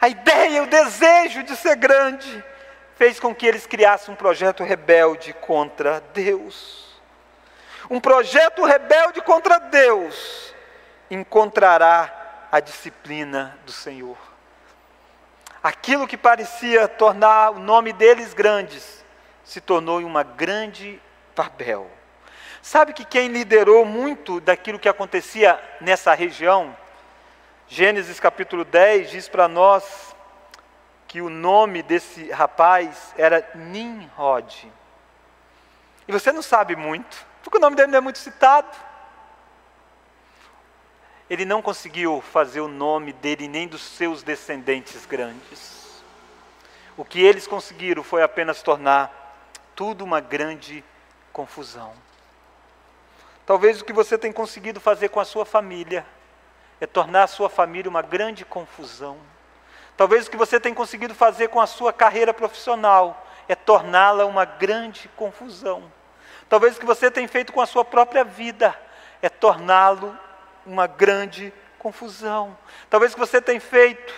A 0.00 0.08
ideia, 0.08 0.62
o 0.62 0.66
desejo 0.66 1.42
de 1.44 1.56
ser 1.56 1.76
grande, 1.76 2.44
fez 2.96 3.18
com 3.18 3.34
que 3.34 3.46
eles 3.46 3.66
criassem 3.66 4.12
um 4.12 4.16
projeto 4.16 4.62
rebelde 4.62 5.32
contra 5.32 6.00
Deus. 6.12 6.91
Um 7.92 8.00
projeto 8.00 8.64
rebelde 8.64 9.20
contra 9.20 9.58
Deus 9.58 10.54
encontrará 11.10 12.46
a 12.50 12.58
disciplina 12.58 13.58
do 13.66 13.70
Senhor. 13.70 14.16
Aquilo 15.62 16.08
que 16.08 16.16
parecia 16.16 16.88
tornar 16.88 17.50
o 17.50 17.58
nome 17.58 17.92
deles 17.92 18.32
grandes, 18.32 19.04
se 19.44 19.60
tornou 19.60 19.98
uma 20.00 20.22
grande 20.22 20.98
Babel. 21.36 21.90
Sabe 22.62 22.94
que 22.94 23.04
quem 23.04 23.28
liderou 23.28 23.84
muito 23.84 24.40
daquilo 24.40 24.78
que 24.78 24.88
acontecia 24.88 25.60
nessa 25.78 26.14
região? 26.14 26.74
Gênesis 27.68 28.18
capítulo 28.18 28.64
10 28.64 29.10
diz 29.10 29.28
para 29.28 29.46
nós 29.48 30.16
que 31.06 31.20
o 31.20 31.28
nome 31.28 31.82
desse 31.82 32.30
rapaz 32.30 33.12
era 33.18 33.46
Nimrod. 33.54 34.72
E 36.08 36.12
você 36.12 36.32
não 36.32 36.40
sabe 36.40 36.74
muito, 36.74 37.30
porque 37.42 37.58
o 37.58 37.60
nome 37.60 37.76
dele 37.76 37.90
não 37.90 37.98
é 37.98 38.00
muito 38.00 38.18
citado. 38.18 38.68
Ele 41.28 41.44
não 41.44 41.62
conseguiu 41.62 42.20
fazer 42.20 42.60
o 42.60 42.68
nome 42.68 43.12
dele 43.12 43.48
nem 43.48 43.66
dos 43.66 43.82
seus 43.82 44.22
descendentes 44.22 45.06
grandes. 45.06 46.02
O 46.96 47.04
que 47.04 47.20
eles 47.22 47.46
conseguiram 47.46 48.02
foi 48.02 48.22
apenas 48.22 48.62
tornar 48.62 49.50
tudo 49.74 50.04
uma 50.04 50.20
grande 50.20 50.84
confusão. 51.32 51.92
Talvez 53.46 53.80
o 53.80 53.84
que 53.84 53.92
você 53.92 54.16
tem 54.16 54.30
conseguido 54.30 54.80
fazer 54.80 55.08
com 55.08 55.18
a 55.18 55.24
sua 55.24 55.44
família 55.44 56.06
é 56.80 56.86
tornar 56.86 57.24
a 57.24 57.28
sua 57.28 57.48
família 57.48 57.88
uma 57.88 58.02
grande 58.02 58.44
confusão. 58.44 59.18
Talvez 59.96 60.26
o 60.26 60.30
que 60.30 60.36
você 60.36 60.60
tem 60.60 60.74
conseguido 60.74 61.14
fazer 61.14 61.48
com 61.48 61.60
a 61.60 61.66
sua 61.66 61.92
carreira 61.92 62.34
profissional 62.34 63.26
é 63.48 63.54
torná-la 63.54 64.24
uma 64.26 64.44
grande 64.44 65.08
confusão. 65.16 65.90
Talvez 66.52 66.76
o 66.76 66.80
que 66.80 66.84
você 66.84 67.10
tem 67.10 67.26
feito 67.26 67.50
com 67.50 67.62
a 67.62 67.66
sua 67.66 67.82
própria 67.82 68.22
vida 68.22 68.78
é 69.22 69.30
torná-lo 69.30 70.14
uma 70.66 70.86
grande 70.86 71.50
confusão. 71.78 72.54
Talvez 72.90 73.12
o 73.12 73.14
que 73.14 73.20
você 73.20 73.40
tem 73.40 73.58
feito 73.58 74.12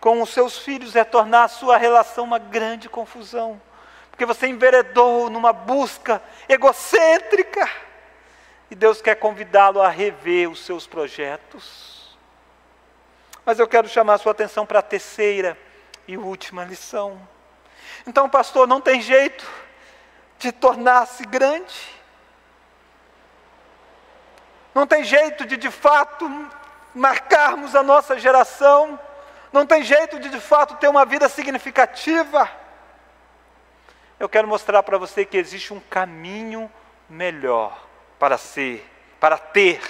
com 0.00 0.20
os 0.20 0.30
seus 0.30 0.58
filhos 0.58 0.96
é 0.96 1.04
tornar 1.04 1.44
a 1.44 1.48
sua 1.48 1.76
relação 1.76 2.24
uma 2.24 2.40
grande 2.40 2.88
confusão, 2.88 3.62
porque 4.10 4.26
você 4.26 4.48
enveredou 4.48 5.30
numa 5.30 5.52
busca 5.52 6.20
egocêntrica, 6.48 7.70
e 8.68 8.74
Deus 8.74 9.00
quer 9.00 9.14
convidá-lo 9.14 9.80
a 9.80 9.88
rever 9.88 10.50
os 10.50 10.66
seus 10.66 10.88
projetos. 10.88 12.18
Mas 13.46 13.60
eu 13.60 13.68
quero 13.68 13.88
chamar 13.88 14.14
a 14.14 14.18
sua 14.18 14.32
atenção 14.32 14.66
para 14.66 14.80
a 14.80 14.82
terceira 14.82 15.56
e 16.08 16.18
última 16.18 16.64
lição. 16.64 17.20
Então, 18.04 18.28
pastor, 18.28 18.66
não 18.66 18.80
tem 18.80 19.00
jeito 19.00 19.61
de 20.42 20.50
tornar-se 20.50 21.24
grande. 21.24 21.88
Não 24.74 24.86
tem 24.88 25.04
jeito 25.04 25.46
de 25.46 25.56
de 25.56 25.70
fato 25.70 26.28
marcarmos 26.92 27.76
a 27.76 27.82
nossa 27.82 28.18
geração. 28.18 28.98
Não 29.52 29.64
tem 29.64 29.84
jeito 29.84 30.18
de 30.18 30.28
de 30.28 30.40
fato 30.40 30.74
ter 30.76 30.88
uma 30.88 31.06
vida 31.06 31.28
significativa. 31.28 32.50
Eu 34.18 34.28
quero 34.28 34.48
mostrar 34.48 34.82
para 34.82 34.98
você 34.98 35.24
que 35.24 35.36
existe 35.36 35.72
um 35.72 35.78
caminho 35.78 36.70
melhor 37.08 37.86
para 38.18 38.36
ser, 38.36 38.84
para 39.20 39.38
ter 39.38 39.80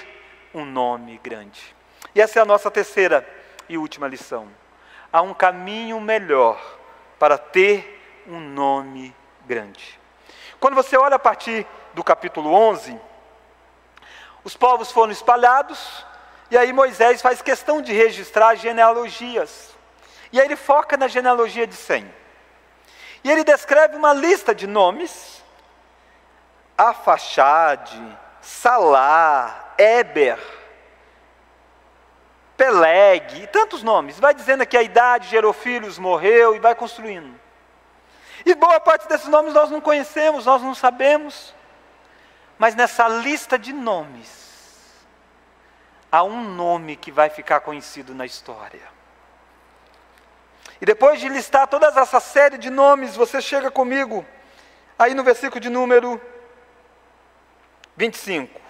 um 0.53 0.67
nome 0.67 1.19
grande. 1.23 1.75
E 2.15 2.21
essa 2.21 2.39
é 2.39 2.43
a 2.43 2.47
nossa 2.47 2.71
terceira 2.71 3.27
e 3.69 3.79
última 3.79 4.07
lição. 4.07 4.49
Há 5.11 5.23
um 5.23 5.33
caminho 5.33 5.99
melhor 5.99 6.61
para 7.19 7.39
ter 7.39 8.23
um 8.27 8.41
nome 8.41 9.15
grande. 9.47 10.02
Quando 10.63 10.77
você 10.77 10.97
olha 10.97 11.17
a 11.17 11.19
partir 11.19 11.67
do 11.93 12.05
capítulo 12.05 12.55
11, 12.55 12.97
os 14.45 14.57
povos 14.57 14.93
foram 14.93 15.11
espalhados, 15.11 16.07
e 16.53 16.57
aí 16.57 16.73
Moisés 16.73 17.21
faz 17.21 17.43
questão 17.43 17.83
de 17.83 17.93
registrar 17.93 18.55
genealogias. 18.55 19.71
E 20.31 20.39
aí 20.41 20.47
ele 20.47 20.55
foca 20.55 20.97
na 20.97 21.09
genealogia 21.09 21.67
de 21.67 21.75
Sem. 21.75 22.09
E 23.25 23.31
ele 23.33 23.43
descreve 23.43 23.97
uma 23.97 24.13
lista 24.13 24.55
de 24.55 24.69
nomes: 24.69 25.43
Afaxade, 26.79 28.01
Salá, 28.41 29.75
Eber, 29.77 30.39
Peleg, 32.57 33.43
e 33.43 33.49
tantos 33.49 33.83
nomes. 33.83 34.21
Vai 34.21 34.33
dizendo 34.33 34.65
que 34.65 34.77
a 34.77 34.83
idade 34.83 35.27
gerou 35.27 35.53
filhos, 35.53 35.99
morreu 35.99 36.55
e 36.55 36.61
vai 36.61 36.77
construindo. 36.77 37.42
E 38.45 38.55
boa 38.55 38.81
parte 38.81 39.09
desses 39.09 39.29
nomes 39.29 39.55
nós 39.55 39.71
não 39.71 39.81
conhecemos, 39.81 40.47
nós 40.47 40.63
não 40.63 40.75
sabemos. 40.75 41.55
Mas 42.59 42.75
nessa 42.75 43.09
lista 43.09 43.59
de 43.59 43.73
nomes, 43.73 45.05
há 46.11 46.23
um 46.23 46.43
nome 46.43 46.97
que 46.97 47.11
vai 47.11 47.31
ficar 47.31 47.61
conhecido 47.61 48.15
na 48.15 48.27
história. 48.27 48.83
E 50.81 50.85
depois 50.85 51.21
de 51.21 51.29
listar 51.29 51.67
toda 51.69 51.87
essa 51.87 52.21
série 52.21 52.59
de 52.59 52.69
nomes, 52.69 53.15
você 53.15 53.41
chega 53.41 53.71
comigo 53.71 54.27
aí 54.99 55.15
no 55.15 55.23
versículo 55.23 55.61
de 55.61 55.71
número 55.71 56.21
25. 57.97 58.61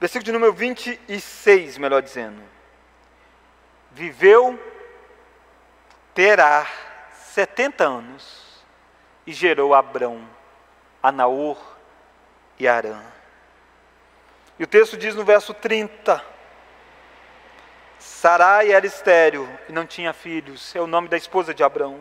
Versículo 0.00 0.24
de 0.24 0.32
número 0.32 0.52
26, 0.54 1.76
melhor 1.76 2.00
dizendo. 2.00 2.42
Viveu 3.90 4.58
Terá 6.14 6.66
70 7.12 7.84
anos 7.84 8.64
e 9.26 9.32
gerou 9.32 9.74
Abrão, 9.74 10.26
Anaor 11.02 11.58
e 12.58 12.66
Arã. 12.66 13.00
E 14.58 14.64
o 14.64 14.66
texto 14.66 14.96
diz 14.96 15.14
no 15.14 15.24
verso 15.24 15.54
30: 15.54 16.22
Sarai 17.98 18.72
era 18.72 18.86
estéreo 18.86 19.48
e 19.68 19.72
não 19.72 19.86
tinha 19.86 20.12
filhos, 20.12 20.74
é 20.74 20.80
o 20.80 20.86
nome 20.86 21.08
da 21.08 21.16
esposa 21.16 21.54
de 21.54 21.62
Abrão. 21.62 22.00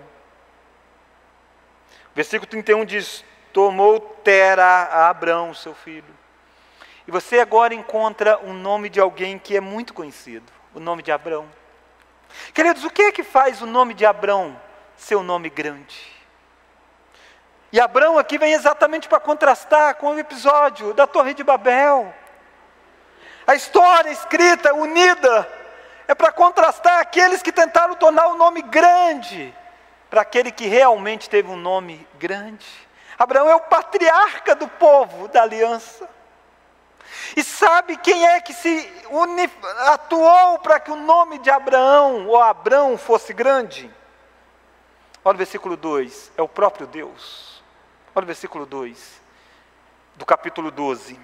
Versículo 2.15 2.49
31 2.49 2.85
diz: 2.85 3.23
Tomou 3.53 3.99
Tera 3.99 4.65
a 4.65 5.09
Abrão, 5.09 5.53
seu 5.53 5.73
filho. 5.73 6.17
E 7.07 7.11
você 7.11 7.39
agora 7.39 7.73
encontra 7.73 8.39
um 8.43 8.53
nome 8.53 8.89
de 8.89 8.99
alguém 8.99 9.39
que 9.39 9.55
é 9.55 9.61
muito 9.61 9.93
conhecido, 9.93 10.51
o 10.73 10.79
nome 10.79 11.01
de 11.01 11.11
Abrão. 11.11 11.58
Queridos, 12.53 12.83
o 12.83 12.89
que 12.89 13.03
é 13.03 13.11
que 13.11 13.23
faz 13.23 13.61
o 13.61 13.65
nome 13.65 13.93
de 13.93 14.05
Abrão 14.05 14.59
ser 14.95 15.15
um 15.15 15.23
nome 15.23 15.49
grande? 15.49 16.19
E 17.71 17.79
Abrão 17.79 18.17
aqui 18.17 18.37
vem 18.37 18.53
exatamente 18.53 19.07
para 19.07 19.19
contrastar 19.19 19.95
com 19.95 20.15
o 20.15 20.19
episódio 20.19 20.93
da 20.93 21.05
Torre 21.05 21.33
de 21.33 21.43
Babel. 21.43 22.13
A 23.45 23.55
história 23.55 24.09
escrita, 24.09 24.73
unida, 24.73 25.47
é 26.07 26.15
para 26.15 26.31
contrastar 26.31 26.99
aqueles 26.99 27.43
que 27.43 27.51
tentaram 27.51 27.93
tornar 27.95 28.27
o 28.27 28.35
nome 28.35 28.63
grande, 28.63 29.53
para 30.09 30.21
aquele 30.21 30.51
que 30.51 30.67
realmente 30.67 31.29
teve 31.29 31.49
um 31.49 31.55
nome 31.55 32.07
grande. 32.17 32.65
Abraão 33.17 33.47
é 33.47 33.55
o 33.55 33.61
patriarca 33.61 34.55
do 34.55 34.67
povo 34.67 35.27
da 35.27 35.43
aliança. 35.43 36.09
E 37.35 37.43
sabe 37.43 37.97
quem 37.97 38.25
é 38.25 38.41
que 38.41 38.53
se 38.53 38.91
atuou 39.87 40.59
para 40.59 40.79
que 40.79 40.91
o 40.91 40.95
nome 40.95 41.39
de 41.39 41.49
Abraão 41.49 42.27
ou 42.27 42.41
Abrão 42.41 42.97
fosse 42.97 43.33
grande? 43.33 43.89
Olha 45.23 45.35
o 45.35 45.37
versículo 45.37 45.77
2: 45.77 46.31
é 46.37 46.41
o 46.41 46.47
próprio 46.47 46.87
Deus. 46.87 47.63
Olha 48.15 48.23
o 48.23 48.27
versículo 48.27 48.65
2 48.65 49.21
do 50.15 50.25
capítulo 50.25 50.69
12. 50.69 51.19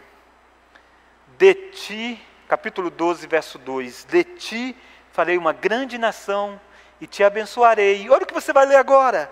De 1.37 1.53
ti, 1.71 2.25
capítulo 2.47 2.89
12, 2.89 3.27
verso 3.27 3.57
2: 3.57 4.05
De 4.05 4.23
ti 4.23 4.77
farei 5.11 5.37
uma 5.37 5.53
grande 5.53 5.97
nação 5.97 6.59
e 7.01 7.07
te 7.07 7.23
abençoarei. 7.23 8.09
Olha 8.09 8.23
o 8.23 8.25
que 8.25 8.33
você 8.33 8.53
vai 8.53 8.65
ler 8.65 8.77
agora. 8.77 9.31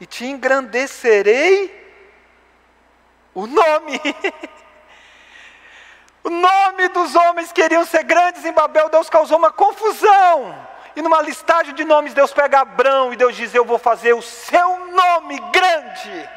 E 0.00 0.06
te 0.06 0.24
engrandecerei 0.24 1.82
o 3.34 3.46
nome. 3.46 4.00
O 6.24 6.30
nome 6.30 6.88
dos 6.88 7.14
homens 7.14 7.50
que 7.50 7.60
queriam 7.60 7.84
ser 7.84 8.04
grandes 8.04 8.44
em 8.44 8.52
Babel, 8.52 8.88
Deus 8.88 9.10
causou 9.10 9.38
uma 9.38 9.52
confusão. 9.52 10.54
E 10.94 11.02
numa 11.02 11.22
listagem 11.22 11.74
de 11.74 11.84
nomes, 11.84 12.14
Deus 12.14 12.32
pega 12.32 12.60
Abrão 12.60 13.12
e 13.12 13.16
Deus 13.16 13.34
diz: 13.34 13.54
Eu 13.54 13.64
vou 13.64 13.78
fazer 13.78 14.12
o 14.12 14.22
seu 14.22 14.86
nome 14.86 15.38
grande. 15.52 16.30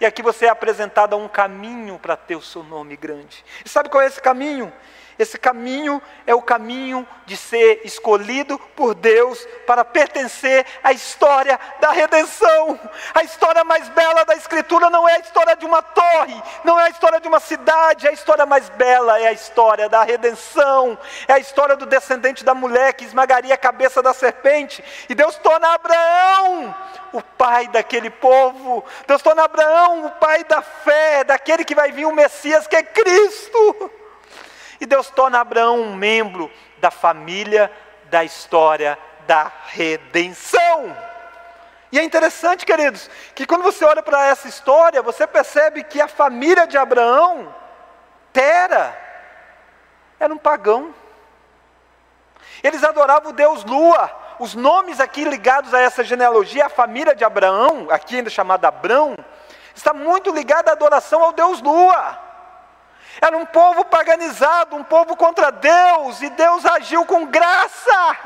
E 0.00 0.06
aqui 0.06 0.22
você 0.22 0.46
é 0.46 0.48
apresentado 0.48 1.12
a 1.12 1.16
um 1.16 1.28
caminho 1.28 1.98
para 1.98 2.16
ter 2.16 2.34
o 2.34 2.42
seu 2.42 2.62
nome 2.62 2.96
grande. 2.96 3.44
E 3.64 3.68
sabe 3.68 3.90
qual 3.90 4.02
é 4.02 4.06
esse 4.06 4.20
caminho? 4.20 4.72
Esse 5.20 5.38
caminho 5.38 6.00
é 6.26 6.34
o 6.34 6.40
caminho 6.40 7.06
de 7.26 7.36
ser 7.36 7.82
escolhido 7.84 8.58
por 8.74 8.94
Deus 8.94 9.46
para 9.66 9.84
pertencer 9.84 10.64
à 10.82 10.92
história 10.92 11.60
da 11.78 11.90
redenção. 11.90 12.80
A 13.12 13.22
história 13.22 13.62
mais 13.62 13.86
bela 13.90 14.24
da 14.24 14.34
Escritura 14.34 14.88
não 14.88 15.06
é 15.06 15.16
a 15.16 15.18
história 15.18 15.54
de 15.54 15.66
uma 15.66 15.82
torre, 15.82 16.42
não 16.64 16.80
é 16.80 16.84
a 16.84 16.88
história 16.88 17.20
de 17.20 17.28
uma 17.28 17.38
cidade, 17.38 18.08
a 18.08 18.12
história 18.12 18.46
mais 18.46 18.70
bela 18.70 19.20
é 19.20 19.26
a 19.26 19.32
história 19.32 19.90
da 19.90 20.02
redenção, 20.02 20.98
é 21.28 21.34
a 21.34 21.38
história 21.38 21.76
do 21.76 21.84
descendente 21.84 22.42
da 22.42 22.54
mulher 22.54 22.94
que 22.94 23.04
esmagaria 23.04 23.52
a 23.52 23.58
cabeça 23.58 24.02
da 24.02 24.14
serpente. 24.14 24.82
E 25.06 25.14
Deus 25.14 25.36
torna 25.36 25.74
Abraão 25.74 26.74
o 27.12 27.20
pai 27.20 27.68
daquele 27.68 28.08
povo, 28.08 28.82
Deus 29.06 29.20
torna 29.20 29.44
Abraão 29.44 30.06
o 30.06 30.10
pai 30.12 30.44
da 30.44 30.62
fé, 30.62 31.24
daquele 31.24 31.62
que 31.62 31.74
vai 31.74 31.92
vir 31.92 32.06
o 32.06 32.12
Messias 32.12 32.66
que 32.66 32.76
é 32.76 32.82
Cristo. 32.82 33.99
E 34.80 34.86
Deus 34.86 35.10
torna 35.10 35.40
Abraão 35.40 35.80
um 35.80 35.94
membro 35.94 36.50
da 36.78 36.90
família 36.90 37.70
da 38.10 38.24
história 38.24 38.98
da 39.26 39.52
redenção. 39.66 40.96
E 41.92 41.98
é 41.98 42.04
interessante, 42.04 42.64
queridos, 42.64 43.10
que 43.34 43.46
quando 43.46 43.62
você 43.62 43.84
olha 43.84 44.02
para 44.02 44.26
essa 44.26 44.48
história, 44.48 45.02
você 45.02 45.26
percebe 45.26 45.82
que 45.82 46.00
a 46.00 46.08
família 46.08 46.66
de 46.66 46.78
Abraão, 46.78 47.54
Tera, 48.32 48.96
era 50.18 50.32
um 50.32 50.38
pagão. 50.38 50.94
Eles 52.62 52.84
adoravam 52.84 53.30
o 53.30 53.34
Deus 53.34 53.64
Lua. 53.64 54.10
Os 54.38 54.54
nomes 54.54 55.00
aqui 55.00 55.24
ligados 55.24 55.74
a 55.74 55.80
essa 55.80 56.02
genealogia, 56.04 56.66
a 56.66 56.70
família 56.70 57.14
de 57.14 57.24
Abraão, 57.24 57.88
aqui 57.90 58.16
ainda 58.16 58.30
chamada 58.30 58.68
Abrão, 58.68 59.16
está 59.74 59.92
muito 59.92 60.32
ligada 60.32 60.70
à 60.70 60.74
adoração 60.74 61.22
ao 61.22 61.32
Deus 61.32 61.60
Lua. 61.60 62.29
Era 63.20 63.36
um 63.36 63.44
povo 63.44 63.84
paganizado, 63.84 64.74
um 64.74 64.82
povo 64.82 65.14
contra 65.14 65.50
Deus, 65.50 66.22
e 66.22 66.30
Deus 66.30 66.64
agiu 66.64 67.04
com 67.04 67.26
graça. 67.26 68.16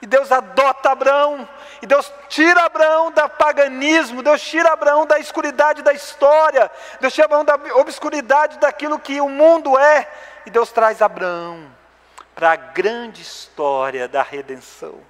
E 0.00 0.06
Deus 0.06 0.30
adota 0.30 0.90
Abraão, 0.90 1.48
e 1.80 1.86
Deus 1.86 2.12
tira 2.28 2.62
Abraão 2.62 3.10
do 3.10 3.28
paganismo, 3.30 4.22
Deus 4.22 4.42
tira 4.42 4.72
Abraão 4.72 5.06
da 5.06 5.18
escuridade 5.18 5.82
da 5.82 5.92
história, 5.92 6.70
Deus 7.00 7.14
tira 7.14 7.24
Abraão 7.24 7.44
da 7.44 7.54
obscuridade 7.76 8.58
daquilo 8.58 8.98
que 8.98 9.20
o 9.20 9.28
mundo 9.28 9.78
é, 9.78 10.06
e 10.44 10.50
Deus 10.50 10.70
traz 10.70 11.00
Abraão 11.00 11.66
para 12.34 12.52
a 12.52 12.56
grande 12.56 13.22
história 13.22 14.06
da 14.06 14.22
redenção. 14.22 15.00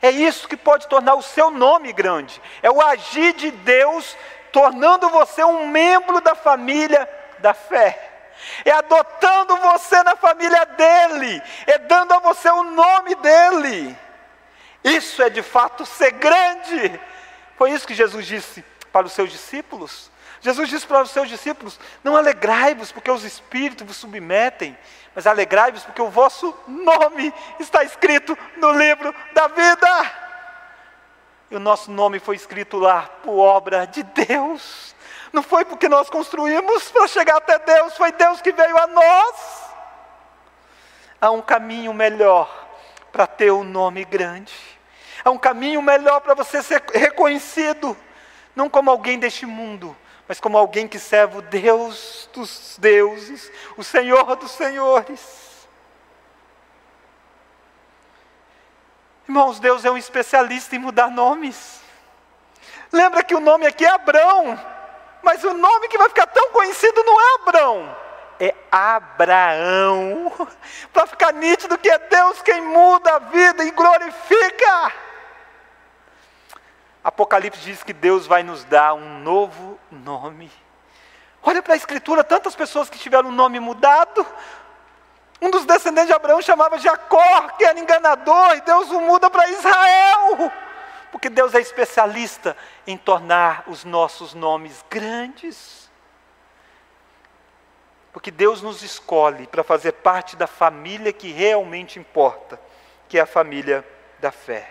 É 0.00 0.10
isso 0.10 0.48
que 0.48 0.56
pode 0.56 0.88
tornar 0.88 1.14
o 1.14 1.22
seu 1.22 1.50
nome 1.50 1.92
grande, 1.92 2.40
é 2.62 2.70
o 2.70 2.80
agir 2.80 3.34
de 3.34 3.50
Deus 3.50 4.16
tornando 4.50 5.10
você 5.10 5.44
um 5.44 5.66
membro 5.66 6.20
da 6.22 6.34
família 6.34 7.08
da 7.44 7.52
fé. 7.52 8.10
é 8.64 8.70
adotando 8.70 9.56
você 9.58 10.02
na 10.02 10.16
família 10.16 10.64
dele, 10.64 11.42
é 11.66 11.78
dando 11.78 12.12
a 12.12 12.18
você 12.18 12.48
o 12.48 12.64
nome 12.64 13.14
dele. 13.16 13.96
Isso 14.82 15.22
é 15.22 15.28
de 15.28 15.42
fato 15.42 15.84
ser 15.84 16.12
grande. 16.12 16.98
Foi 17.56 17.70
isso 17.70 17.86
que 17.86 17.94
Jesus 17.94 18.26
disse 18.26 18.64
para 18.90 19.06
os 19.06 19.12
seus 19.12 19.30
discípulos. 19.30 20.10
Jesus 20.40 20.68
disse 20.70 20.86
para 20.86 21.02
os 21.02 21.10
seus 21.10 21.28
discípulos: 21.28 21.78
Não 22.02 22.16
alegrai-vos 22.16 22.90
porque 22.90 23.10
os 23.10 23.24
espíritos 23.24 23.86
vos 23.86 23.96
submetem, 23.96 24.76
mas 25.14 25.26
alegrai-vos 25.26 25.84
porque 25.84 26.02
o 26.02 26.10
vosso 26.10 26.54
nome 26.66 27.32
está 27.60 27.84
escrito 27.84 28.36
no 28.56 28.72
livro 28.72 29.14
da 29.34 29.48
vida. 29.48 30.12
E 31.50 31.56
o 31.56 31.60
nosso 31.60 31.90
nome 31.90 32.18
foi 32.18 32.36
escrito 32.36 32.78
lá 32.78 33.02
por 33.22 33.38
obra 33.38 33.86
de 33.86 34.02
Deus. 34.02 34.93
Não 35.34 35.42
foi 35.42 35.64
porque 35.64 35.88
nós 35.88 36.08
construímos 36.08 36.92
para 36.92 37.08
chegar 37.08 37.38
até 37.38 37.58
Deus, 37.58 37.96
foi 37.96 38.12
Deus 38.12 38.40
que 38.40 38.52
veio 38.52 38.78
a 38.78 38.86
nós. 38.86 39.64
Há 41.20 41.28
um 41.32 41.42
caminho 41.42 41.92
melhor 41.92 42.48
para 43.10 43.26
ter 43.26 43.50
um 43.50 43.64
nome 43.64 44.04
grande. 44.04 44.54
Há 45.24 45.32
um 45.32 45.38
caminho 45.38 45.82
melhor 45.82 46.20
para 46.20 46.34
você 46.34 46.62
ser 46.62 46.84
reconhecido, 46.94 47.96
não 48.54 48.70
como 48.70 48.92
alguém 48.92 49.18
deste 49.18 49.44
mundo, 49.44 49.96
mas 50.28 50.38
como 50.38 50.56
alguém 50.56 50.86
que 50.86 51.00
serve 51.00 51.38
o 51.38 51.42
Deus 51.42 52.30
dos 52.32 52.76
deuses, 52.78 53.50
o 53.76 53.82
Senhor 53.82 54.36
dos 54.36 54.52
senhores. 54.52 55.66
Irmãos, 59.28 59.58
Deus 59.58 59.84
é 59.84 59.90
um 59.90 59.98
especialista 59.98 60.76
em 60.76 60.78
mudar 60.78 61.10
nomes. 61.10 61.80
Lembra 62.92 63.24
que 63.24 63.34
o 63.34 63.40
nome 63.40 63.66
aqui 63.66 63.84
é 63.84 63.88
Abrão, 63.88 64.73
mas 65.24 65.42
o 65.42 65.54
nome 65.54 65.88
que 65.88 65.98
vai 65.98 66.08
ficar 66.08 66.26
tão 66.26 66.50
conhecido 66.50 67.02
não 67.02 67.20
é 67.20 67.34
Abrão, 67.40 67.96
é 68.38 68.54
Abraão. 68.70 70.32
Para 70.92 71.06
ficar 71.06 71.32
nítido 71.32 71.78
que 71.78 71.90
é 71.90 71.98
Deus 71.98 72.42
quem 72.42 72.60
muda 72.60 73.16
a 73.16 73.18
vida 73.18 73.64
e 73.64 73.70
glorifica. 73.70 74.92
Apocalipse 77.02 77.60
diz 77.60 77.82
que 77.82 77.92
Deus 77.92 78.26
vai 78.26 78.42
nos 78.42 78.64
dar 78.64 78.94
um 78.94 79.18
novo 79.18 79.78
nome. 79.90 80.50
Olha 81.42 81.62
para 81.62 81.74
a 81.74 81.76
Escritura, 81.76 82.24
tantas 82.24 82.56
pessoas 82.56 82.88
que 82.88 82.98
tiveram 82.98 83.28
o 83.28 83.32
nome 83.32 83.60
mudado. 83.60 84.26
Um 85.42 85.50
dos 85.50 85.66
descendentes 85.66 86.08
de 86.08 86.14
Abraão 86.14 86.40
chamava 86.40 86.78
Jacó, 86.78 87.48
que 87.58 87.64
era 87.64 87.78
enganador, 87.78 88.56
e 88.56 88.62
Deus 88.62 88.90
o 88.90 89.00
muda 89.02 89.28
para 89.28 89.46
Israel. 89.48 90.50
Porque 91.14 91.30
Deus 91.30 91.54
é 91.54 91.60
especialista 91.60 92.56
em 92.84 92.96
tornar 92.96 93.62
os 93.68 93.84
nossos 93.84 94.34
nomes 94.34 94.84
grandes. 94.90 95.88
Porque 98.12 98.32
Deus 98.32 98.60
nos 98.60 98.82
escolhe 98.82 99.46
para 99.46 99.62
fazer 99.62 99.92
parte 99.92 100.34
da 100.34 100.48
família 100.48 101.12
que 101.12 101.30
realmente 101.30 102.00
importa, 102.00 102.60
que 103.08 103.16
é 103.16 103.20
a 103.20 103.26
família 103.26 103.86
da 104.18 104.32
fé. 104.32 104.68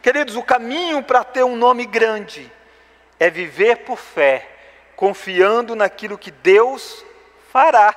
Queridos, 0.00 0.34
o 0.34 0.42
caminho 0.42 1.02
para 1.02 1.22
ter 1.22 1.44
um 1.44 1.56
nome 1.56 1.84
grande 1.84 2.50
é 3.20 3.28
viver 3.28 3.84
por 3.84 3.98
fé, 3.98 4.48
confiando 4.96 5.76
naquilo 5.76 6.16
que 6.16 6.30
Deus 6.30 7.04
fará. 7.52 7.94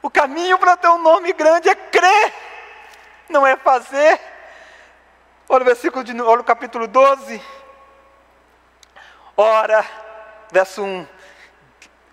O 0.00 0.08
caminho 0.08 0.56
para 0.60 0.76
ter 0.76 0.90
um 0.90 1.02
nome 1.02 1.32
grande 1.32 1.68
é 1.68 1.74
crer, 1.74 2.32
não 3.28 3.44
é 3.44 3.56
fazer. 3.56 4.38
Olha 5.52 5.62
o 5.62 5.66
versículo 5.66 6.04
de 6.04 6.12
olha 6.22 6.42
o 6.42 6.44
capítulo 6.44 6.86
12. 6.86 7.42
Ora, 9.36 9.84
verso 10.52 10.80
1 10.80 11.04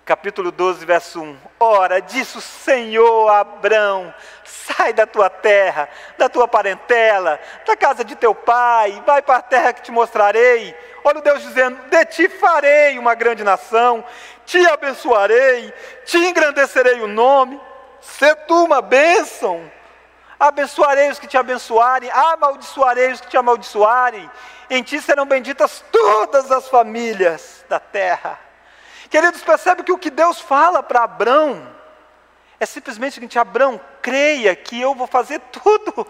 capítulo 0.04 0.52
12, 0.52 0.84
verso 0.84 1.22
1. 1.22 1.38
Ora, 1.60 2.02
disse 2.02 2.40
o 2.40 2.42
Senhor 2.42 3.30
a 3.30 3.42
Abrão: 3.42 4.12
sai 4.44 4.92
da 4.92 5.06
tua 5.06 5.30
terra, 5.30 5.88
da 6.18 6.28
tua 6.28 6.48
parentela, 6.48 7.40
da 7.64 7.78
casa 7.78 8.04
de 8.04 8.16
teu 8.16 8.34
pai, 8.34 9.04
vai 9.06 9.22
para 9.22 9.38
a 9.38 9.44
terra 9.44 9.72
que 9.72 9.84
te 9.84 9.92
mostrarei. 9.92 10.76
Olha 11.04 11.20
o 11.20 11.22
Deus 11.22 11.44
dizendo: 11.44 11.78
de 11.92 12.06
ti 12.06 12.28
farei 12.28 12.98
uma 12.98 13.14
grande 13.14 13.44
nação, 13.44 14.04
te 14.48 14.66
abençoarei, 14.66 15.72
te 16.06 16.18
engrandecerei 16.18 17.02
o 17.02 17.08
nome, 17.08 17.62
se 18.02 18.34
tu 18.48 18.64
uma 18.66 18.82
bênção. 18.82 19.77
Abençoarei 20.40 21.10
os 21.10 21.18
que 21.18 21.28
te 21.28 21.38
abençoarem, 21.38 22.12
amaldiçoarei 22.12 23.12
os 23.12 23.22
que 23.22 23.28
te 23.28 23.38
amaldiçoarem. 23.38 24.30
Em 24.70 24.84
ti 24.84 25.02
serão 25.02 25.26
benditas 25.26 25.84
todas 25.92 26.52
as 26.52 26.68
famílias 26.68 27.66
da 27.68 27.80
terra. 27.80 28.40
Queridos, 29.10 29.42
percebe 29.42 29.84
que 29.84 29.92
o 29.92 29.98
que 29.98 30.12
Deus 30.12 30.40
fala 30.40 30.84
para 30.84 31.04
Abraão 31.04 31.76
é 32.60 32.66
simplesmente 32.66 33.14
o 33.14 33.16
seguinte: 33.16 33.40
Abraão, 33.40 33.80
creia 34.02 34.56
que 34.56 34.80
eu 34.80 34.94
vou 34.94 35.08
fazer 35.08 35.40
tudo. 35.52 36.06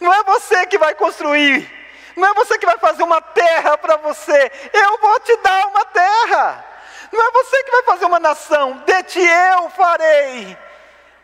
Não 0.00 0.12
é 0.12 0.22
você 0.22 0.66
que 0.66 0.78
vai 0.78 0.94
construir, 0.94 1.70
não 2.16 2.28
é 2.28 2.34
você 2.34 2.58
que 2.58 2.66
vai 2.66 2.78
fazer 2.78 3.02
uma 3.02 3.20
terra 3.20 3.76
para 3.76 3.96
você, 3.96 4.52
eu 4.72 4.98
vou 4.98 5.20
te 5.20 5.36
dar 5.38 5.66
uma 5.66 5.84
terra. 5.86 6.66
Não 7.12 7.20
é 7.20 7.30
você 7.32 7.64
que 7.64 7.70
vai 7.72 7.82
fazer 7.82 8.04
uma 8.04 8.20
nação, 8.20 8.84
de 8.86 9.02
ti 9.02 9.20
eu 9.20 9.68
farei. 9.70 10.56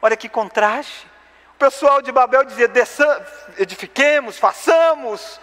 Olha 0.02 0.16
que 0.16 0.28
contraste. 0.28 1.15
O 1.56 1.58
pessoal 1.58 2.02
de 2.02 2.12
Babel 2.12 2.44
dizia: 2.44 2.70
edifiquemos, 3.56 4.38
façamos. 4.38 5.40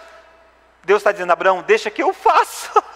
Deus 0.84 1.00
está 1.00 1.12
dizendo, 1.12 1.34
Abraão, 1.34 1.64
deixa 1.64 1.90
que 1.90 2.04
eu 2.04 2.14
faça. 2.14 2.72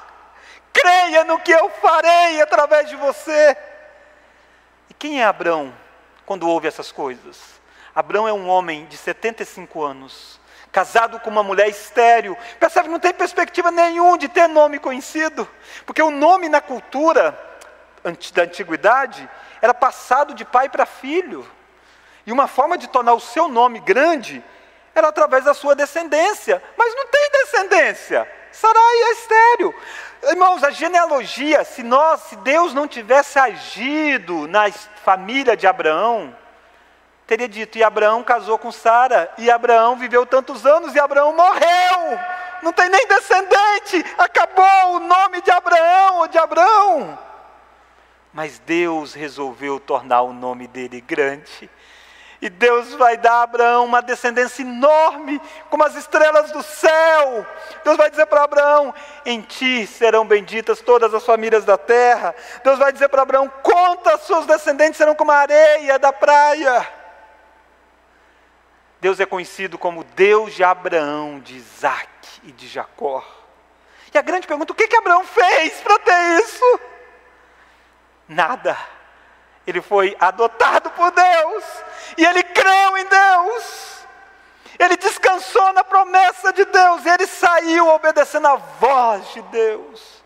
creia 0.71 1.23
no 1.23 1.39
que 1.39 1.51
eu 1.51 1.67
farei 1.81 2.39
através 2.39 2.87
de 2.87 2.95
você. 2.95 3.57
E 4.87 4.93
quem 4.93 5.19
é 5.19 5.25
Abraão 5.25 5.73
quando 6.27 6.47
ouve 6.47 6.67
essas 6.67 6.91
coisas? 6.91 7.59
Abraão 7.95 8.27
é 8.27 8.33
um 8.33 8.47
homem 8.47 8.85
de 8.85 8.95
75 8.95 9.83
anos, 9.83 10.39
casado 10.71 11.19
com 11.19 11.31
uma 11.31 11.41
mulher 11.41 11.67
estéril. 11.67 12.37
Percebe, 12.59 12.87
não 12.87 12.99
tem 12.99 13.15
perspectiva 13.15 13.71
nenhuma 13.71 14.19
de 14.19 14.27
ter 14.27 14.47
nome 14.47 14.77
conhecido, 14.77 15.49
porque 15.87 16.03
o 16.03 16.11
nome 16.11 16.49
na 16.49 16.61
cultura 16.61 17.35
da 18.03 18.43
antiguidade 18.43 19.27
era 19.59 19.73
passado 19.73 20.35
de 20.35 20.45
pai 20.45 20.69
para 20.69 20.85
filho. 20.85 21.56
E 22.27 22.31
uma 22.31 22.45
forma 22.45 22.77
de 22.77 22.87
tornar 22.87 23.13
o 23.13 23.21
seu 23.21 23.47
nome 23.47 23.79
grande 23.79 24.43
era 24.93 25.07
através 25.07 25.45
da 25.45 25.53
sua 25.53 25.73
descendência. 25.73 26.61
Mas 26.77 26.93
não 26.93 27.07
tem 27.07 27.29
descendência. 27.31 28.29
Sarai 28.51 28.95
é 29.03 29.11
estéreo. 29.13 29.75
Irmãos, 30.23 30.61
a 30.61 30.69
genealogia, 30.69 31.63
se 31.63 31.83
nós, 31.83 32.19
se 32.23 32.35
Deus 32.37 32.73
não 32.73 32.85
tivesse 32.85 33.39
agido 33.39 34.45
na 34.45 34.69
família 35.05 35.55
de 35.55 35.65
Abraão, 35.65 36.35
teria 37.25 37.47
dito, 37.47 37.77
e 37.77 37.83
Abraão 37.83 38.21
casou 38.23 38.57
com 38.57 38.73
Sara, 38.73 39.31
e 39.37 39.49
Abraão 39.49 39.95
viveu 39.95 40.25
tantos 40.25 40.65
anos, 40.65 40.93
e 40.93 40.99
Abraão 40.99 41.31
morreu. 41.31 42.19
Não 42.61 42.73
tem 42.73 42.89
nem 42.89 43.07
descendente, 43.07 44.03
acabou 44.17 44.95
o 44.95 44.99
nome 44.99 45.41
de 45.41 45.51
Abraão 45.51 46.17
ou 46.17 46.27
de 46.27 46.37
Abraão. 46.37 47.17
Mas 48.33 48.59
Deus 48.59 49.13
resolveu 49.13 49.79
tornar 49.79 50.23
o 50.23 50.33
nome 50.33 50.67
dele 50.67 50.99
grande. 50.99 51.69
E 52.39 52.49
Deus 52.49 52.93
vai 52.93 53.17
dar 53.17 53.33
a 53.33 53.43
Abraão 53.43 53.85
uma 53.85 54.01
descendência 54.01 54.61
enorme, 54.61 55.41
como 55.71 55.83
as 55.83 55.95
estrelas 55.95 56.51
do 56.51 56.61
céu. 56.61 57.45
Deus 57.83 57.97
vai 57.97 58.11
dizer 58.11 58.27
para 58.27 58.43
Abraão: 58.43 58.93
Em 59.25 59.41
ti 59.41 59.87
serão 59.87 60.25
benditas 60.25 60.79
todas 60.79 61.13
as 61.13 61.25
famílias 61.25 61.65
da 61.65 61.77
terra. 61.77 62.35
Deus 62.63 62.77
vai 62.77 62.93
dizer 62.93 63.09
para 63.09 63.23
Abraão: 63.23 63.51
Conta, 63.63 64.17
seus 64.19 64.45
descendentes 64.45 64.97
serão 64.97 65.15
como 65.15 65.31
a 65.31 65.37
areia 65.37 65.97
da 65.97 66.13
praia. 66.13 66.87
Deus 69.01 69.19
é 69.19 69.25
conhecido 69.25 69.77
como 69.77 70.03
Deus 70.03 70.53
de 70.53 70.63
Abraão, 70.63 71.39
de 71.39 71.55
Isaac 71.55 72.09
e 72.43 72.51
de 72.51 72.67
Jacó. 72.67 73.25
E 74.13 74.17
a 74.17 74.21
grande 74.21 74.45
pergunta: 74.45 74.73
o 74.73 74.75
que, 74.75 74.87
que 74.87 74.95
Abraão 74.95 75.23
fez 75.23 75.81
para 75.81 75.97
ter 75.99 76.39
isso? 76.39 76.79
Nada 78.27 78.77
ele 79.67 79.81
foi 79.81 80.15
adotado 80.17 80.89
por 80.91 81.11
Deus. 81.11 81.63
E 82.17 82.25
ele 82.25 82.41
creu 82.41 82.97
em 82.97 83.05
Deus. 83.05 83.97
Ele 84.79 84.95
descansou 84.95 85.73
na 85.73 85.83
promessa 85.83 86.53
de 86.53 86.63
Deus. 86.63 87.05
E 87.05 87.09
ele 87.09 87.27
saiu 87.27 87.89
obedecendo 87.89 88.47
a 88.47 88.55
voz 88.55 89.33
de 89.33 89.41
Deus. 89.43 90.23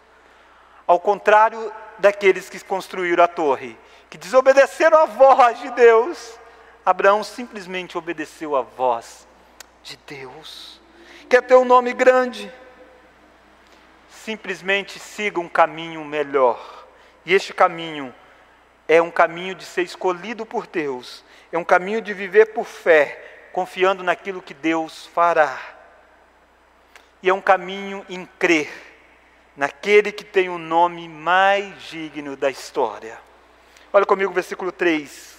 Ao 0.86 1.00
contrário 1.00 1.74
daqueles 1.98 2.50
que 2.50 2.60
construíram 2.64 3.24
a 3.24 3.28
torre, 3.28 3.78
que 4.10 4.18
desobedeceram 4.18 5.00
a 5.00 5.06
voz 5.06 5.60
de 5.60 5.72
Deus, 5.72 6.40
Abraão 6.86 7.24
simplesmente 7.24 7.98
obedeceu 7.98 8.56
a 8.56 8.62
voz 8.62 9.28
de 9.84 9.98
Deus. 10.06 10.80
Quer 11.30 11.42
ter 11.42 11.56
um 11.56 11.66
nome 11.66 11.94
grande? 11.94 12.52
Simplesmente 14.10 15.00
siga 15.00 15.40
um 15.40 15.48
caminho 15.48 16.04
melhor. 16.04 16.86
E 17.26 17.34
este 17.34 17.54
caminho 17.54 18.14
é 18.92 19.02
um 19.02 19.10
caminho 19.10 19.56
de 19.56 19.64
ser 19.64 19.84
escolhido 19.84 20.46
por 20.46 20.68
Deus, 20.68 21.24
é 21.50 21.58
um 21.58 21.64
caminho 21.64 22.02
de 22.02 22.14
viver 22.14 22.48
por 22.48 22.66
fé, 22.66 23.48
confiando 23.54 24.04
naquilo 24.04 24.42
que 24.42 24.54
Deus 24.54 25.06
fará. 25.06 25.58
E 27.24 27.30
é 27.30 27.34
um 27.34 27.40
caminho 27.40 28.06
em 28.10 28.26
crer 28.38 28.70
naquele 29.56 30.12
que 30.12 30.26
tem 30.26 30.50
o 30.50 30.58
nome 30.58 31.08
mais 31.08 31.84
digno 31.84 32.36
da 32.36 32.50
história. 32.50 33.18
Olha 33.94 34.06
comigo 34.06 34.32
o 34.32 34.36
versículo 34.36 34.74
3. 34.74 35.38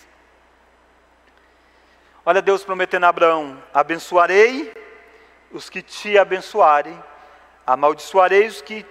Olha 2.24 2.40
Deus 2.40 2.64
prometendo 2.64 3.05
a 3.05 3.09
Abraão: 3.09 3.62
abençoarei 3.74 4.72
os 5.50 5.68
que 5.68 5.82
te 5.82 6.16
abençoarem, 6.16 6.98
amaldiçoarei 7.66 8.46
os 8.46 8.62
que 8.62 8.86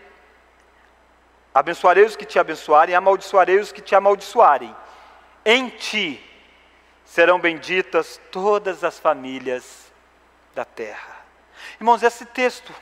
abençoarei 1.53 2.05
os 2.05 2.15
que 2.15 2.25
te 2.25 2.39
abençoarem, 2.39 2.95
amaldiçoarei 2.95 3.59
os 3.59 3.71
que 3.71 3.81
te 3.81 3.95
amaldiçoarem. 3.95 4.75
Em 5.45 5.69
ti 5.69 6.23
serão 7.05 7.39
benditas 7.39 8.19
todas 8.31 8.83
as 8.83 8.97
famílias 8.97 9.91
da 10.55 10.63
terra. 10.63 11.21
Irmãos, 11.79 12.03
esse 12.03 12.25
texto, 12.25 12.73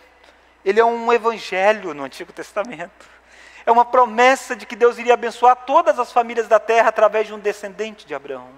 ele 0.63 0.79
é 0.79 0.85
um 0.85 1.11
evangelho 1.11 1.93
no 1.93 2.03
Antigo 2.03 2.31
Testamento. 2.31 3.07
É 3.65 3.71
uma 3.71 3.85
promessa 3.85 4.55
de 4.55 4.65
que 4.65 4.75
Deus 4.75 4.97
iria 4.97 5.13
abençoar 5.13 5.55
todas 5.55 5.99
as 5.99 6.11
famílias 6.11 6.47
da 6.47 6.59
terra 6.59 6.89
através 6.89 7.27
de 7.27 7.33
um 7.33 7.39
descendente 7.39 8.05
de 8.05 8.13
Abraão. 8.13 8.49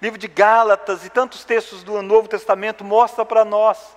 Livro 0.00 0.18
de 0.18 0.28
Gálatas 0.28 1.04
e 1.04 1.10
tantos 1.10 1.44
textos 1.44 1.82
do 1.82 2.00
Novo 2.02 2.26
Testamento 2.26 2.84
mostra 2.84 3.24
para 3.24 3.44
nós 3.44 3.96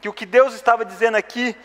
que 0.00 0.08
o 0.08 0.12
que 0.12 0.26
Deus 0.26 0.54
estava 0.54 0.84
dizendo 0.84 1.16
aqui 1.16 1.56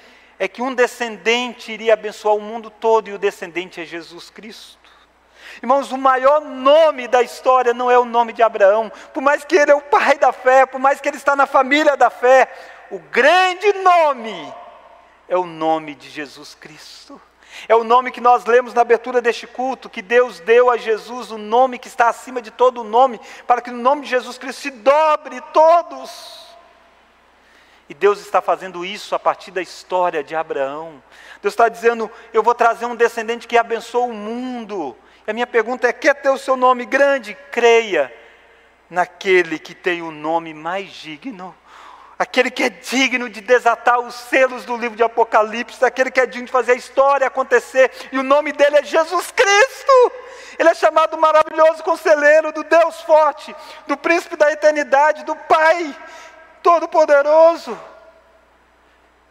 é 0.42 0.48
que 0.48 0.60
um 0.60 0.74
descendente 0.74 1.72
iria 1.72 1.94
abençoar 1.94 2.36
o 2.36 2.42
mundo 2.42 2.72
todo 2.72 3.08
e 3.08 3.14
o 3.14 3.20
descendente 3.20 3.80
é 3.80 3.86
Jesus 3.86 4.32
Cristo. 4.32 4.90
Irmãos, 5.62 5.92
o 5.92 6.00
maior 6.00 6.42
nome 6.42 7.08
da 7.08 7.22
história 7.22 7.76
não 7.76 7.92
é 7.92 8.00
o 8.00 8.06
nome 8.06 8.34
de 8.34 8.42
Abraão, 8.42 8.92
por 9.14 9.22
mais 9.22 9.46
que 9.46 9.56
ele 9.56 9.70
é 9.70 9.76
o 9.76 9.82
pai 9.82 10.18
da 10.18 10.34
fé, 10.34 10.66
por 10.66 10.80
mais 10.80 11.00
que 11.00 11.08
ele 11.08 11.18
está 11.18 11.36
na 11.36 11.46
família 11.46 11.96
da 11.96 12.10
fé, 12.10 12.52
o 12.90 12.98
grande 12.98 13.72
nome 13.84 14.52
é 15.30 15.38
o 15.38 15.46
nome 15.46 15.94
de 15.94 16.10
Jesus 16.10 16.56
Cristo. 16.56 17.22
É 17.68 17.76
o 17.76 17.84
nome 17.84 18.10
que 18.10 18.20
nós 18.20 18.44
lemos 18.44 18.74
na 18.74 18.82
abertura 18.82 19.22
deste 19.22 19.46
culto, 19.46 19.92
que 19.92 20.02
Deus 20.02 20.40
deu 20.40 20.72
a 20.72 20.78
Jesus 20.78 21.30
o 21.30 21.38
nome 21.38 21.78
que 21.78 21.88
está 21.88 22.10
acima 22.10 22.42
de 22.42 22.50
todo 22.50 22.82
o 22.82 22.84
nome, 22.84 23.22
para 23.46 23.62
que 23.62 23.70
no 23.70 23.78
nome 23.78 24.02
de 24.02 24.10
Jesus 24.10 24.40
Cristo 24.40 24.64
se 24.64 24.72
dobre 24.72 25.40
todos. 25.54 26.51
E 27.92 27.94
Deus 27.94 28.22
está 28.22 28.42
fazendo 28.42 28.86
isso 28.86 29.14
a 29.14 29.20
partir 29.20 29.52
da 29.52 29.62
história 29.62 30.24
de 30.24 30.34
Abraão. 30.34 31.04
Deus 31.42 31.52
está 31.52 31.68
dizendo: 31.68 32.10
Eu 32.32 32.42
vou 32.42 32.56
trazer 32.56 32.86
um 32.86 32.96
descendente 32.96 33.46
que 33.46 33.58
abençoa 33.58 34.06
o 34.06 34.14
mundo. 34.14 34.96
E 35.28 35.30
a 35.30 35.34
minha 35.34 35.46
pergunta 35.46 35.90
é: 35.90 35.92
quer 35.92 36.16
ter 36.16 36.30
o 36.30 36.38
seu 36.38 36.56
nome 36.56 36.86
grande? 36.86 37.36
Creia 37.52 38.10
naquele 38.90 39.60
que 39.60 39.76
tem 39.76 40.02
o 40.02 40.10
nome 40.10 40.54
mais 40.54 40.90
digno 40.90 41.54
aquele 42.18 42.52
que 42.52 42.62
é 42.62 42.70
digno 42.70 43.28
de 43.28 43.42
desatar 43.42 44.00
os 44.00 44.14
selos 44.14 44.64
do 44.64 44.78
livro 44.78 44.96
de 44.96 45.02
Apocalipse, 45.02 45.84
aquele 45.84 46.12
que 46.12 46.20
é 46.20 46.28
digno 46.28 46.46
de 46.46 46.52
fazer 46.52 46.74
a 46.74 46.76
história 46.76 47.26
acontecer, 47.26 47.92
e 48.12 48.20
o 48.20 48.22
nome 48.22 48.52
dele 48.52 48.78
é 48.78 48.84
Jesus 48.84 49.32
Cristo. 49.32 50.12
Ele 50.60 50.70
é 50.70 50.76
chamado 50.76 51.18
maravilhoso 51.18 51.82
conselheiro, 51.82 52.52
do 52.52 52.64
Deus 52.64 53.02
forte, 53.02 53.56
do 53.88 53.98
príncipe 53.98 54.36
da 54.36 54.52
eternidade, 54.52 55.26
do 55.26 55.36
Pai 55.36 55.96
todo-poderoso, 56.62 57.80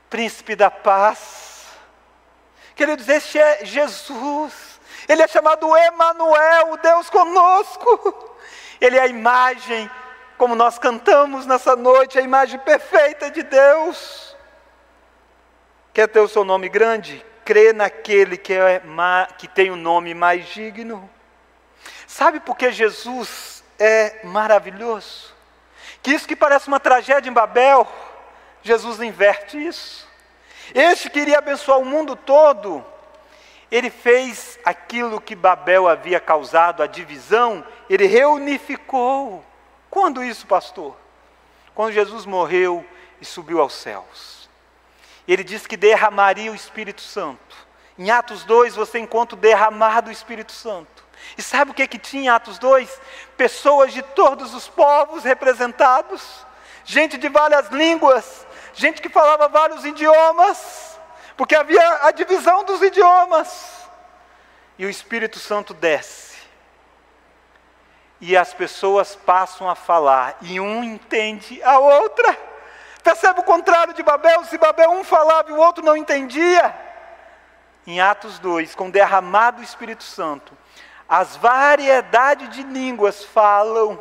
príncipe 0.09 0.57
da 0.57 0.71
paz. 0.71 1.69
Queridos, 2.75 3.09
este 3.09 3.39
é 3.39 3.65
Jesus. 3.65 4.81
Ele 5.09 5.23
é 5.23 5.29
chamado 5.29 5.77
Emanuel, 5.77 6.73
o 6.73 6.77
Deus 6.77 7.11
conosco. 7.11 8.37
Ele 8.81 8.97
é 8.97 9.03
a 9.03 9.07
imagem 9.07 9.91
como 10.41 10.55
nós 10.55 10.79
cantamos 10.79 11.45
nessa 11.45 11.77
noite, 11.77 12.19
a 12.19 12.23
imagem 12.23 12.59
perfeita 12.59 13.31
de 13.31 13.43
Deus. 13.43 14.35
Quer 15.93 16.09
ter 16.09 16.21
o 16.21 16.29
seu 16.29 16.45
nome 16.45 16.67
grande? 16.67 17.23
Crê 17.45 17.75
naquele 17.75 18.39
que, 18.39 18.55
é, 18.55 18.81
que 19.37 19.47
tem 19.47 19.71
o 19.71 19.77
nome 19.77 20.15
mais 20.15 20.47
digno. 20.47 21.11
Sabe 22.07 22.41
por 22.41 22.57
que 22.57 22.73
Jesus 22.73 23.63
é 23.79 24.25
maravilhoso? 24.25 25.35
Que 26.03 26.13
isso 26.13 26.27
que 26.27 26.37
parece 26.37 26.69
uma 26.69 26.81
tragédia 26.81 27.29
em 27.29 27.33
Babel, 27.33 27.87
Jesus 28.63 29.01
inverte 29.01 29.59
isso. 29.59 30.09
Este 30.75 31.11
queria 31.11 31.39
abençoar 31.39 31.79
o 31.79 31.85
mundo 31.85 32.15
todo, 32.15 32.85
ele 33.71 33.91
fez 33.91 34.59
aquilo 34.65 35.21
que 35.21 35.35
Babel 35.35 35.89
havia 35.89 36.19
causado, 36.19 36.83
a 36.83 36.87
divisão, 36.87 37.65
ele 37.89 38.07
reunificou. 38.07 39.45
Quando 39.89 40.23
isso, 40.23 40.47
pastor? 40.47 40.97
Quando 41.75 41.93
Jesus 41.93 42.27
morreu 42.27 42.85
e 43.21 43.25
subiu 43.25 43.61
aos 43.61 43.75
céus. 43.75 44.49
Ele 45.27 45.45
disse 45.45 45.69
que 45.69 45.77
derramaria 45.77 46.51
o 46.51 46.55
Espírito 46.55 47.01
Santo. 47.01 47.57
Em 47.97 48.11
Atos 48.11 48.45
2 48.45 48.75
você 48.75 48.99
encontra 48.99 49.37
o 49.37 49.41
derramar 49.41 50.01
do 50.01 50.11
Espírito 50.11 50.53
Santo. 50.53 51.05
E 51.37 51.43
sabe 51.43 51.71
o 51.71 51.75
que, 51.75 51.87
que 51.87 51.99
tinha 51.99 52.25
em 52.25 52.29
Atos 52.29 52.59
2? 52.59 53.01
Pessoas 53.37 53.93
de 53.93 54.03
todos 54.03 54.55
os 54.55 54.69
povos 54.69 55.25
representados, 55.25 56.47
gente 56.85 57.17
de 57.17 57.29
várias 57.29 57.69
línguas, 57.69 58.47
gente 58.75 59.01
que 59.01 59.09
falava 59.09 59.49
vários 59.49 59.85
idiomas, 59.85 60.99
porque 61.37 61.55
havia 61.55 62.01
a 62.03 62.11
divisão 62.11 62.65
dos 62.65 62.83
idiomas. 62.83 63.81
E 64.79 64.87
o 64.87 64.91
Espírito 64.91 65.39
Santo 65.39 65.75
desce 65.75 66.31
e 68.21 68.37
as 68.37 68.53
pessoas 68.53 69.17
passam 69.17 69.69
a 69.69 69.75
falar, 69.75 70.37
e 70.43 70.61
um 70.61 70.85
entende 70.85 71.63
a 71.63 71.79
outra. 71.79 72.37
Percebe 73.03 73.41
o 73.41 73.45
contrário 73.45 73.95
de 73.95 74.03
Babel? 74.03 74.45
Se 74.45 74.59
Babel 74.59 74.91
um 74.91 75.03
falava 75.03 75.49
e 75.51 75.55
o 75.55 75.59
outro 75.59 75.83
não 75.83 75.97
entendia. 75.97 76.75
Em 77.87 77.99
Atos 77.99 78.39
2, 78.39 78.75
com 78.75 78.91
derramado 78.91 79.61
o 79.61 79.65
Espírito 79.65 80.05
Santo, 80.05 80.57
as 81.11 81.35
variedades 81.35 82.51
de 82.51 82.63
línguas 82.63 83.25
falam 83.25 83.99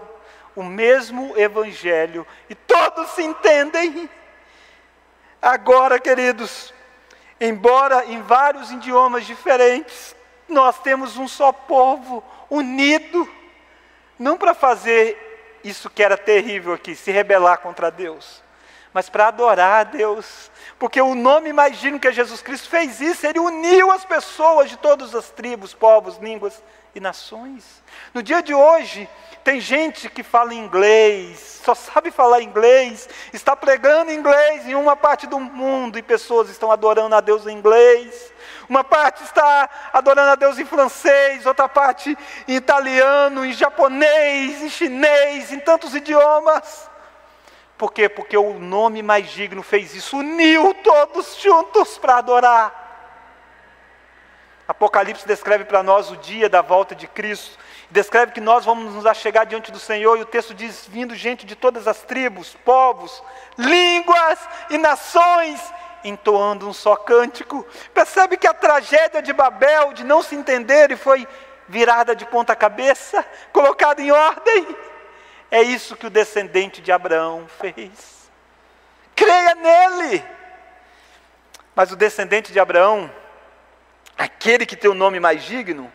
o 0.56 0.62
mesmo 0.62 1.36
evangelho 1.36 2.26
e 2.48 2.54
todos 2.54 3.10
se 3.10 3.24
entendem. 3.24 4.08
Agora, 5.42 6.00
queridos, 6.00 6.72
embora 7.42 8.06
em 8.06 8.22
vários 8.22 8.70
idiomas 8.70 9.26
diferentes, 9.26 10.16
nós 10.48 10.78
temos 10.82 11.18
um 11.18 11.28
só 11.28 11.52
povo 11.52 12.24
unido 12.48 13.28
não 14.20 14.38
para 14.38 14.54
fazer 14.54 15.60
isso 15.64 15.90
que 15.90 16.04
era 16.04 16.16
terrível 16.16 16.74
aqui, 16.74 16.96
se 16.96 17.10
rebelar 17.10 17.58
contra 17.58 17.90
Deus, 17.90 18.44
mas 18.94 19.10
para 19.10 19.30
adorar 19.30 19.82
a 19.82 19.84
Deus, 19.84 20.52
porque 20.78 21.02
o 21.02 21.16
nome 21.16 21.52
digno 21.72 22.00
que 22.00 22.12
Jesus 22.12 22.44
Cristo 22.44 22.70
fez 22.70 23.02
isso, 23.02 23.26
ele 23.26 23.40
uniu 23.40 23.90
as 23.90 24.06
pessoas 24.06 24.70
de 24.70 24.78
todas 24.78 25.16
as 25.16 25.32
tribos, 25.32 25.74
povos, 25.74 26.18
línguas 26.18 26.62
e 26.94 27.00
nações. 27.00 27.84
No 28.14 28.24
dia 28.24 28.42
de 28.42 28.54
hoje, 28.54 29.08
tem 29.44 29.60
gente 29.60 30.10
que 30.10 30.24
fala 30.24 30.54
inglês, 30.54 31.62
só 31.64 31.74
sabe 31.74 32.12
falar 32.12 32.42
inglês, 32.42 33.08
está 33.34 33.56
pregando 33.56 34.12
inglês 34.12 34.68
em 34.68 34.76
uma 34.76 34.96
parte 34.96 35.28
do 35.28 35.40
mundo 35.40 35.98
e 35.98 36.04
pessoas 36.04 36.50
estão 36.50 36.72
adorando 36.72 37.16
a 37.16 37.22
Deus 37.22 37.48
em 37.48 37.58
inglês. 37.58 38.34
Uma 38.68 38.84
parte 38.84 39.24
está 39.24 39.70
adorando 39.92 40.32
a 40.32 40.36
Deus 40.36 40.60
em 40.60 40.66
francês, 40.66 41.46
outra 41.46 41.68
parte 41.68 42.16
em 42.48 42.56
italiano, 42.56 43.46
em 43.46 43.54
japonês, 43.54 44.62
em 44.62 44.70
chinês, 44.70 45.52
em 45.52 45.60
tantos 45.60 45.96
idiomas. 45.96 46.90
Por 47.78 47.94
quê? 47.94 48.10
Porque 48.10 48.38
o 48.38 48.60
nome 48.60 49.02
mais 49.02 49.30
digno 49.30 49.64
fez 49.64 49.96
isso, 49.96 50.18
uniu 50.18 50.74
todos 50.84 51.38
juntos 51.38 51.98
para 51.98 52.18
adorar. 52.18 52.89
Apocalipse 54.70 55.26
descreve 55.26 55.66
para 55.66 55.82
nós 55.82 56.12
o 56.12 56.18
dia 56.18 56.48
da 56.48 56.62
volta 56.62 56.94
de 56.94 57.08
Cristo, 57.08 57.58
descreve 57.90 58.34
que 58.34 58.40
nós 58.40 58.66
vamos 58.66 58.94
nos 58.94 59.04
achegar 59.04 59.44
diante 59.44 59.72
do 59.72 59.80
Senhor, 59.80 60.16
e 60.16 60.22
o 60.22 60.28
texto 60.28 60.54
diz: 60.54 60.86
vindo 60.88 61.16
gente 61.16 61.44
de 61.44 61.56
todas 61.56 61.88
as 61.88 62.04
tribos, 62.04 62.56
povos, 62.64 63.24
línguas 63.58 64.38
e 64.70 64.78
nações, 64.78 65.60
entoando 66.04 66.70
um 66.70 66.74
só 66.74 66.96
cântico. 66.96 67.66
Percebe 67.96 68.38
que 68.38 68.46
a 68.46 68.54
tragédia 68.54 69.24
de 69.24 69.34
Babel, 69.34 69.92
de 69.94 70.04
não 70.04 70.22
se 70.22 70.36
entender, 70.36 70.92
e 70.92 70.96
foi 70.96 71.28
virada 71.68 72.16
de 72.16 72.28
ponta 72.28 72.56
cabeça, 72.56 73.26
colocada 73.52 74.00
em 74.04 74.12
ordem. 74.12 74.68
É 75.50 75.64
isso 75.64 75.96
que 75.96 76.06
o 76.06 76.12
descendente 76.12 76.80
de 76.80 76.92
Abraão 76.92 77.48
fez. 77.58 78.30
Creia 79.16 79.56
nele. 79.56 80.24
Mas 81.74 81.92
o 81.92 81.96
descendente 81.96 82.54
de 82.54 82.60
Abraão, 82.60 83.10
aquele 84.20 84.66
que 84.66 84.76
tem 84.76 84.92
o 84.92 84.94
nome 84.94 85.20
mais 85.20 85.44
digno, 85.44 85.92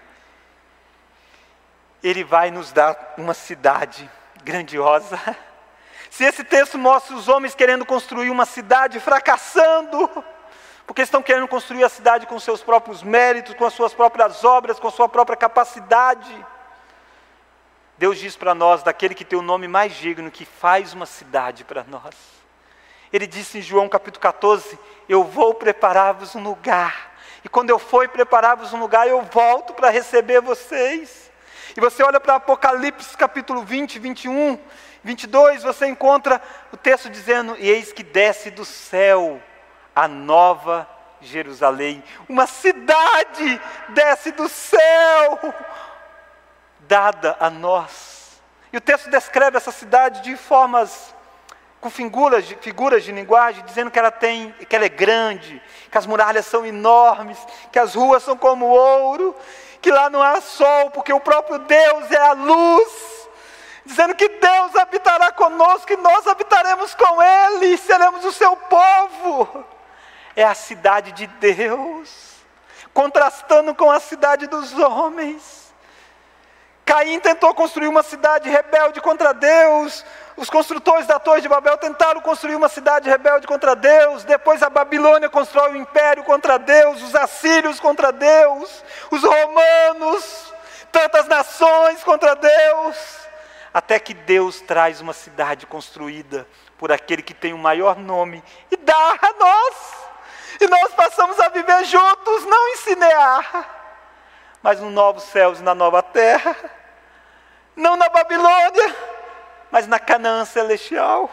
ele 2.03 2.25
vai 2.25 2.51
nos 2.51 2.73
dar 2.73 3.15
uma 3.17 3.35
cidade 3.35 4.11
grandiosa 4.43 5.19
se 6.15 6.23
esse 6.23 6.45
texto 6.45 6.79
mostra 6.79 7.17
os 7.17 7.27
homens 7.27 7.57
querendo 7.57 7.85
construir 7.85 8.31
uma 8.31 8.47
cidade 8.47 9.01
fracassando, 9.01 10.09
porque 10.87 11.03
estão 11.03 11.21
querendo 11.21 11.49
construir 11.49 11.83
a 11.83 11.89
cidade 11.89 12.25
com 12.25 12.39
seus 12.39 12.63
próprios 12.63 13.03
méritos, 13.03 13.55
com 13.55 13.65
as 13.65 13.75
suas 13.75 13.93
próprias 13.93 14.45
obras, 14.45 14.79
com 14.79 14.87
a 14.87 14.93
sua 14.93 15.09
própria 15.09 15.37
capacidade. 15.37 16.33
Deus 17.99 18.17
diz 18.17 18.37
para 18.37 18.55
nós, 18.55 18.85
daquele 18.85 19.13
que 19.13 19.25
tem 19.25 19.37
o 19.37 19.43
nome 19.43 19.67
mais 19.67 19.93
digno, 19.95 20.31
que 20.31 20.45
faz 20.45 20.93
uma 20.93 21.05
cidade 21.05 21.65
para 21.65 21.83
nós. 21.83 22.15
Ele 23.13 23.27
disse 23.27 23.59
em 23.59 23.63
João 23.63 23.89
capítulo 23.89 24.21
14: 24.21 24.79
Eu 25.09 25.25
vou 25.25 25.53
preparar-vos 25.53 26.37
um 26.37 26.43
lugar, 26.45 27.13
e 27.45 27.49
quando 27.49 27.69
eu 27.69 27.79
for 27.79 28.09
preparar-vos 28.09 28.73
um 28.73 28.81
lugar, 28.81 29.07
eu 29.07 29.21
volto 29.23 29.75
para 29.75 29.91
receber 29.91 30.41
vocês. 30.41 31.31
E 31.77 31.81
você 31.81 32.03
olha 32.03 32.19
para 32.19 32.37
Apocalipse 32.37 33.17
capítulo 33.17 33.63
20, 33.63 33.99
21, 33.99 34.59
22, 35.03 35.63
você 35.63 35.87
encontra 35.87 36.41
o 36.73 36.77
texto 36.77 37.11
dizendo: 37.11 37.55
E 37.59 37.69
eis 37.69 37.93
que 37.93 38.03
desce 38.03 38.51
do 38.51 38.65
céu 38.65 39.43
a 39.95 40.09
nova 40.09 40.89
Jerusalém, 41.21 42.03
uma 42.29 42.47
cidade 42.47 43.61
desce 43.91 44.33
do 44.33 44.49
céu, 44.49 45.55
dada 46.81 47.37
a 47.39 47.51
nós. 47.51 48.41
E 48.73 48.77
o 48.77 48.81
texto 48.81 49.11
descreve 49.11 49.57
essa 49.57 49.71
cidade 49.71 50.23
de 50.23 50.37
formas 50.37 51.15
com 51.85 51.91
figuras 51.91 52.47
de, 52.47 52.57
figuras 52.57 53.05
de 53.05 53.13
linguagem, 53.13 53.63
dizendo 53.63 53.91
que 53.91 53.99
ela 53.99 54.11
tem, 54.11 54.51
que 54.53 54.75
ela 54.75 54.87
é 54.87 54.89
grande, 54.89 55.63
que 55.91 55.99
as 55.99 56.07
muralhas 56.07 56.47
são 56.47 56.65
enormes, 56.65 57.37
que 57.71 57.79
as 57.79 57.95
ruas 57.95 58.23
são 58.23 58.39
como 58.39 58.65
ouro, 58.65 59.37
que 59.83 59.91
lá 59.91 60.09
não 60.09 60.23
há 60.23 60.41
sol, 60.41 60.91
porque 60.93 61.13
o 61.13 61.21
próprio 61.21 61.59
Deus 61.59 62.11
é 62.11 62.17
a 62.17 62.33
luz, 62.33 63.29
dizendo 63.85 64.15
que 64.15 64.27
Deus 64.27 64.75
habitará 64.77 65.31
conosco 65.33 65.93
e 65.93 65.97
nós 65.99 66.27
habitaremos 66.27 66.95
com 66.95 67.23
Ele, 67.23 67.77
seremos 67.77 68.25
o 68.25 68.33
seu 68.33 68.57
povo. 68.57 69.63
É 70.35 70.43
a 70.43 70.55
cidade 70.55 71.13
de 71.13 71.27
Deus, 71.27 72.33
contrastando 72.95 73.75
com 73.75 73.91
a 73.91 74.01
cidade 74.01 74.47
dos 74.47 74.73
homens. 74.73 75.65
Caim 76.85 77.19
tentou 77.21 77.55
construir 77.55 77.89
uma 77.89 78.03
cidade 78.03 78.49
rebelde 78.49 79.01
contra 79.03 79.35
Deus. 79.35 80.05
Os 80.37 80.51
construtores 80.51 81.07
da 81.07 81.19
Torre 81.19 81.41
de 81.41 81.49
Babel 81.49 81.79
tentaram 81.79 82.21
construir 82.21 82.57
uma 82.57 82.69
cidade 82.69 83.09
rebelde 83.09 83.47
contra 83.47 83.75
Deus. 83.77 84.25
Depois 84.25 84.63
a 84.63 84.71
Babilônia 84.71 85.29
constrói 85.29 85.73
um 85.73 85.77
império 85.77 86.25
contra 86.25 86.59
Deus. 86.59 87.03
Os 87.03 87.15
assírios 87.15 87.79
contra 87.79 88.11
Deus. 88.13 88.85
Os 89.11 89.23
romanos. 89.23 90.53
Tantas 90.91 91.27
nações 91.27 92.03
contra 92.03 92.35
Deus. 92.35 92.97
Até 93.73 93.99
que 93.99 94.15
Deus 94.15 94.61
traz 94.61 95.01
uma 95.01 95.13
cidade 95.13 95.67
construída 95.67 96.47
por 96.79 96.93
aquele 96.93 97.23
que 97.23 97.35
tem 97.35 97.53
o 97.53 97.59
maior 97.59 97.97
nome 97.97 98.43
e 98.71 98.77
dá 98.77 99.17
a 99.21 99.33
nós. 99.39 99.77
E 100.61 100.67
nós 100.67 100.93
passamos 100.95 101.39
a 101.41 101.49
viver 101.49 101.85
juntos, 101.85 102.45
não 102.45 102.69
em 102.69 102.77
Cinear 102.77 103.75
mas 104.65 104.81
no 104.81 104.89
novo 104.89 105.21
céus 105.21 105.61
e 105.61 105.63
na 105.63 105.75
nova 105.75 106.03
terra. 106.03 106.57
Não 107.77 107.99
na 107.99 108.09
Babilônia, 108.09 108.97
mas 109.75 109.89
na 109.89 109.99
Canaã 109.99 110.45
celestial. 110.45 111.29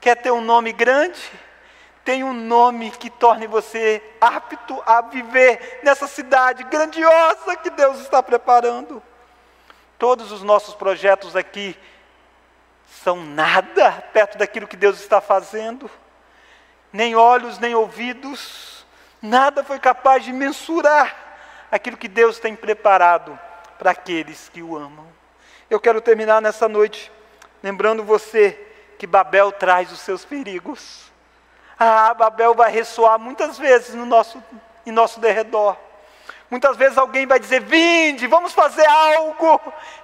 Quer 0.00 0.14
ter 0.14 0.30
um 0.30 0.40
nome 0.40 0.72
grande? 0.72 1.20
Tem 2.04 2.22
um 2.22 2.32
nome 2.32 2.92
que 2.92 3.10
torne 3.10 3.48
você 3.48 4.00
apto 4.20 4.80
a 4.86 5.00
viver 5.00 5.80
nessa 5.82 6.06
cidade 6.06 6.62
grandiosa 6.62 7.56
que 7.56 7.70
Deus 7.70 7.98
está 7.98 8.22
preparando. 8.22 9.02
Todos 9.98 10.30
os 10.30 10.44
nossos 10.44 10.76
projetos 10.76 11.34
aqui 11.34 11.76
são 13.02 13.16
nada 13.16 13.90
perto 14.12 14.38
daquilo 14.38 14.68
que 14.68 14.76
Deus 14.76 15.00
está 15.00 15.20
fazendo. 15.20 15.90
Nem 16.92 17.16
olhos, 17.16 17.58
nem 17.58 17.74
ouvidos, 17.74 18.86
nada 19.20 19.64
foi 19.64 19.80
capaz 19.80 20.22
de 20.22 20.32
mensurar 20.32 21.16
aquilo 21.68 21.96
que 21.96 22.06
Deus 22.06 22.38
tem 22.38 22.54
preparado 22.54 23.36
para 23.76 23.90
aqueles 23.90 24.48
que 24.50 24.62
o 24.62 24.76
amam. 24.76 25.08
Eu 25.68 25.80
quero 25.80 26.00
terminar 26.00 26.40
nessa 26.40 26.68
noite 26.68 27.10
lembrando 27.64 28.04
você 28.04 28.60
que 28.98 29.06
Babel 29.06 29.50
traz 29.50 29.90
os 29.90 30.00
seus 30.00 30.22
perigos. 30.22 31.10
Ah, 31.78 32.12
Babel 32.12 32.54
vai 32.54 32.70
ressoar 32.70 33.18
muitas 33.18 33.56
vezes 33.58 33.94
no 33.94 34.04
nosso, 34.04 34.44
em 34.84 34.92
nosso 34.92 35.18
derredor. 35.18 35.74
Muitas 36.50 36.76
vezes 36.76 36.98
alguém 36.98 37.26
vai 37.26 37.40
dizer: 37.40 37.62
Vinde, 37.62 38.26
vamos 38.26 38.52
fazer 38.52 38.86
algo 38.86 39.58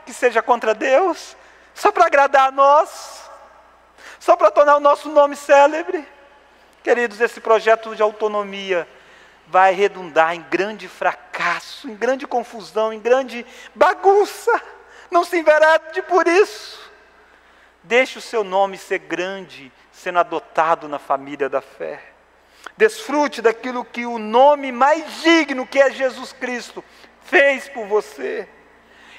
que 0.07 0.13
seja 0.15 0.41
contra 0.41 0.73
Deus, 0.73 1.37
só 1.75 1.93
para 1.93 2.07
agradar 2.07 2.49
a 2.49 2.51
nós, 2.51 3.31
só 4.19 4.35
para 4.37 4.51
tornar 4.51 4.77
o 4.77 4.81
nosso 4.81 5.11
nome 5.11 5.37
célebre. 5.37 6.09
Queridos, 6.83 7.21
esse 7.21 7.43
projeto 7.43 7.95
de 7.95 8.01
autonomia 8.01 8.89
vai 9.47 9.75
redundar 9.75 10.35
em 10.35 10.41
grande 10.49 10.89
fracasso, 10.89 11.91
em 11.91 11.95
grande 11.95 12.27
confusão, 12.27 12.91
em 12.91 12.99
grande 12.99 13.45
bagunça. 13.75 14.51
Não 15.11 15.25
se 15.25 15.39
enverede 15.39 16.01
por 16.03 16.27
isso. 16.27 16.90
Deixe 17.83 18.19
o 18.19 18.23
seu 18.23 18.45
nome 18.45 18.77
ser 18.77 18.99
grande, 18.99 19.73
sendo 19.91 20.19
adotado 20.19 20.89
na 20.89 20.99
família 20.99 21.49
da 21.49 21.61
fé. 21.61 22.03
Desfrute 22.77 23.41
daquilo 23.41 23.85
que 23.85 24.07
o 24.07 24.19
nome 24.19 24.71
mais 24.71 25.23
digno, 25.23 25.67
que 25.67 25.81
é 25.81 25.91
Jesus 25.91 26.33
Cristo, 26.33 26.85
fez 27.23 27.69
por 27.69 27.87
você. 27.87 28.49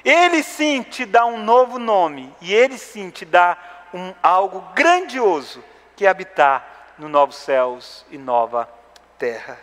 Ele 0.04 0.42
sim 0.42 0.82
te 0.84 1.06
dá 1.06 1.26
um 1.26 1.38
novo 1.44 1.78
nome, 1.78 2.36
e 2.42 2.54
ele 2.54 2.78
sim 2.78 3.10
te 3.10 3.26
dá 3.26 3.58
um, 3.94 4.14
algo 4.22 4.62
grandioso, 4.74 5.64
que 5.96 6.06
é 6.06 6.10
habitar 6.10 6.96
no 6.98 7.08
novos 7.08 7.36
céus 7.38 8.06
e 8.10 8.18
nova 8.18 8.70
terra. 9.18 9.60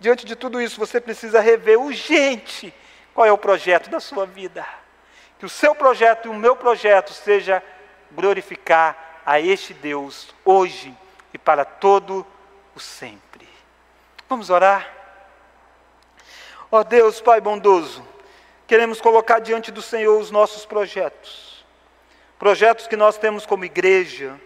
Diante 0.00 0.24
de 0.24 0.36
tudo 0.36 0.60
isso, 0.60 0.78
você 0.78 1.00
precisa 1.00 1.40
rever 1.40 1.78
urgente 1.78 2.72
qual 3.14 3.26
é 3.26 3.32
o 3.32 3.38
projeto 3.38 3.90
da 3.90 3.98
sua 3.98 4.26
vida. 4.26 4.64
Que 5.38 5.46
o 5.46 5.48
seu 5.48 5.74
projeto 5.74 6.26
e 6.26 6.28
o 6.28 6.34
meu 6.34 6.54
projeto 6.54 7.12
seja 7.12 7.62
glorificar 8.10 9.22
a 9.24 9.40
este 9.40 9.74
Deus 9.74 10.34
hoje 10.44 10.96
e 11.32 11.38
para 11.38 11.64
todo 11.64 12.26
o 12.74 12.80
sempre. 12.80 13.48
Vamos 14.28 14.50
orar? 14.50 14.90
Ó 16.70 16.80
oh 16.80 16.84
Deus, 16.84 17.20
Pai 17.20 17.40
bondoso, 17.40 18.06
queremos 18.66 19.00
colocar 19.00 19.38
diante 19.38 19.70
do 19.70 19.82
Senhor 19.82 20.18
os 20.18 20.30
nossos 20.30 20.66
projetos. 20.66 21.64
Projetos 22.38 22.86
que 22.86 22.96
nós 22.96 23.18
temos 23.18 23.44
como 23.46 23.64
igreja, 23.64 24.38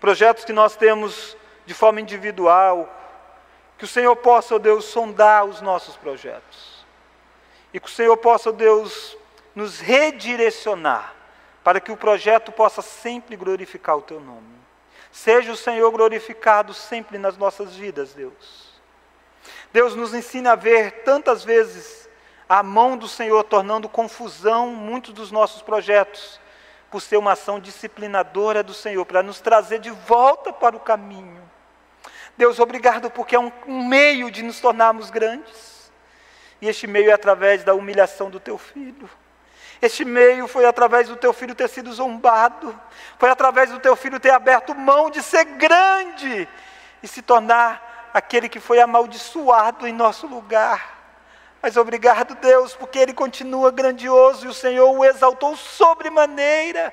projetos 0.00 0.44
que 0.44 0.52
nós 0.52 0.76
temos 0.76 1.36
de 1.66 1.74
forma 1.74 2.00
individual, 2.00 2.88
que 3.76 3.84
o 3.84 3.88
Senhor 3.88 4.14
possa, 4.16 4.54
ó 4.54 4.58
Deus, 4.58 4.84
sondar 4.84 5.44
os 5.44 5.60
nossos 5.60 5.96
projetos. 5.96 6.84
E 7.72 7.80
que 7.80 7.88
o 7.88 7.90
Senhor 7.90 8.16
possa, 8.16 8.50
ó 8.50 8.52
Deus, 8.52 9.16
nos 9.54 9.80
redirecionar 9.80 11.14
para 11.64 11.80
que 11.80 11.90
o 11.90 11.96
projeto 11.96 12.52
possa 12.52 12.82
sempre 12.82 13.34
glorificar 13.34 13.96
o 13.96 14.02
teu 14.02 14.20
nome. 14.20 14.54
Seja 15.10 15.50
o 15.50 15.56
Senhor 15.56 15.90
glorificado 15.90 16.74
sempre 16.74 17.16
nas 17.16 17.38
nossas 17.38 17.74
vidas, 17.74 18.12
Deus. 18.12 18.74
Deus 19.72 19.96
nos 19.96 20.12
ensina 20.12 20.52
a 20.52 20.56
ver 20.56 21.02
tantas 21.04 21.42
vezes 21.42 22.08
a 22.46 22.62
mão 22.62 22.96
do 22.96 23.08
Senhor 23.08 23.42
tornando 23.44 23.88
confusão 23.88 24.68
muitos 24.68 25.14
dos 25.14 25.32
nossos 25.32 25.62
projetos, 25.62 26.38
por 26.90 27.00
ser 27.00 27.16
uma 27.16 27.32
ação 27.32 27.58
disciplinadora 27.58 28.62
do 28.62 28.74
Senhor, 28.74 29.04
para 29.06 29.22
nos 29.22 29.40
trazer 29.40 29.78
de 29.78 29.90
volta 29.90 30.52
para 30.52 30.76
o 30.76 30.80
caminho. 30.80 31.42
Deus, 32.36 32.58
obrigado 32.58 33.10
porque 33.10 33.34
é 33.34 33.38
um, 33.38 33.50
meio 33.66 34.30
de 34.30 34.42
nos 34.42 34.60
tornarmos 34.60 35.10
grandes. 35.10 35.90
E 36.60 36.68
este 36.68 36.86
meio 36.86 37.10
é 37.10 37.12
através 37.12 37.64
da 37.64 37.74
humilhação 37.74 38.30
do 38.30 38.38
teu 38.38 38.58
filho. 38.58 39.08
Este 39.82 40.04
meio 40.04 40.46
foi 40.46 40.64
através 40.64 41.08
do 41.08 41.16
teu 41.16 41.32
filho 41.32 41.54
ter 41.54 41.68
sido 41.68 41.92
zombado, 41.92 42.78
foi 43.18 43.28
através 43.28 43.70
do 43.70 43.78
teu 43.78 43.94
filho 43.96 44.20
ter 44.20 44.30
aberto 44.30 44.74
mão 44.74 45.10
de 45.10 45.22
ser 45.22 45.44
grande 45.44 46.48
e 47.02 47.08
se 47.08 47.20
tornar 47.20 48.10
aquele 48.14 48.48
que 48.48 48.60
foi 48.60 48.80
amaldiçoado 48.80 49.86
em 49.86 49.92
nosso 49.92 50.26
lugar. 50.26 50.94
Mas 51.60 51.76
obrigado, 51.76 52.34
Deus, 52.36 52.74
porque 52.76 52.98
ele 52.98 53.12
continua 53.12 53.70
grandioso 53.70 54.46
e 54.46 54.48
o 54.48 54.54
Senhor 54.54 54.90
o 54.90 55.04
exaltou 55.04 55.56
sobremaneira. 55.56 56.92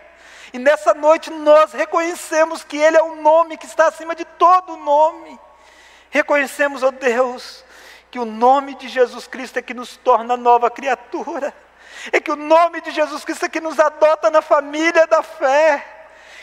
E 0.53 0.59
nessa 0.59 0.93
noite 0.93 1.29
nós 1.29 1.71
reconhecemos 1.71 2.63
que 2.63 2.77
Ele 2.77 2.97
é 2.97 3.01
o 3.01 3.15
nome 3.15 3.57
que 3.57 3.65
está 3.65 3.87
acima 3.87 4.13
de 4.13 4.25
todo 4.25 4.75
nome. 4.77 5.39
Reconhecemos, 6.09 6.83
ó 6.83 6.87
oh 6.87 6.91
Deus, 6.91 7.63
que 8.09 8.19
o 8.19 8.25
nome 8.25 8.75
de 8.75 8.89
Jesus 8.89 9.27
Cristo 9.27 9.57
é 9.57 9.61
que 9.61 9.73
nos 9.73 9.95
torna 9.95 10.35
nova 10.35 10.69
criatura. 10.69 11.53
É 12.11 12.19
que 12.19 12.31
o 12.31 12.35
nome 12.35 12.81
de 12.81 12.91
Jesus 12.91 13.25
Cristo 13.25 13.45
é 13.45 13.49
que 13.49 13.59
nos 13.59 13.79
adota 13.79 14.29
na 14.29 14.41
família 14.41 15.05
da 15.07 15.21
fé. 15.21 15.85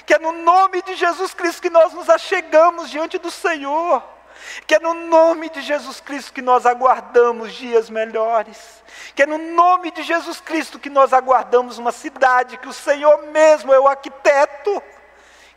Que 0.04 0.14
é 0.14 0.18
no 0.18 0.32
nome 0.32 0.82
de 0.82 0.94
Jesus 0.94 1.34
Cristo 1.34 1.62
que 1.62 1.70
nós 1.70 1.92
nos 1.92 2.09
achegamos 2.09 2.90
diante 2.90 3.18
do 3.18 3.30
Senhor 3.30 4.02
que 4.66 4.74
é 4.74 4.78
no 4.78 4.94
nome 4.94 5.48
de 5.50 5.61
Jesus 5.61 6.00
Cristo 6.00 6.32
que 6.32 6.42
nós 6.42 6.66
aguardamos 6.66 7.52
dias 7.54 7.90
melhores, 7.90 8.82
que 9.14 9.22
é 9.22 9.26
no 9.26 9.38
nome 9.38 9.90
de 9.90 10.02
Jesus 10.02 10.40
Cristo 10.40 10.78
que 10.78 10.90
nós 10.90 11.12
aguardamos 11.12 11.78
uma 11.78 11.92
cidade 11.92 12.56
que 12.56 12.68
o 12.68 12.72
Senhor 12.72 13.22
mesmo 13.28 13.72
é 13.72 13.80
o 13.80 13.88
arquiteto, 13.88 14.82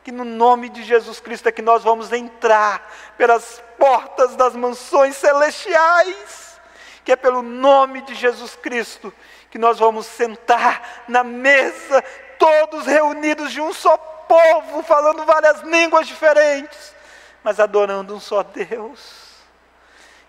que 0.03 0.11
no 0.11 0.25
nome 0.25 0.69
de 0.69 0.83
Jesus 0.83 1.19
Cristo 1.19 1.47
é 1.47 1.51
que 1.51 1.61
nós 1.61 1.83
vamos 1.83 2.11
entrar 2.11 2.91
pelas 3.17 3.63
portas 3.77 4.35
das 4.35 4.55
mansões 4.55 5.15
celestiais, 5.15 6.59
que 7.03 7.11
é 7.11 7.15
pelo 7.15 7.41
nome 7.41 8.01
de 8.01 8.15
Jesus 8.15 8.55
Cristo 8.55 9.13
que 9.51 9.59
nós 9.59 9.77
vamos 9.77 10.07
sentar 10.07 11.03
na 11.07 11.23
mesa, 11.23 12.03
todos 12.39 12.87
reunidos 12.87 13.51
de 13.51 13.61
um 13.61 13.71
só 13.71 13.95
povo, 13.97 14.81
falando 14.81 15.25
várias 15.25 15.61
línguas 15.61 16.07
diferentes 16.07 16.95
mas 17.43 17.59
adorando 17.59 18.15
um 18.15 18.19
só 18.19 18.43
Deus. 18.43 19.31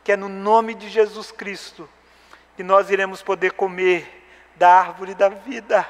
Que 0.05 0.13
é 0.13 0.17
no 0.17 0.29
nome 0.29 0.75
de 0.75 0.89
Jesus 0.89 1.31
Cristo 1.31 1.89
que 2.57 2.63
nós 2.63 2.91
iremos 2.91 3.23
poder 3.23 3.53
comer 3.53 4.27
da 4.57 4.69
árvore 4.69 5.15
da 5.15 5.29
vida. 5.29 5.87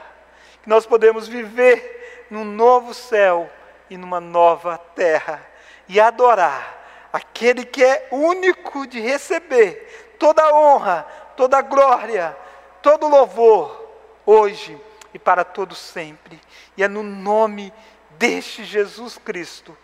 Que 0.63 0.69
nós 0.69 0.87
podemos 0.87 1.27
viver 1.27 2.27
num 2.31 2.45
novo 2.45 2.95
céu 2.95 3.51
e 3.89 3.97
numa 3.97 4.21
nova 4.21 4.79
terra 4.79 5.45
e 5.89 6.01
adorar 6.01 6.81
aquele 7.13 7.65
que 7.65 7.85
é 7.85 8.09
único 8.11 8.87
de 8.87 9.01
receber 9.01 10.17
toda 10.19 10.43
a 10.43 10.55
honra, 10.55 11.07
toda 11.37 11.59
a 11.59 11.63
glória, 11.63 12.37
todo 12.83 13.09
louvor, 13.09 13.89
hoje 14.27 14.79
e 15.15 15.19
para 15.19 15.45
todo 15.45 15.75
sempre. 15.75 16.41
E 16.77 16.83
é 16.83 16.89
no 16.89 17.03
nome 17.03 17.73
deste 18.19 18.65
Jesus 18.65 19.17
Cristo 19.17 19.77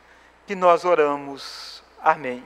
que 0.46 0.54
nós 0.54 0.84
oramos. 0.84 1.82
Amém. 2.02 2.44